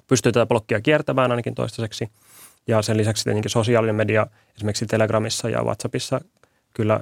pystyy 0.07 0.31
tätä 0.31 0.45
blokkia 0.45 0.81
kiertämään 0.81 1.31
ainakin 1.31 1.55
toistaiseksi. 1.55 2.09
Ja 2.69 2.81
sen 2.81 2.97
lisäksi 2.97 3.23
tietenkin 3.23 3.51
sosiaalinen 3.51 3.95
media 3.95 4.27
esimerkiksi 4.55 4.85
Telegramissa 4.85 5.49
ja 5.49 5.63
WhatsAppissa 5.63 6.21
kyllä 6.73 6.99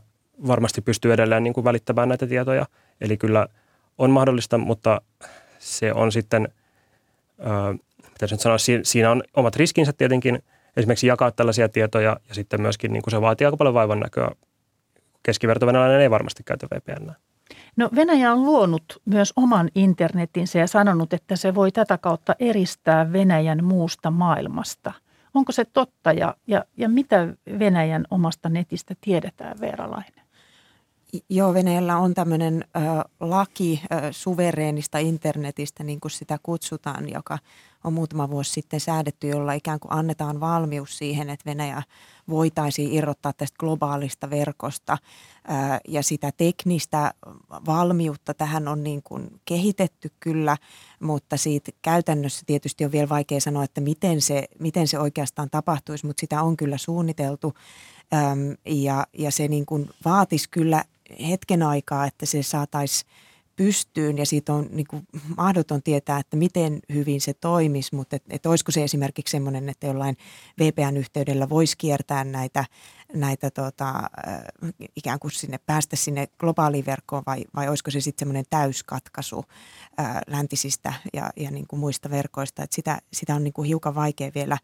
varmasti 0.47 0.82
pystyy 0.82 1.13
edelleen 1.13 1.43
niin 1.43 1.53
kuin 1.53 1.63
välittämään 1.63 2.09
näitä 2.09 2.28
tietoja. 2.28 2.65
Eli 3.01 3.18
kyllä 3.18 3.47
on 3.97 4.11
mahdollista, 4.11 4.57
mutta 4.57 5.01
se 5.59 5.93
on 5.93 6.11
sitten, 6.11 6.47
öö, 7.39 7.74
mitä 7.97 8.28
nyt 8.32 8.39
sanoa, 8.39 8.57
siinä 8.84 9.11
on 9.11 9.24
omat 9.34 9.55
riskinsä 9.55 9.93
tietenkin 9.93 10.43
esimerkiksi 10.78 11.07
jakaa 11.07 11.32
tällaisia 11.32 11.70
tietoja 11.70 12.18
ja 12.30 12.36
sitten 12.36 12.61
myöskin 12.61 12.93
niin 12.93 13.03
kuin 13.03 13.11
se 13.11 13.22
vaatii 13.22 13.45
aika 13.45 13.57
paljon 13.57 13.74
vaivan 13.74 13.99
näköä. 13.99 14.32
Keskivertovenäläinen 15.24 16.01
ei 16.01 16.09
varmasti 16.09 16.43
käytä 16.43 16.68
VPN. 16.76 17.11
No 17.76 17.89
Venäjä 17.95 18.32
on 18.32 18.45
luonut 18.45 19.01
myös 19.05 19.34
oman 19.36 19.70
internetinsä 19.76 20.59
ja 20.59 20.68
sanonut, 20.68 21.13
että 21.13 21.36
se 21.36 21.55
voi 21.55 21.72
tätä 21.72 21.97
kautta 21.97 22.36
eristää 22.39 23.13
Venäjän 23.13 23.63
muusta 23.63 24.11
maailmasta. 24.11 24.93
Onko 25.38 25.51
se 25.51 25.65
totta 25.65 26.11
ja, 26.11 26.35
ja, 26.47 26.65
ja 26.77 26.89
mitä 26.89 27.27
Venäjän 27.59 28.05
omasta 28.11 28.49
netistä 28.49 28.95
tiedetään, 29.01 29.59
Veeralainen? 29.59 30.26
Joo, 31.30 31.53
Venäjällä 31.53 31.97
on 31.97 32.14
tämmöinen 32.14 32.66
ö, 32.76 32.80
laki 33.20 33.82
ö, 33.84 34.14
suvereenista 34.14 34.97
internetistä, 34.97 35.84
niin 35.84 35.99
kuin 35.99 36.12
sitä 36.12 36.38
kutsutaan, 36.43 37.10
joka 37.10 37.39
on 37.84 37.93
muutama 37.93 38.30
vuosi 38.30 38.51
sitten 38.51 38.80
säädetty, 38.80 39.28
jolla 39.28 39.53
ikään 39.53 39.80
kuin 39.80 39.93
annetaan 39.93 40.39
valmius 40.39 40.97
siihen, 40.97 41.30
että 41.30 41.45
Venäjä 41.45 41.84
voitaisiin 42.30 42.93
irrottaa 42.93 43.34
tästä 43.34 43.55
globaalista 43.60 44.30
verkosta. 44.30 44.97
Ö, 45.49 45.51
ja 45.88 46.03
sitä 46.03 46.32
teknistä 46.38 47.14
valmiutta 47.66 48.34
tähän 48.34 48.68
on 48.68 48.84
niin 48.84 49.03
kuin 49.03 49.41
kehitetty 49.45 50.12
kyllä, 50.20 50.58
mutta 50.99 51.38
siitä 51.38 51.72
käytännössä 51.82 52.43
tietysti 52.45 52.86
on 52.86 52.91
vielä 52.91 53.10
vaikea 53.10 53.41
sanoa, 53.41 53.64
että 53.64 53.82
miten 53.82 54.22
se, 54.22 54.45
miten 54.60 54.88
se 54.88 54.99
oikeastaan 54.99 55.49
tapahtuisi, 55.49 56.05
mutta 56.05 56.22
sitä 56.22 56.41
on 56.41 56.58
kyllä 56.58 56.78
suunniteltu. 56.78 57.53
Öm, 58.14 58.58
ja, 58.66 59.08
ja 59.18 59.32
se 59.32 59.47
niin 59.47 59.66
kuin 59.66 59.89
vaatisi 60.05 60.49
kyllä 60.49 60.84
hetken 61.28 61.64
aikaa, 61.64 62.05
että 62.05 62.26
se 62.26 62.43
saataisiin 62.43 63.12
pystyyn 63.55 64.18
ja 64.18 64.26
siitä 64.26 64.53
on 64.53 64.68
niin 64.72 64.88
kuin 64.89 65.08
mahdoton 65.38 65.84
tietää, 65.84 66.20
että 66.20 66.38
miten 66.38 66.80
hyvin 66.93 67.22
se 67.22 67.34
toimisi, 67.34 67.95
mutta 67.95 68.16
et, 68.16 68.24
et 68.30 68.45
olisiko 68.45 68.72
se 68.72 68.84
esimerkiksi 68.84 69.32
sellainen, 69.32 69.70
että 69.70 69.88
jollain 69.88 70.18
VPN-yhteydellä 70.60 71.49
voisi 71.49 71.78
kiertää 71.78 72.24
näitä 72.24 72.66
näitä 73.14 73.51
tota, 73.51 73.93
ikään 74.95 75.20
kuin 75.20 75.32
sinne 75.32 75.58
päästä 75.66 75.95
sinne 75.95 76.28
globaaliin 76.38 76.86
verkkoon 76.86 77.24
vai, 77.28 77.45
vai 77.55 77.70
olisiko 77.70 77.91
se 77.91 78.01
sitten 78.01 78.20
semmoinen 78.20 78.45
täyskatkaisu 78.49 79.45
ää, 79.97 80.22
läntisistä 80.28 80.93
ja, 81.14 81.30
ja 81.36 81.51
niin 81.51 81.68
kuin 81.68 81.80
muista 81.80 82.10
verkoista. 82.10 82.64
Et 82.64 82.72
sitä, 82.72 82.99
sitä 83.14 83.36
on 83.36 83.43
niin 83.43 83.53
kuin 83.53 83.68
hiukan 83.68 83.95
vaikea 83.95 84.32
vielä, 84.36 84.58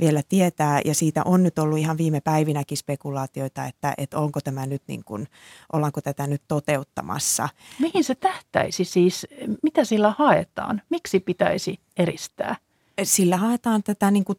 vielä 0.00 0.22
tietää 0.28 0.80
ja 0.84 0.94
siitä 0.94 1.22
on 1.24 1.42
nyt 1.42 1.58
ollut 1.58 1.78
ihan 1.78 1.98
viime 1.98 2.20
päivinäkin 2.20 2.78
spekulaatioita, 2.78 3.64
että, 3.64 3.94
että 3.98 4.18
onko 4.18 4.40
tämä 4.40 4.66
nyt 4.66 4.82
niin 4.86 5.04
kuin, 5.04 5.28
ollaanko 5.72 6.00
tätä 6.00 6.26
nyt 6.26 6.42
toteuttamassa. 6.48 7.48
Mihin 7.78 8.04
se 8.04 8.14
tähtäisi 8.14 8.84
siis? 8.84 9.26
Mitä 9.62 9.84
sillä 9.84 10.14
haetaan? 10.18 10.82
Miksi 10.90 11.20
pitäisi 11.20 11.80
eristää? 11.96 12.56
Sillä 13.02 13.36
haetaan 13.36 13.82
tätä 13.82 14.10
niin 14.10 14.24
kuin, 14.24 14.38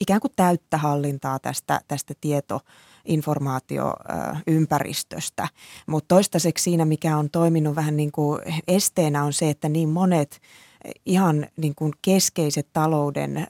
ikään 0.00 0.20
kuin 0.20 0.32
täyttä 0.36 0.78
hallintaa 0.78 1.38
tästä, 1.38 1.80
tästä 1.88 2.14
tieto 2.20 2.60
informaatioympäristöstä. 3.04 5.48
Mutta 5.86 6.14
toistaiseksi 6.14 6.62
siinä, 6.62 6.84
mikä 6.84 7.16
on 7.16 7.30
toiminut 7.30 7.76
vähän 7.76 7.96
niin 7.96 8.12
kuin 8.12 8.40
esteenä, 8.68 9.24
on 9.24 9.32
se, 9.32 9.50
että 9.50 9.68
niin 9.68 9.88
monet 9.88 10.40
ihan 11.06 11.46
niin 11.56 11.74
kuin 11.74 11.92
keskeiset 12.02 12.68
talouden 12.72 13.46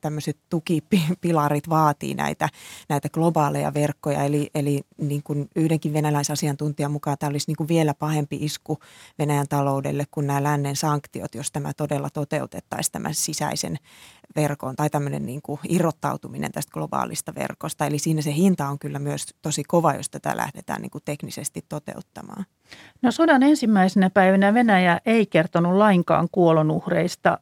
tämmöiset 0.00 0.36
tukipilarit 0.50 1.68
vaatii 1.68 2.14
näitä, 2.14 2.48
näitä 2.88 3.08
globaaleja 3.08 3.74
verkkoja. 3.74 4.24
Eli, 4.24 4.50
eli 4.54 4.82
niin 5.00 5.22
kuin 5.22 5.48
yhdenkin 5.56 5.92
venäläisasiantuntijan 5.92 6.92
mukaan 6.92 7.18
tämä 7.18 7.30
olisi 7.30 7.50
niin 7.50 7.56
kuin 7.56 7.68
vielä 7.68 7.94
pahempi 7.94 8.38
isku 8.40 8.78
Venäjän 9.18 9.48
taloudelle 9.48 10.04
kuin 10.10 10.26
nämä 10.26 10.42
lännen 10.42 10.76
sanktiot, 10.76 11.34
jos 11.34 11.52
tämä 11.52 11.72
todella 11.76 12.10
toteutettaisiin 12.10 12.92
tämän 12.92 13.14
sisäisen 13.14 13.76
verkon 14.36 14.76
tai 14.76 14.90
tämmöinen 14.90 15.26
niin 15.26 15.42
kuin 15.42 15.60
irrottautuminen 15.68 16.52
tästä 16.52 16.72
globaalista 16.72 17.34
verkosta. 17.34 17.86
Eli 17.86 17.98
siinä 17.98 18.22
se 18.22 18.34
hinta 18.34 18.68
on 18.68 18.78
kyllä 18.78 18.98
myös 18.98 19.26
tosi 19.42 19.64
kova, 19.64 19.94
jos 19.94 20.10
tätä 20.10 20.36
lähdetään 20.36 20.82
niin 20.82 20.90
kuin 20.90 21.04
teknisesti 21.04 21.64
toteuttamaan. 21.68 22.44
No 23.02 23.10
sodan 23.10 23.42
ensimmäisenä 23.42 24.10
päivänä 24.10 24.54
Venäjä 24.54 25.00
ei 25.06 25.26
kertonut 25.26 25.74
lainkaan 25.74 26.28
kuolonuhreista 26.32 27.38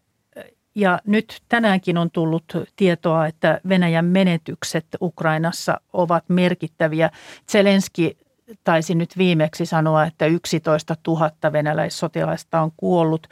ja 0.74 0.98
nyt 1.06 1.42
tänäänkin 1.48 1.98
on 1.98 2.10
tullut 2.10 2.44
tietoa, 2.76 3.26
että 3.26 3.60
Venäjän 3.68 4.04
menetykset 4.04 4.86
Ukrainassa 5.00 5.80
ovat 5.92 6.24
merkittäviä. 6.28 7.10
Zelenski 7.50 8.18
taisi 8.64 8.94
nyt 8.94 9.18
viimeksi 9.18 9.66
sanoa, 9.66 10.04
että 10.04 10.26
11 10.26 10.96
000 11.06 11.52
venäläissotilaista 11.52 12.60
on 12.60 12.72
kuollut. 12.76 13.26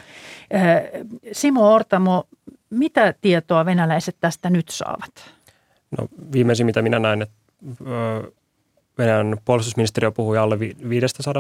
Simo 1.33 1.75
Ortamo, 1.75 2.25
mitä 2.71 3.15
tietoa 3.21 3.65
venäläiset 3.65 4.17
tästä 4.21 4.51
nyt 4.51 4.69
saavat? 4.69 5.11
No 5.99 6.09
viimeisin, 6.33 6.67
mitä 6.67 6.83
minä 6.83 6.99
näin, 6.99 7.23
että 7.23 7.35
Venäjän 8.99 9.37
puolustusministeriö 9.45 10.11
puhui 10.11 10.39
alle 10.39 10.59
500 10.59 11.33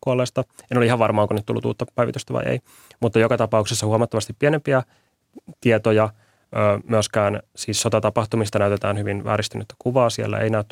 kuolleesta. 0.00 0.44
En 0.70 0.78
ole 0.78 0.86
ihan 0.86 0.98
varma, 0.98 1.22
onko 1.22 1.34
nyt 1.34 1.46
tullut 1.46 1.64
uutta 1.64 1.86
päivitystä 1.94 2.32
vai 2.32 2.44
ei, 2.46 2.60
mutta 3.00 3.18
joka 3.18 3.36
tapauksessa 3.36 3.86
huomattavasti 3.86 4.32
pienempiä 4.38 4.82
tietoja. 5.60 6.08
Myöskään 6.88 7.40
siis 7.56 7.82
sotatapahtumista 7.82 8.58
näytetään 8.58 8.98
hyvin 8.98 9.24
vääristynyttä 9.24 9.74
kuvaa. 9.78 10.10
Siellä 10.10 10.38
ei 10.38 10.50
näy 10.50 10.64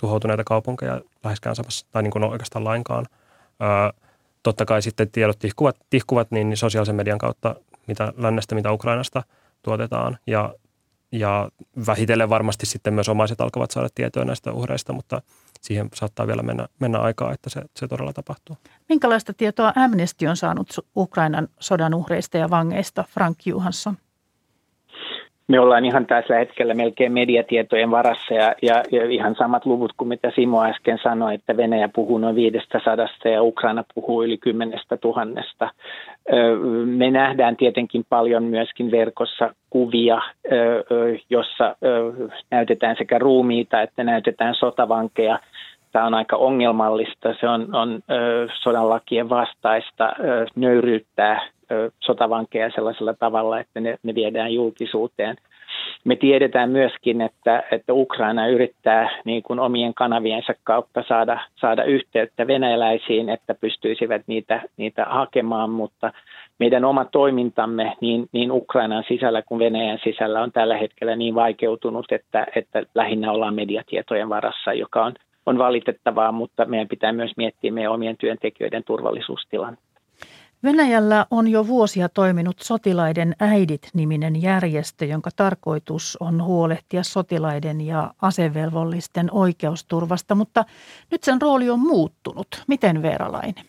tuhoutuneita 0.00 0.44
kaupunkeja 0.44 1.00
läheskään 1.24 1.56
samassa, 1.56 1.86
tai 1.90 2.02
niin 2.02 2.10
kuin 2.10 2.24
oikeastaan 2.24 2.64
lainkaan. 2.64 3.06
Totta 4.42 4.64
kai 4.64 4.82
sitten 4.82 5.10
tiedot 5.10 5.38
tihkuvat, 5.38 5.76
tihkuvat 5.90 6.30
niin 6.30 6.56
sosiaalisen 6.56 6.94
median 6.94 7.18
kautta 7.18 7.56
mitä 7.86 8.12
lännestä, 8.16 8.54
mitä 8.54 8.72
Ukrainasta 8.72 9.22
tuotetaan. 9.62 10.18
Ja, 10.26 10.54
ja 11.12 11.48
vähitellen 11.86 12.30
varmasti 12.30 12.66
sitten 12.66 12.94
myös 12.94 13.08
omaiset 13.08 13.40
alkavat 13.40 13.70
saada 13.70 13.88
tietoa 13.94 14.24
näistä 14.24 14.52
uhreista, 14.52 14.92
mutta 14.92 15.22
siihen 15.60 15.88
saattaa 15.94 16.26
vielä 16.26 16.42
mennä, 16.42 16.68
mennä 16.80 16.98
aikaa, 16.98 17.32
että 17.32 17.50
se, 17.50 17.62
se 17.76 17.88
todella 17.88 18.12
tapahtuu. 18.12 18.56
Minkälaista 18.88 19.34
tietoa 19.34 19.72
Amnesty 19.76 20.26
on 20.26 20.36
saanut 20.36 20.68
Ukrainan 20.96 21.48
sodan 21.60 21.94
uhreista 21.94 22.38
ja 22.38 22.50
vangeista, 22.50 23.04
Frank 23.08 23.46
Johansson? 23.46 23.96
Me 25.52 25.60
ollaan 25.60 25.84
ihan 25.84 26.06
tällä 26.06 26.38
hetkellä 26.38 26.74
melkein 26.74 27.12
mediatietojen 27.12 27.90
varassa 27.90 28.34
ja, 28.34 28.54
ja, 28.62 28.82
ja 28.90 29.10
ihan 29.10 29.34
samat 29.34 29.66
luvut 29.66 29.92
kuin 29.96 30.08
mitä 30.08 30.32
Simo 30.34 30.64
äsken 30.64 30.98
sanoi, 31.02 31.34
että 31.34 31.56
Venäjä 31.56 31.88
puhuu 31.88 32.18
noin 32.18 32.36
500 32.36 32.80
ja 33.24 33.42
Ukraina 33.42 33.84
puhuu 33.94 34.22
yli 34.22 34.38
10 34.38 34.78
tuhannesta. 35.00 35.70
Me 36.84 37.10
nähdään 37.10 37.56
tietenkin 37.56 38.04
paljon 38.08 38.44
myöskin 38.44 38.90
verkossa 38.90 39.54
kuvia, 39.70 40.22
jossa 41.30 41.76
näytetään 42.50 42.96
sekä 42.96 43.18
ruumiita 43.18 43.82
että 43.82 44.04
näytetään 44.04 44.54
sotavankeja. 44.54 45.38
Tämä 45.92 46.06
on 46.06 46.14
aika 46.14 46.36
ongelmallista, 46.36 47.34
se 47.40 47.48
on, 47.48 47.74
on 47.74 48.00
sodan 48.62 48.88
lakien 48.88 49.28
vastaista 49.28 50.12
nöyryyttää 50.56 51.40
sotavankeja 52.00 52.70
sellaisella 52.74 53.14
tavalla, 53.14 53.60
että 53.60 53.80
ne, 53.80 53.96
ne 54.02 54.14
viedään 54.14 54.54
julkisuuteen. 54.54 55.36
Me 56.04 56.16
tiedetään 56.16 56.70
myöskin, 56.70 57.20
että, 57.20 57.62
että 57.70 57.92
Ukraina 57.92 58.46
yrittää 58.46 59.20
niin 59.24 59.42
kuin 59.42 59.60
omien 59.60 59.94
kanaviensa 59.94 60.54
kautta 60.64 61.04
saada, 61.08 61.40
saada 61.56 61.84
yhteyttä 61.84 62.46
venäläisiin, 62.46 63.28
että 63.28 63.54
pystyisivät 63.54 64.22
niitä, 64.26 64.62
niitä 64.76 65.04
hakemaan, 65.04 65.70
mutta 65.70 66.12
meidän 66.58 66.84
oma 66.84 67.04
toimintamme 67.04 67.96
niin, 68.00 68.26
niin 68.32 68.52
Ukrainan 68.52 69.04
sisällä 69.08 69.42
kuin 69.42 69.58
Venäjän 69.58 69.98
sisällä 70.04 70.42
on 70.42 70.52
tällä 70.52 70.76
hetkellä 70.76 71.16
niin 71.16 71.34
vaikeutunut, 71.34 72.12
että, 72.12 72.46
että 72.56 72.82
lähinnä 72.94 73.32
ollaan 73.32 73.54
mediatietojen 73.54 74.28
varassa, 74.28 74.72
joka 74.72 75.04
on, 75.04 75.14
on 75.46 75.58
valitettavaa, 75.58 76.32
mutta 76.32 76.64
meidän 76.64 76.88
pitää 76.88 77.12
myös 77.12 77.32
miettiä 77.36 77.72
meidän 77.72 77.92
omien 77.92 78.16
työntekijöiden 78.16 78.84
turvallisuustilannetta. 78.84 79.91
Venäjällä 80.62 81.26
on 81.30 81.48
jo 81.48 81.66
vuosia 81.66 82.08
toiminut 82.08 82.58
Sotilaiden 82.60 83.36
äidit-niminen 83.40 84.42
järjestö, 84.42 85.04
jonka 85.04 85.30
tarkoitus 85.36 86.16
on 86.20 86.44
huolehtia 86.44 87.02
sotilaiden 87.02 87.80
ja 87.80 88.14
asevelvollisten 88.22 89.28
oikeusturvasta, 89.32 90.34
mutta 90.34 90.64
nyt 91.10 91.24
sen 91.24 91.42
rooli 91.42 91.70
on 91.70 91.80
muuttunut. 91.80 92.64
Miten 92.66 93.02
Veeralainen? 93.02 93.64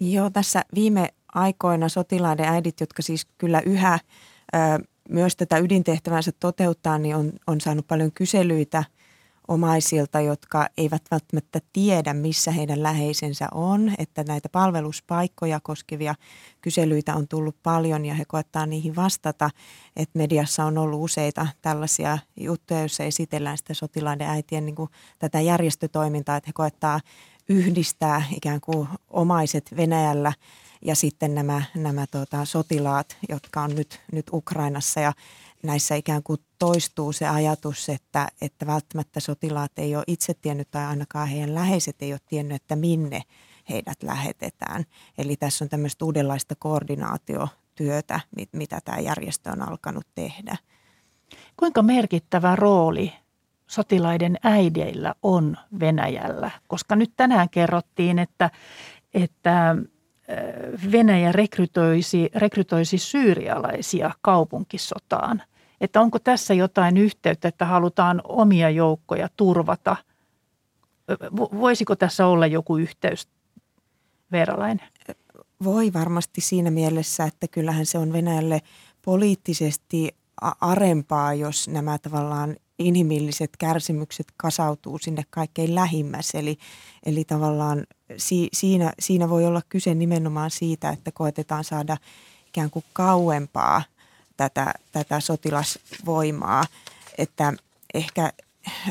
Joo, 0.00 0.30
tässä 0.30 0.64
viime 0.74 1.08
aikoina 1.34 1.88
sotilaiden 1.88 2.48
äidit, 2.48 2.80
jotka 2.80 3.02
siis 3.02 3.26
kyllä 3.38 3.60
yhä 3.60 3.98
ö, 4.54 4.58
myös 5.08 5.36
tätä 5.36 5.58
ydintehtävänsä 5.58 6.32
toteuttaa, 6.40 6.98
niin 6.98 7.16
on, 7.16 7.32
on 7.46 7.60
saanut 7.60 7.86
paljon 7.86 8.12
kyselyitä 8.12 8.84
omaisilta, 9.48 10.20
jotka 10.20 10.68
eivät 10.76 11.02
välttämättä 11.10 11.60
tiedä, 11.72 12.14
missä 12.14 12.50
heidän 12.50 12.82
läheisensä 12.82 13.48
on, 13.54 13.92
että 13.98 14.24
näitä 14.24 14.48
palveluspaikkoja 14.48 15.60
koskevia 15.62 16.14
kyselyitä 16.60 17.14
on 17.14 17.28
tullut 17.28 17.56
paljon 17.62 18.04
ja 18.04 18.14
he 18.14 18.24
koettaa 18.24 18.66
niihin 18.66 18.96
vastata, 18.96 19.50
että 19.96 20.18
mediassa 20.18 20.64
on 20.64 20.78
ollut 20.78 21.04
useita 21.04 21.46
tällaisia 21.62 22.18
juttuja, 22.40 22.80
joissa 22.80 23.04
esitellään 23.04 23.58
sitä 23.58 23.74
sotilaiden 23.74 24.28
äitien 24.28 24.66
niin 24.66 24.76
kuin 24.76 24.90
tätä 25.18 25.40
järjestötoimintaa, 25.40 26.36
että 26.36 26.48
he 26.48 26.52
koettaa 26.52 27.00
yhdistää 27.48 28.22
ikään 28.36 28.60
kuin 28.60 28.88
omaiset 29.10 29.76
Venäjällä 29.76 30.32
ja 30.82 30.94
sitten 30.94 31.34
nämä, 31.34 31.62
nämä 31.74 32.06
tota, 32.06 32.44
sotilaat, 32.44 33.16
jotka 33.28 33.62
on 33.62 33.74
nyt, 33.74 34.00
nyt 34.12 34.26
Ukrainassa. 34.32 35.00
Ja 35.00 35.12
näissä 35.62 35.94
ikään 35.94 36.22
kuin 36.22 36.40
toistuu 36.58 37.12
se 37.12 37.28
ajatus, 37.28 37.88
että, 37.88 38.28
että 38.40 38.66
välttämättä 38.66 39.20
sotilaat 39.20 39.72
ei 39.76 39.96
ole 39.96 40.04
itse 40.06 40.34
tiennyt 40.34 40.70
tai 40.70 40.84
ainakaan 40.84 41.28
heidän 41.28 41.54
läheiset 41.54 42.02
ei 42.02 42.12
ole 42.12 42.20
tiennyt, 42.28 42.62
että 42.62 42.76
minne 42.76 43.22
heidät 43.68 44.02
lähetetään. 44.02 44.84
Eli 45.18 45.36
tässä 45.36 45.64
on 45.64 45.68
tämmöistä 45.68 46.04
uudenlaista 46.04 46.54
koordinaatiotyötä, 46.58 48.20
mitä 48.52 48.80
tämä 48.84 48.98
järjestö 48.98 49.50
on 49.50 49.68
alkanut 49.68 50.06
tehdä. 50.14 50.56
Kuinka 51.56 51.82
merkittävä 51.82 52.56
rooli 52.56 53.12
sotilaiden 53.66 54.36
äideillä 54.42 55.14
on 55.22 55.56
Venäjällä? 55.80 56.50
Koska 56.68 56.96
nyt 56.96 57.12
tänään 57.16 57.50
kerrottiin, 57.50 58.18
että, 58.18 58.50
että 59.14 59.76
Venäjä 60.92 61.32
rekrytoisi, 61.32 62.30
rekrytoisi 62.34 62.98
syyrialaisia 62.98 64.10
kaupunkisotaan. 64.22 65.42
Että 65.80 66.00
onko 66.00 66.18
tässä 66.18 66.54
jotain 66.54 66.96
yhteyttä, 66.96 67.48
että 67.48 67.64
halutaan 67.64 68.20
omia 68.24 68.70
joukkoja 68.70 69.28
turvata? 69.36 69.96
Voisiko 71.36 71.96
tässä 71.96 72.26
olla 72.26 72.46
joku 72.46 72.76
yhteys, 72.76 73.28
Veeralainen? 74.32 74.86
Voi 75.64 75.92
varmasti 75.92 76.40
siinä 76.40 76.70
mielessä, 76.70 77.24
että 77.24 77.48
kyllähän 77.48 77.86
se 77.86 77.98
on 77.98 78.12
Venäjälle 78.12 78.60
poliittisesti 79.04 80.16
arempaa, 80.60 81.34
jos 81.34 81.68
nämä 81.68 81.98
tavallaan 81.98 82.56
inhimilliset 82.78 83.50
kärsimykset 83.58 84.26
kasautuu 84.36 84.98
sinne 84.98 85.22
kaikkein 85.30 85.74
lähimmäs. 85.74 86.30
Eli, 86.34 86.58
eli 87.06 87.24
tavallaan 87.24 87.86
si, 88.16 88.48
siinä, 88.52 88.92
siinä 88.98 89.28
voi 89.28 89.46
olla 89.46 89.62
kyse 89.68 89.94
nimenomaan 89.94 90.50
siitä, 90.50 90.90
että 90.90 91.12
koetetaan 91.12 91.64
saada 91.64 91.96
ikään 92.46 92.70
kuin 92.70 92.84
kauempaa 92.92 93.82
tätä, 94.36 94.74
tätä 94.92 95.20
sotilasvoimaa. 95.20 96.64
Että 97.18 97.52
ehkä 97.94 98.32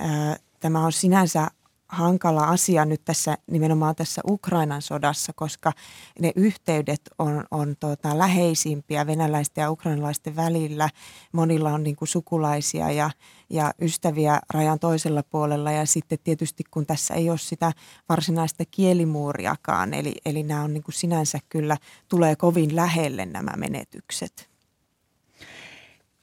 ää, 0.02 0.38
tämä 0.60 0.86
on 0.86 0.92
sinänsä 0.92 1.48
hankala 1.90 2.44
asia 2.44 2.86
nyt 2.86 3.02
tässä 3.06 3.38
nimenomaan 3.52 3.96
tässä 3.96 4.22
Ukrainan 4.28 4.82
sodassa, 4.82 5.34
koska 5.36 5.72
ne 6.20 6.32
yhteydet 6.36 7.02
on, 7.20 7.46
on 7.52 7.76
tuota, 7.80 8.18
läheisimpiä 8.18 9.08
venäläisten 9.08 9.62
ja 9.62 9.72
ukrainalaisten 9.72 10.36
välillä. 10.36 10.90
Monilla 11.32 11.74
on 11.74 11.84
niin 11.84 11.96
kuin 11.96 12.10
sukulaisia 12.10 12.92
ja, 12.92 13.10
ja 13.50 13.74
ystäviä 13.82 14.40
rajan 14.54 14.80
toisella 14.80 15.24
puolella 15.24 15.72
ja 15.72 15.86
sitten 15.86 16.20
tietysti 16.24 16.64
kun 16.72 16.86
tässä 16.86 17.14
ei 17.14 17.30
ole 17.30 17.38
sitä 17.38 17.72
varsinaista 18.10 18.64
kielimuuriakaan, 18.72 19.94
eli, 19.94 20.16
eli 20.26 20.44
nämä 20.44 20.64
on 20.64 20.74
niin 20.74 20.84
kuin 20.84 20.96
sinänsä 20.96 21.40
kyllä 21.50 21.78
tulee 22.10 22.36
kovin 22.36 22.76
lähelle 22.76 23.26
nämä 23.26 23.52
menetykset. 23.58 24.57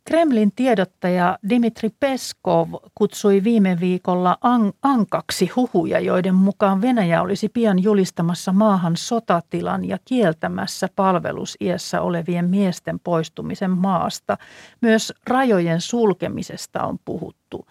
Kremlin 0.05 0.53
tiedottaja 0.57 1.39
Dimitri 1.49 1.91
Peskov 2.01 2.69
kutsui 2.95 3.45
viime 3.45 3.77
viikolla 3.81 4.39
an- 4.41 4.73
ankaksi 4.83 5.47
huhuja, 5.57 6.01
joiden 6.01 6.35
mukaan 6.35 6.81
Venäjä 6.81 7.23
olisi 7.23 7.49
pian 7.49 7.83
julistamassa 7.83 8.53
maahan 8.53 8.97
sotatilan 8.97 9.85
ja 9.85 9.99
kieltämässä 10.05 10.89
palvelusiässä 10.97 12.01
olevien 12.01 12.51
miesten 12.51 13.01
poistumisen 13.01 13.71
maasta. 13.71 14.39
Myös 14.81 15.13
rajojen 15.27 15.81
sulkemisesta 15.81 16.83
on 16.83 16.99
puhuttu. 17.05 17.67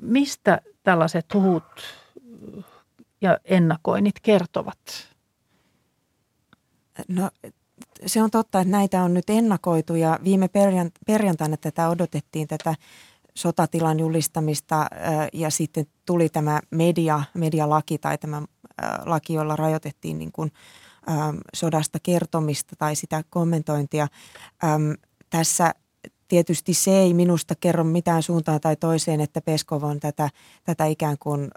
Mistä 0.00 0.60
tällaiset 0.82 1.34
huhut 1.34 1.64
ja 3.20 3.38
ennakoinnit 3.44 4.20
kertovat? 4.22 4.78
No 7.08 7.30
se 8.06 8.22
on 8.22 8.30
totta, 8.30 8.60
että 8.60 8.70
näitä 8.70 9.02
on 9.02 9.14
nyt 9.14 9.30
ennakoitu 9.30 9.94
ja 9.94 10.18
viime 10.24 10.48
perjantaina 11.06 11.56
tätä 11.56 11.88
odotettiin 11.88 12.48
tätä 12.48 12.74
sotatilan 13.34 14.00
julistamista 14.00 14.86
ja 15.32 15.50
sitten 15.50 15.86
tuli 16.06 16.28
tämä 16.28 16.60
media, 16.70 17.22
medialaki 17.34 17.98
tai 17.98 18.18
tämä 18.18 18.42
laki, 19.06 19.34
jolla 19.34 19.56
rajoitettiin 19.56 20.18
niin 20.18 20.32
kuin, 20.32 20.52
sodasta 21.54 21.98
kertomista 22.02 22.76
tai 22.78 22.96
sitä 22.96 23.24
kommentointia. 23.30 24.08
Tässä 25.30 25.74
tietysti 26.28 26.74
se 26.74 26.90
ei 26.90 27.14
minusta 27.14 27.54
kerro 27.60 27.84
mitään 27.84 28.22
suuntaan 28.22 28.60
tai 28.60 28.76
toiseen, 28.76 29.20
että 29.20 29.40
Peskov 29.40 29.82
on 29.82 30.00
tätä, 30.00 30.30
tätä 30.64 30.84
ikään 30.84 31.16
kuin 31.18 31.50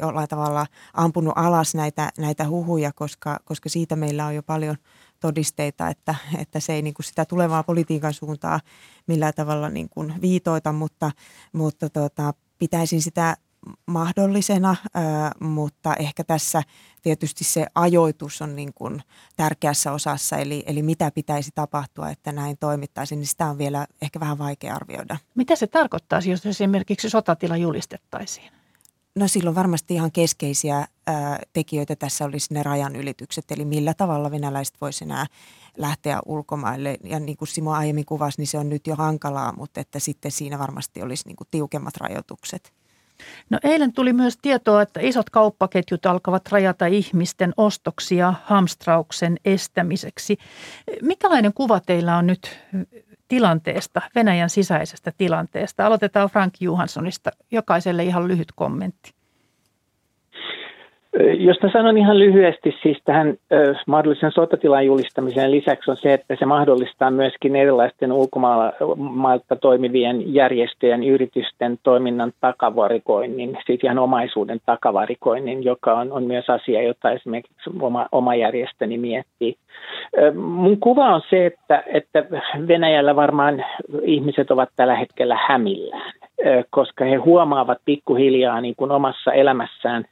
jollain 0.00 0.28
tavalla 0.28 0.66
ampunut 0.94 1.32
alas 1.36 1.74
näitä, 1.74 2.10
näitä 2.18 2.48
huhuja, 2.48 2.92
koska, 2.92 3.40
koska 3.44 3.68
siitä 3.68 3.96
meillä 3.96 4.26
on 4.26 4.34
jo 4.34 4.42
paljon– 4.42 4.76
todisteita, 5.24 5.88
että, 5.88 6.14
että 6.38 6.60
se 6.60 6.72
ei 6.72 6.82
niin 6.82 6.94
kuin 6.94 7.06
sitä 7.06 7.24
tulevaa 7.24 7.62
politiikan 7.62 8.12
suuntaa 8.12 8.60
millään 9.06 9.32
tavalla 9.36 9.68
niin 9.68 9.88
kuin 9.88 10.14
viitoita, 10.20 10.72
mutta, 10.72 11.10
mutta 11.52 11.90
tota, 11.90 12.34
pitäisin 12.58 13.02
sitä 13.02 13.36
mahdollisena, 13.86 14.76
mutta 15.40 15.94
ehkä 15.94 16.24
tässä 16.24 16.62
tietysti 17.02 17.44
se 17.44 17.66
ajoitus 17.74 18.42
on 18.42 18.56
niin 18.56 18.74
kuin 18.74 19.02
tärkeässä 19.36 19.92
osassa, 19.92 20.36
eli, 20.36 20.62
eli 20.66 20.82
mitä 20.82 21.10
pitäisi 21.10 21.50
tapahtua, 21.54 22.10
että 22.10 22.32
näin 22.32 22.56
toimittaisiin, 22.58 23.18
niin 23.18 23.26
sitä 23.26 23.46
on 23.46 23.58
vielä 23.58 23.86
ehkä 24.02 24.20
vähän 24.20 24.38
vaikea 24.38 24.74
arvioida. 24.74 25.16
Mitä 25.34 25.56
se 25.56 25.66
tarkoittaisi, 25.66 26.30
jos 26.30 26.46
esimerkiksi 26.46 27.10
sotatila 27.10 27.56
julistettaisiin? 27.56 28.63
No 29.18 29.28
silloin 29.28 29.56
varmasti 29.56 29.94
ihan 29.94 30.12
keskeisiä 30.12 30.86
ää, 31.06 31.38
tekijöitä 31.52 31.96
tässä 31.96 32.24
olisi 32.24 32.54
ne 32.54 32.62
rajan 32.62 32.96
ylitykset, 32.96 33.44
eli 33.50 33.64
millä 33.64 33.94
tavalla 33.94 34.30
venäläiset 34.30 34.74
voisivat 34.80 35.10
enää 35.10 35.26
lähteä 35.78 36.20
ulkomaille. 36.26 36.96
Ja 37.04 37.20
niin 37.20 37.36
kuin 37.36 37.48
Simo 37.48 37.72
aiemmin 37.72 38.04
kuvasi, 38.04 38.40
niin 38.40 38.46
se 38.46 38.58
on 38.58 38.68
nyt 38.68 38.86
jo 38.86 38.94
hankalaa, 38.94 39.52
mutta 39.56 39.80
että 39.80 39.98
sitten 39.98 40.30
siinä 40.30 40.58
varmasti 40.58 41.02
olisi 41.02 41.26
niin 41.26 41.36
kuin 41.36 41.48
tiukemmat 41.50 41.96
rajoitukset. 41.96 42.72
No 43.50 43.58
eilen 43.64 43.92
tuli 43.92 44.12
myös 44.12 44.38
tietoa, 44.42 44.82
että 44.82 45.00
isot 45.00 45.30
kauppaketjut 45.30 46.06
alkavat 46.06 46.48
rajata 46.48 46.86
ihmisten 46.86 47.52
ostoksia 47.56 48.34
hamstrauksen 48.44 49.36
estämiseksi. 49.44 50.38
Mikälainen 51.02 51.52
kuva 51.52 51.80
teillä 51.80 52.16
on 52.16 52.26
nyt 52.26 52.58
tilanteesta, 53.28 54.00
Venäjän 54.14 54.50
sisäisestä 54.50 55.10
tilanteesta. 55.18 55.86
Aloitetaan 55.86 56.28
Frank 56.28 56.54
Johanssonista. 56.60 57.30
Jokaiselle 57.50 58.04
ihan 58.04 58.28
lyhyt 58.28 58.48
kommentti. 58.54 59.14
Jos 61.38 61.56
mä 61.62 61.70
sanon 61.72 61.98
ihan 61.98 62.18
lyhyesti 62.18 62.74
siis 62.82 62.98
tähän 63.04 63.34
mahdollisen 63.86 64.32
sotatilan 64.32 64.86
julistamiseen 64.86 65.50
lisäksi 65.50 65.90
on 65.90 65.96
se, 65.96 66.12
että 66.12 66.36
se 66.38 66.46
mahdollistaa 66.46 67.10
myöskin 67.10 67.56
erilaisten 67.56 68.12
ulkomailta 68.12 69.56
toimivien 69.56 70.34
järjestöjen 70.34 71.04
yritysten 71.04 71.78
toiminnan 71.82 72.32
takavarikoinnin, 72.40 73.58
siis 73.66 73.84
ihan 73.84 73.98
omaisuuden 73.98 74.60
takavarikoinnin, 74.66 75.64
joka 75.64 75.94
on, 75.98 76.12
on 76.12 76.24
myös 76.24 76.50
asia, 76.50 76.82
jota 76.82 77.10
esimerkiksi 77.10 77.70
oma, 77.80 78.06
oma 78.12 78.34
järjestöni 78.34 78.98
miettii. 78.98 79.56
Mun 80.34 80.80
kuva 80.80 81.14
on 81.14 81.22
se, 81.30 81.46
että, 81.46 81.82
että 81.86 82.24
Venäjällä 82.68 83.16
varmaan 83.16 83.64
ihmiset 84.02 84.50
ovat 84.50 84.68
tällä 84.76 84.96
hetkellä 84.96 85.38
hämillään, 85.48 86.12
koska 86.70 87.04
he 87.04 87.16
huomaavat 87.16 87.78
pikkuhiljaa 87.84 88.60
niin 88.60 88.76
kuin 88.76 88.90
omassa 88.90 89.32
elämässään 89.32 90.04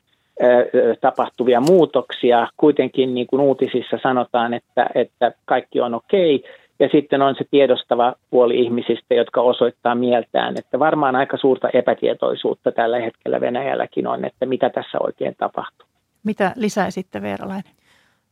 tapahtuvia 1.01 1.61
muutoksia. 1.61 2.49
Kuitenkin 2.57 3.15
niin 3.15 3.27
kuin 3.27 3.41
uutisissa 3.41 3.99
sanotaan, 4.03 4.55
että, 4.55 4.87
että 4.95 5.33
kaikki 5.45 5.81
on 5.81 5.95
okei. 5.95 6.45
Ja 6.79 6.89
sitten 6.93 7.23
on 7.23 7.35
se 7.35 7.45
tiedostava 7.51 8.15
puoli 8.31 8.61
ihmisistä, 8.61 9.15
jotka 9.15 9.41
osoittaa 9.41 9.95
mieltään, 9.95 10.55
että 10.59 10.79
varmaan 10.79 11.17
aika 11.17 11.37
suurta 11.37 11.69
epätietoisuutta 11.73 12.73
tällä 12.73 12.99
hetkellä 12.99 13.41
Venäjälläkin 13.41 14.07
on, 14.07 14.25
että 14.25 14.47
mitä 14.47 14.71
tässä 14.71 14.99
oikein 15.01 15.35
tapahtuu. 15.39 15.87
Mitä 16.25 16.53
lisäisitte 16.57 17.23
Veeralainen? 17.23 17.73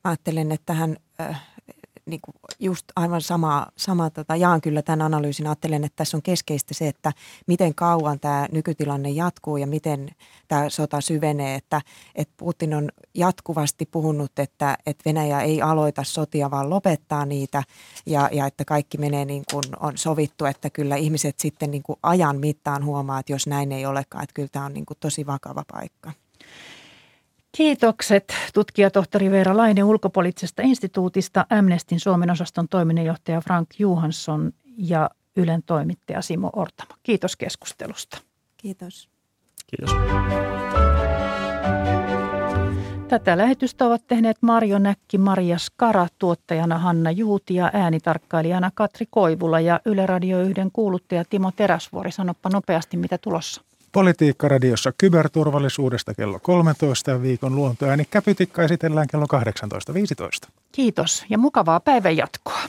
Ajattelen, 0.05 0.53
että 0.53 0.66
tähän 0.66 0.97
niin 2.11 2.20
kuin 2.20 2.34
just 2.58 2.86
aivan 2.96 3.20
sama, 3.20 3.66
sama 3.76 4.11
tota, 4.11 4.36
jaan 4.36 4.61
kyllä 4.61 4.82
tämän 4.82 5.02
analyysin. 5.02 5.46
Ajattelen, 5.46 5.84
että 5.84 5.96
tässä 5.96 6.16
on 6.16 6.22
keskeistä 6.22 6.74
se, 6.74 6.88
että 6.88 7.12
miten 7.46 7.74
kauan 7.74 8.20
tämä 8.20 8.48
nykytilanne 8.52 9.11
jatkuu 9.11 9.56
ja 9.56 9.66
miten 9.66 10.11
tämä 10.48 10.68
sota 10.68 11.00
syvenee. 11.00 11.54
Että, 11.54 11.82
että 12.14 12.34
Putin 12.36 12.74
on 12.74 12.88
jatkuvasti 13.14 13.86
puhunut, 13.86 14.38
että, 14.38 14.78
että 14.86 15.02
Venäjä 15.06 15.40
ei 15.40 15.62
aloita 15.62 16.04
sotia, 16.04 16.50
vaan 16.50 16.70
lopettaa 16.70 17.26
niitä 17.26 17.62
ja, 18.06 18.28
ja 18.32 18.46
että 18.46 18.64
kaikki 18.64 18.98
menee 18.98 19.24
niin 19.24 19.44
kuin 19.50 19.64
on 19.80 19.98
sovittu, 19.98 20.44
että 20.44 20.70
kyllä 20.70 20.96
ihmiset 20.96 21.38
sitten 21.38 21.70
niin 21.70 21.82
kuin 21.82 21.98
ajan 22.02 22.40
mittaan 22.40 22.84
huomaa, 22.84 23.20
että 23.20 23.32
jos 23.32 23.46
näin 23.46 23.72
ei 23.72 23.86
olekaan, 23.86 24.24
että 24.24 24.34
kyllä 24.34 24.48
tämä 24.52 24.64
on 24.64 24.74
niin 24.74 24.86
kuin 24.86 24.98
tosi 25.00 25.26
vakava 25.26 25.64
paikka. 25.72 26.12
Kiitokset 27.57 28.34
tutkijatohtori 28.55 29.30
Veera 29.30 29.57
Laine 29.57 29.84
ulkopoliittisesta 29.84 30.62
instituutista, 30.62 31.46
Amnestin 31.51 32.01
Suomen 32.01 32.30
osaston 32.30 32.68
toiminnanjohtaja 32.68 33.40
Frank 33.40 33.68
Johansson 33.78 34.53
ja 34.76 35.11
Ylen 35.36 35.62
toimittaja 35.62 36.22
Simo 36.22 36.51
Ortamo. 36.57 36.94
Kiitos 37.03 37.36
keskustelusta. 37.36 38.18
Kiitos. 38.57 39.09
Kiitos. 39.66 39.96
Tätä 43.09 43.36
lähetystä 43.36 43.86
ovat 43.86 44.07
tehneet 44.07 44.36
Marjo 44.40 44.78
Näkki, 44.78 45.18
Maria 45.18 45.59
Skara, 45.59 46.07
tuottajana 46.18 46.78
Hanna 46.78 47.11
Juuti 47.11 47.55
ja 47.55 47.70
äänitarkkailijana 47.72 48.70
Katri 48.74 49.07
Koivula 49.11 49.61
ja 49.61 49.80
Yle 49.84 50.07
Radio 50.07 50.40
1 50.40 50.55
kuuluttaja 50.72 51.24
Timo 51.30 51.51
Teräsvuori. 51.57 52.12
Sanoppa 52.12 52.48
nopeasti, 52.48 52.96
mitä 52.96 53.18
tulossa. 53.18 53.62
Politiikka-radiossa 53.93 54.93
kyberturvallisuudesta 54.99 56.14
kello 56.14 56.38
13 56.38 57.11
ja 57.11 57.22
viikon 57.22 57.57
luontoääni 57.57 58.05
Käpytikka 58.11 58.62
esitellään 58.62 59.07
kello 59.11 59.26
18.15. 60.45 60.51
Kiitos 60.72 61.24
ja 61.28 61.38
mukavaa 61.38 61.80
päivän 61.80 62.16
jatkoa. 62.16 62.61